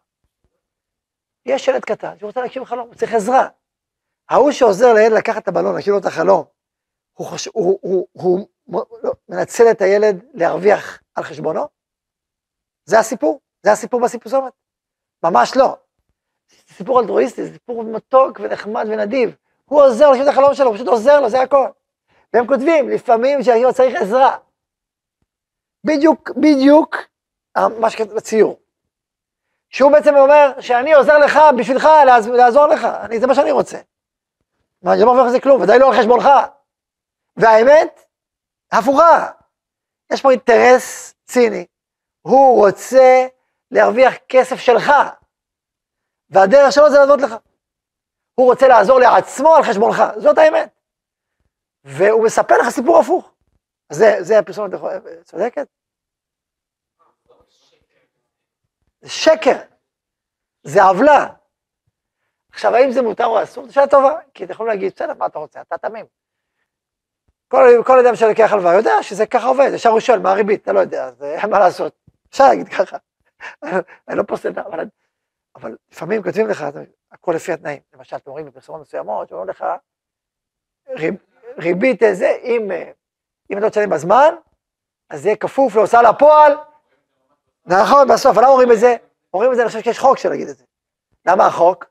יש 1.46 1.68
ילד 1.68 1.84
קטן 1.84 2.18
שרוצה 2.18 2.40
להגשים 2.40 2.64
חלום, 2.64 2.86
הוא 2.86 2.94
צריך 2.94 3.14
עזרה. 3.14 3.48
ההוא 4.28 4.52
שעוזר 4.52 4.92
לילד 4.94 5.16
לקחת 5.18 5.42
את 5.42 5.48
הבלון, 5.48 5.74
להכיר 5.74 5.92
לו 5.92 5.98
את 5.98 6.06
החלום, 6.06 6.44
הוא, 7.12 7.26
חוש... 7.26 7.48
הוא, 7.52 7.78
הוא, 7.82 8.06
הוא, 8.12 8.48
הוא 8.62 8.98
לא, 9.02 9.12
מנצל 9.28 9.64
את 9.70 9.80
הילד 9.80 10.24
להרוויח 10.34 11.02
על 11.14 11.24
חשבונו? 11.24 11.68
זה 12.84 12.98
הסיפור? 12.98 13.40
זה 13.62 13.72
הסיפור 13.72 14.00
בסיפוסומת? 14.00 14.52
ממש 15.22 15.56
לא. 15.56 15.76
זה 16.68 16.74
סיפור 16.74 17.00
אלטרואיסטי, 17.00 17.44
זה 17.44 17.52
סיפור 17.52 17.84
מתוק 17.84 18.40
ונחמד 18.40 18.84
ונדיב. 18.88 19.36
הוא 19.64 19.82
עוזר 19.82 20.10
לו 20.10 20.22
את 20.22 20.28
החלום 20.28 20.54
שלו, 20.54 20.66
הוא 20.66 20.74
פשוט 20.74 20.88
עוזר 20.88 21.20
לו, 21.20 21.30
זה 21.30 21.42
הכל. 21.42 21.68
והם 22.32 22.46
כותבים, 22.46 22.88
לפעמים 22.88 23.40
כשהילד 23.40 23.72
צריך 23.72 24.02
עזרה. 24.02 24.36
בדיוק, 25.84 26.30
בדיוק 26.30 26.96
מה 27.80 27.90
שכתוב 27.90 28.14
בציור. 28.14 28.63
שהוא 29.74 29.92
בעצם 29.92 30.16
אומר 30.16 30.60
שאני 30.60 30.94
עוזר 30.94 31.18
לך 31.18 31.38
בשבילך 31.58 31.88
לעזור 32.36 32.66
לך, 32.66 32.84
אני, 32.84 33.20
זה 33.20 33.26
מה 33.26 33.34
שאני 33.34 33.50
רוצה. 33.50 33.78
אני 34.86 35.00
לא 35.00 35.06
מרוויח 35.06 35.26
מזה 35.26 35.40
כלום, 35.40 35.62
ודאי 35.62 35.78
לא 35.78 35.92
על 35.92 35.98
חשבונך. 35.98 36.28
והאמת, 37.36 38.00
הפוכה. 38.72 39.30
יש 40.12 40.22
פה 40.22 40.30
אינטרס 40.30 41.14
ציני. 41.24 41.66
הוא 42.22 42.66
רוצה 42.66 43.26
להרוויח 43.70 44.14
כסף 44.28 44.56
שלך, 44.56 44.92
והדרך 46.30 46.72
שלו 46.72 46.90
זה 46.90 46.98
לעזור 46.98 47.16
לך. 47.16 47.34
הוא 48.34 48.50
רוצה 48.50 48.68
לעזור 48.68 48.98
לעצמו 49.00 49.54
על 49.54 49.62
חשבונך, 49.62 50.02
זאת 50.16 50.38
האמת. 50.38 50.70
והוא 51.84 52.24
מספר 52.24 52.58
לך 52.58 52.68
סיפור 52.68 52.98
הפוך. 52.98 53.32
זה, 53.92 54.16
זה 54.20 54.38
הפרסומת 54.38 54.70
צודקת? 55.24 55.66
זה 59.04 59.10
שקר, 59.10 59.56
זה 60.62 60.82
עוולה. 60.82 61.26
עכשיו, 62.52 62.74
האם 62.74 62.90
זה 62.90 63.02
מותר 63.02 63.26
או 63.26 63.42
אסור? 63.42 63.66
זו 63.66 63.72
שאלה 63.72 63.86
טובה, 63.86 64.18
כי 64.34 64.44
אתם 64.44 64.52
יכולים 64.52 64.72
להגיד, 64.72 64.92
בסדר, 64.92 65.14
מה 65.14 65.26
אתה 65.26 65.38
רוצה? 65.38 65.60
אתה 65.60 65.78
תמים. 65.78 66.06
כל, 67.48 67.82
כל 67.86 68.06
אדם 68.06 68.16
שלוקח 68.16 68.52
הלוואה 68.52 68.74
יודע 68.74 69.02
שזה 69.02 69.26
ככה 69.26 69.46
עובד, 69.46 69.70
ישר 69.74 69.88
הוא 69.88 70.00
שואל, 70.00 70.18
מה 70.18 70.30
הריבית? 70.30 70.62
אתה 70.62 70.72
לא 70.72 70.80
יודע, 70.80 71.04
אז 71.04 71.22
מה 71.50 71.58
לעשות. 71.58 71.94
אפשר 72.30 72.44
להגיד 72.48 72.68
ככה. 72.68 72.96
אני 74.08 74.18
לא 74.18 74.22
פוסל, 74.22 74.52
אבל, 74.60 74.84
אבל 75.54 75.76
לפעמים 75.92 76.22
כותבים 76.22 76.48
לך, 76.48 76.64
הכל 77.12 77.32
לפי 77.36 77.52
התנאים. 77.52 77.80
למשל, 77.94 78.16
אתם 78.16 78.30
רואים 78.30 78.46
בפרסומות 78.46 78.80
מסוימות, 78.80 79.28
שאומרים 79.28 79.48
לך, 79.48 79.64
ריב, 80.88 81.14
ריבית 81.58 82.02
זה, 82.12 82.30
אם, 82.42 82.68
אם 83.50 83.58
אתה 83.58 83.66
לא 83.66 83.70
תשלם 83.70 83.90
בזמן, 83.90 84.34
אז 85.10 85.22
זה 85.22 85.28
יהיה 85.28 85.36
כפוף 85.36 85.76
להוצאה 85.76 86.02
לפועל. 86.02 86.52
נכון, 87.66 88.08
בסוף, 88.08 88.36
למה 88.36 88.48
אומרים 88.48 88.72
את 88.72 88.78
זה? 88.78 88.96
אומרים 89.34 89.50
את 89.50 89.56
זה, 89.56 89.62
אני 89.62 89.68
חושב 89.68 89.80
שיש 89.80 89.98
חוק 89.98 90.24
להגיד 90.24 90.48
את 90.48 90.56
זה. 90.56 90.64
למה 91.26 91.46
החוק? 91.46 91.84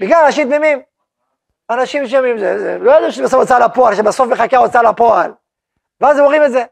בגלל 0.00 0.24
אנשים 0.26 0.48
תמימים. 0.48 0.82
אנשים 1.70 2.08
שומעים 2.08 2.38
זה, 2.38 2.58
זה, 2.58 2.78
לא 2.78 2.92
ידעו 2.92 3.12
שבסוף 3.12 3.34
הוצאה 3.40 3.58
לפועל, 3.58 3.94
שבסוף 3.94 4.28
מחכה 4.28 4.56
הוצאה 4.56 4.82
לפועל. 4.82 5.32
ואז 6.00 6.18
הם 6.18 6.24
אומרים 6.24 6.42
את 6.44 6.52
זה. 6.52 6.64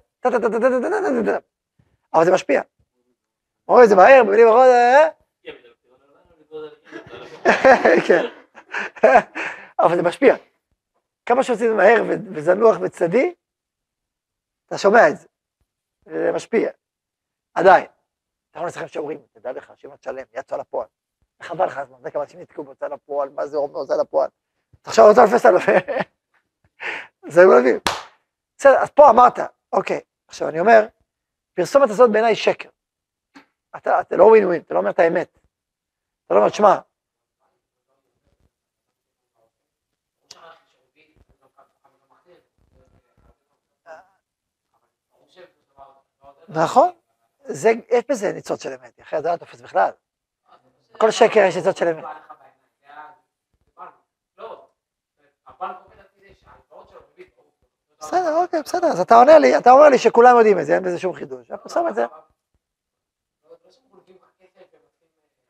אבל 2.15 2.25
זה 2.25 2.33
משפיע. 2.33 2.63
אומרים 3.69 3.85
את 3.85 3.89
זה 3.89 3.97
מהר, 3.97 4.25
במילים 4.25 4.49
אחרות, 4.49 4.67
כן. 8.07 8.25
אבל 9.81 9.97
זה 9.97 10.03
משפיע. 10.03 10.37
כמה 11.27 11.43
שעושים 11.43 11.77
מהר 11.77 12.03
וזנוח 12.35 12.77
וצדי, 12.81 13.35
אתה 14.67 14.79
שומע 14.79 15.09
את 15.09 15.17
זה. 15.17 15.27
זה 16.05 16.31
משפיע. 16.35 16.71
עדיין. 17.55 17.87
אתה 18.59 18.67
יכול 18.67 18.83
לסכם 18.83 18.89
שיעורים, 18.89 19.23
תדע 19.33 19.53
לך 19.53 19.71
אתה 19.71 19.97
תשלם, 19.97 20.25
יצא 20.33 20.57
לפועל. 20.57 20.87
חבל 21.43 21.67
לך 21.67 21.79
הזמן, 21.79 21.97
זה 22.03 22.11
כמה 22.11 22.23
אנשים 22.23 22.41
נתקעו 22.41 22.65
בהוצאה 22.65 22.89
לפועל, 22.89 23.29
מה 23.29 23.47
זה 23.47 23.57
אומר 23.57 23.73
בהוצאה 23.73 23.97
לפועל? 23.97 24.31
עכשיו 24.85 25.09
רוצה 25.09 25.25
לפס 25.25 25.47
עליו. 25.47 25.61
זה 27.29 27.45
לא 27.45 27.61
מבין. 27.61 27.79
בסדר, 28.57 28.79
אז 28.79 28.91
פה 28.91 29.11
אמרת, 29.11 29.39
אוקיי, 29.73 30.01
עכשיו 30.29 30.49
אני 30.49 30.61
אומר, 30.61 30.87
פרסומת 31.55 31.91
הזאת 31.91 32.11
בעיניי 32.11 32.37
שקר. 32.37 32.69
אתה, 33.77 34.01
אתה 34.01 34.17
לא 34.17 34.25
ווין 34.25 34.45
ווין, 34.45 34.63
אתה 34.63 34.75
לא 34.75 34.79
אומר 34.79 34.91
את 34.91 34.99
האמת. 34.99 35.39
אתה 36.27 36.35
לא 36.35 36.39
אומר, 36.39 36.49
שמע, 36.49 36.79
נכון, 46.49 46.93
זה, 47.49 47.73
יש 47.89 48.05
בזה 48.09 48.33
ניצוץ 48.33 48.63
של 48.63 48.69
אמת, 48.69 49.01
אחרת 49.01 49.23
זה 49.23 49.31
לא 49.31 49.37
תופס 49.37 49.61
בכלל. 49.61 49.91
כל 50.99 51.11
שקר 51.11 51.41
יש 51.41 51.57
ניצוץ 51.57 51.79
של 51.79 51.89
אמת. 51.89 52.05
בסדר, 57.99 58.37
אוקיי, 58.43 58.63
בסדר, 58.63 58.87
אז 58.87 59.01
אתה 59.01 59.15
עונה 59.15 59.39
לי, 59.39 59.59
אתה 59.59 59.71
אומר 59.71 59.89
לי 59.89 59.99
שכולם 59.99 60.37
יודעים 60.37 60.59
את 60.59 60.67
זה, 60.67 60.75
אין 60.75 60.83
בזה 60.83 60.99
שום 60.99 61.13
חידוש. 61.15 61.51
אנחנו 61.51 61.65
עושים 61.65 61.89
את 61.89 61.95
זה. 61.95 62.05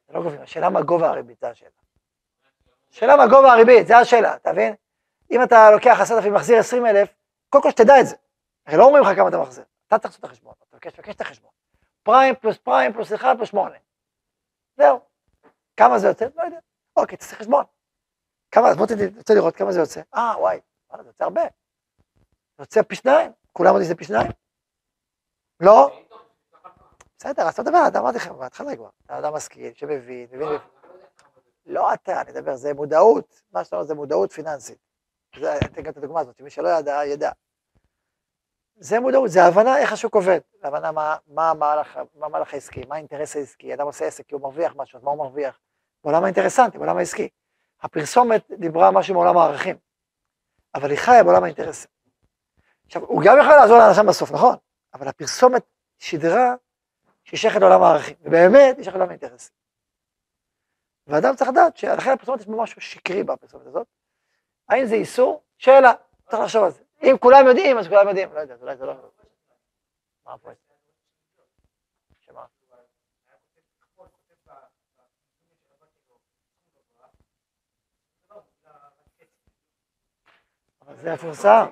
לא 0.09 0.23
גובים, 0.23 0.41
השאלה 0.41 0.71
מה 0.71 0.83
גובה 0.83 1.09
הריבית, 1.09 1.41
זה 1.41 1.49
השאלה. 1.49 1.71
השאלה 2.93 3.17
מה 3.17 3.27
גובה 3.27 3.53
הריבית, 3.53 3.87
זה 3.87 3.97
השאלה, 3.97 4.37
אתה 4.37 4.53
מבין? 4.53 4.75
אם 5.31 5.43
אתה 5.43 5.71
לוקח 5.71 5.99
עשרת 6.01 6.17
אלפים 6.17 6.33
ומחזיר 6.33 6.59
עשרים 6.59 6.87
אלף, 6.87 7.09
קודם 7.49 7.63
כל 7.63 7.71
שתדע 7.71 8.01
את 8.01 8.07
זה. 8.07 8.17
הרי 8.67 8.77
לא 8.77 8.85
אומרים 8.85 9.05
לך 9.05 9.17
כמה 9.17 9.29
אתה 9.29 9.39
מחזיר, 9.39 9.65
אתה 9.87 9.99
צריך 9.99 10.11
לעשות 10.11 10.21
את 10.21 10.25
החשבון, 10.25 10.53
אתה 10.59 10.77
מבקש, 10.77 10.99
מבקש 10.99 11.15
את 11.15 11.21
החשבון. 11.21 11.51
פריים 12.09 12.35
פלוס 12.35 12.59
פריים 12.59 12.93
פלוס 12.93 13.13
אחד 13.13 13.35
פלוס 13.37 13.49
שמונה. 13.49 13.77
זהו. 14.77 15.01
כמה 15.77 15.99
זה 15.99 16.07
יוצא? 16.07 16.27
לא 16.37 16.43
יודע. 16.43 16.59
אוקיי, 16.97 17.19
תעשה 17.19 17.37
חשבון. 17.37 17.65
כמה, 18.51 18.69
אז 18.69 18.77
בוא 18.77 18.87
תרצה 18.87 19.35
לראות 19.35 19.57
כמה 19.57 19.73
זה 19.73 19.81
יוצא. 19.81 20.01
אה, 20.15 20.35
וואי, 20.39 20.61
זה 21.03 21.09
יוצא 21.09 21.25
הרבה. 21.25 21.43
זה 21.43 22.63
יוצא 22.63 22.83
פי 22.83 22.95
שניים. 22.95 23.33
כולם 23.53 23.69
יודעים 23.69 23.85
שזה 23.85 23.95
פי 23.95 24.05
שניים? 24.05 24.31
לא? 25.61 26.05
בסדר, 27.19 27.43
אז 27.43 27.53
אתה 27.53 27.63
מדבר, 27.63 27.79
אתה 27.89 27.99
אמרתי 27.99 28.17
לכם 28.17 28.39
בהתחלה 28.39 28.77
כבר. 28.77 28.91
אתה 29.05 29.19
אדם 29.19 29.35
משכיל, 29.35 29.75
שמבין, 29.75 30.29
מבין... 30.33 30.49
לא 31.67 31.95
אתה, 31.95 32.21
אני 32.21 32.31
מדבר, 32.31 32.57
זה 32.57 32.75
מודעות. 32.75 33.43
מה 33.53 33.65
שאתה 33.65 33.77
אומר 33.77 33.87
זה 33.87 33.95
מודעות 33.95 34.33
פיננסית. 34.33 34.79
אני 35.37 35.57
אתן 35.67 35.83
גם 35.83 35.93
את 35.93 35.97
הדוגמה 35.97 36.21
הזאת, 36.21 36.37
שמי 36.37 36.51
שלא 36.51 36.69
ידע, 36.69 37.05
ידע. 37.05 37.31
זה 38.81 39.01
מודעות, 39.01 39.31
זה 39.31 39.45
הבנה 39.45 39.79
איך 39.79 39.93
השוק 39.93 40.15
עובד, 40.15 40.39
הבנה 40.63 40.93
מה, 40.93 41.17
מה, 41.27 41.51
המהלך, 41.51 41.99
מה 42.15 42.27
המהלך 42.27 42.55
העסקי, 42.55 42.85
מה 42.89 42.95
האינטרס 42.95 43.37
העסקי, 43.37 43.75
אדם 43.75 43.87
עושה 43.87 44.05
עסק 44.05 44.27
כי 44.27 44.35
הוא 44.35 44.43
מרוויח 44.43 44.73
משהו, 44.77 44.99
אז 44.99 45.05
מה 45.05 45.11
הוא 45.11 45.19
מרוויח? 45.19 45.59
בעולם 46.05 46.25
האינטרסנטי, 46.25 46.79
בעולם 46.79 46.99
העסקי. 46.99 47.29
הפרסומת 47.83 48.51
דיברה 48.59 48.91
משהו 48.91 49.15
מעולם 49.15 49.39
הערכים, 49.39 49.77
אבל 50.75 50.91
היא 50.91 50.99
חיה 50.99 51.25
בעולם 51.25 51.45
האינטרסים. 51.45 51.91
עכשיו, 52.87 53.03
הוא 53.03 53.23
גם 53.25 53.37
יכול 53.41 53.53
לעזור 53.55 53.79
לאנשים 53.79 54.07
בסוף, 54.07 54.33
נכון? 54.33 54.57
אבל 54.95 55.09
הפרסומת 55.09 55.63
שידרה 55.99 56.55
שהיא 57.25 57.39
שייכת 57.39 57.61
לעולם 57.61 57.83
הערכים, 57.83 58.17
ובאמת 58.21 58.77
היא 58.77 58.85
שייכת 58.85 58.97
לעולם 58.97 59.09
האינטרסים. 59.09 59.55
ואדם 61.07 61.37
צריך 61.37 61.51
לדעת 61.51 61.77
שלכן 61.77 62.11
הפרסומת 62.11 62.41
יש 62.41 62.49
משהו 62.49 62.81
שקרי 62.81 63.25
בפרסומת 63.25 63.67
הזאת. 63.67 63.87
האם 64.69 64.87
זה 64.87 64.95
איסור? 64.95 65.43
שאלה, 65.59 65.93
צריך 66.31 66.43
לחשוב 66.43 66.65
על 66.65 66.71
זה. 66.71 66.88
אם 67.03 67.17
כולם 67.21 67.47
יודעים, 67.47 67.79
אז 67.79 67.89
כולם 67.89 68.09
יודעים. 68.09 68.33
לא 68.33 68.41
יודע, 68.41 68.55
אולי 68.61 68.77
זה 68.77 68.87
לא... 68.87 68.95
מה 70.27 70.35
הפואנטה? 70.35 70.69
אבל 80.89 80.97
זה 80.97 81.13
מפורסם. 81.15 81.67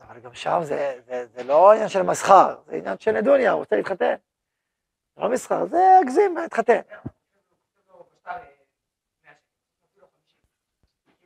אבל 0.00 0.20
גם 0.20 0.34
שם 0.34 0.60
זה, 0.62 1.00
זה, 1.06 1.26
זה 1.26 1.42
לא 1.42 1.72
עניין 1.72 1.88
של 1.88 2.02
מסחר, 2.02 2.60
זה 2.66 2.76
עניין 2.76 2.98
של 2.98 3.12
נדוניה, 3.12 3.52
הוא 3.52 3.58
רוצה 3.58 3.76
להתחתן. 3.76 4.14
זה 5.16 5.22
לא 5.22 5.30
מסחר, 5.30 5.66
זה 5.66 5.78
אגזים, 6.02 6.36
להתחתן. 6.36 6.80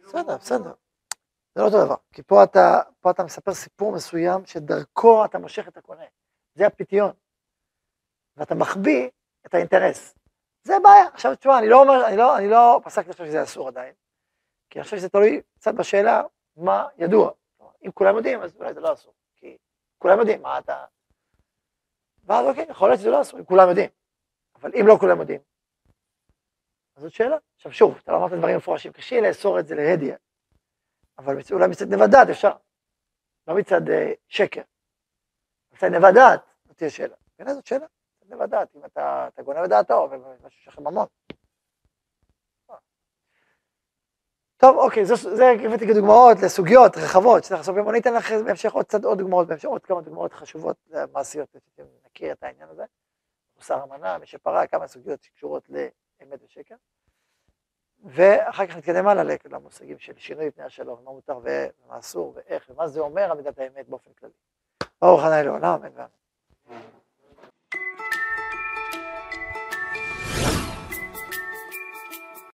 בסדר, 0.04 0.36
בסדר. 0.36 0.72
זה 1.54 1.60
לא 1.60 1.66
אותו 1.66 1.84
דבר, 1.84 1.94
כי 2.12 2.22
פה 2.22 2.44
אתה, 2.44 2.80
פה 3.00 3.10
אתה 3.10 3.24
מספר 3.24 3.54
סיפור 3.54 3.92
מסוים 3.92 4.46
שדרכו 4.46 5.24
אתה 5.24 5.38
מושך 5.38 5.68
את 5.68 5.76
הקונה, 5.76 6.04
זה 6.54 6.66
הפתיון. 6.66 7.12
ואתה 8.36 8.54
מחביא 8.54 9.10
את 9.46 9.54
האינטרס. 9.54 10.14
זה 10.62 10.74
בעיה. 10.82 11.06
עכשיו 11.14 11.36
תשמע, 11.36 11.58
אני 11.58 11.68
לא 11.68 11.82
אומר, 11.82 12.06
אני 12.06 12.16
לא, 12.16 12.38
אני 12.38 12.48
לא 12.48 12.80
פסקתי 12.84 13.10
עכשיו 13.10 13.26
שזה 13.26 13.42
אסור 13.42 13.68
עדיין, 13.68 13.94
כי 14.70 14.78
אני 14.78 14.84
חושב 14.84 14.96
שזה 14.96 15.08
תלוי 15.08 15.42
קצת 15.58 15.74
בשאלה 15.74 16.22
מה 16.56 16.88
ידוע. 16.98 17.30
אם 17.86 17.90
כולם 17.90 18.16
יודעים, 18.16 18.42
אז 18.42 18.56
אולי 18.56 18.74
זה 18.74 18.80
לא 18.80 18.92
אסור, 18.92 19.14
כי 19.36 19.56
כולם 19.98 20.18
יודעים, 20.18 20.42
מה 20.42 20.58
אתה... 20.58 20.84
ואז 22.24 22.46
אוקיי, 22.46 22.66
יכול 22.70 22.88
להיות 22.88 23.00
שזה 23.00 23.10
לא 23.10 23.20
אסור, 23.20 23.38
אם 23.40 23.44
כולם 23.44 23.68
יודעים. 23.68 23.90
אבל 24.54 24.70
אם 24.80 24.86
לא 24.86 24.96
כולם 25.00 25.20
יודעים, 25.20 25.40
אז 26.96 27.02
זאת 27.02 27.12
שאלה. 27.12 27.36
עכשיו 27.56 27.72
שוב, 27.72 27.98
אתה 28.02 28.12
לא 28.12 28.16
אמרת 28.16 28.32
דברים 28.32 28.56
מפורשים, 28.56 28.92
קשה 28.92 29.20
לאסור 29.20 29.58
את 29.58 29.66
זה 29.66 29.74
להדיה. 29.74 30.16
אבל 31.18 31.36
אולי 31.52 31.66
מצד 31.68 31.94
נבדעת 31.94 32.28
אפשר, 32.28 32.52
לא 33.46 33.56
מצד 33.56 33.88
uh, 33.88 33.92
שקר. 34.28 34.62
מצד 35.72 35.86
נבדעת, 35.86 36.40
זאת 36.64 36.76
תהיה 36.76 36.90
שאלה. 36.90 37.16
בעיניי 37.38 37.54
זאת 37.54 37.66
שאלה, 37.66 37.86
מצד 38.22 38.34
נבדעת, 38.34 38.76
אם 38.76 38.84
אתה, 38.84 39.28
אתה 39.34 39.42
גונב 39.42 39.58
את 39.58 39.68
דעתו, 39.68 40.08
ומשהו 40.10 40.62
שלכם 40.62 40.88
ממון. 40.88 41.06
טוב, 44.62 44.76
אוקיי, 44.76 45.04
זו, 45.04 45.16
זה 45.16 45.44
הבאתי 45.64 45.86
כדוגמאות 45.86 46.38
לסוגיות 46.44 46.96
רחבות 46.96 47.44
שצריך 47.44 47.60
לעשות, 47.60 47.74
ואני 47.86 47.98
אתן 47.98 48.14
לך 48.14 48.32
בהמשך 48.32 48.72
עוד 48.72 48.84
קצת 48.84 49.04
עוד 49.04 49.18
דוגמאות, 49.18 49.48
בהמשך 49.48 49.68
עוד 49.68 49.86
כמה 49.86 50.00
דוגמאות 50.00 50.32
חשובות, 50.32 50.76
מעשיות, 51.12 51.48
שאתם 51.52 51.82
נכיר 52.06 52.32
את 52.32 52.42
העניין 52.42 52.68
הזה. 52.68 52.84
מוסר 53.56 53.82
המנה, 53.82 54.18
מי 54.18 54.26
שפרה, 54.26 54.66
כמה 54.66 54.86
סוגיות 54.86 55.22
שקשורות 55.22 55.68
לאמת 55.68 56.42
ושקר. 56.44 56.74
ואחר 58.04 58.66
כך 58.66 58.76
נתקדם 58.76 59.06
הלאה 59.06 59.36
למושגים 59.50 59.98
של 59.98 60.12
שינוי 60.16 60.50
פני 60.50 60.64
השלום, 60.64 61.00
מה 61.04 61.10
מותר 61.10 61.38
ומה 61.42 61.98
אסור 61.98 62.32
ואיך, 62.36 62.70
ומה 62.70 62.88
זה 62.88 63.00
אומר 63.00 63.22
על 63.22 63.36
מידת 63.36 63.58
האמת 63.58 63.88
באופן 63.88 64.10
כללי. 64.18 64.32
ברוך 65.02 65.22
הנה 65.22 65.42
לעולם, 65.42 65.84
אין 65.84 65.92
ואמן. 65.94 66.80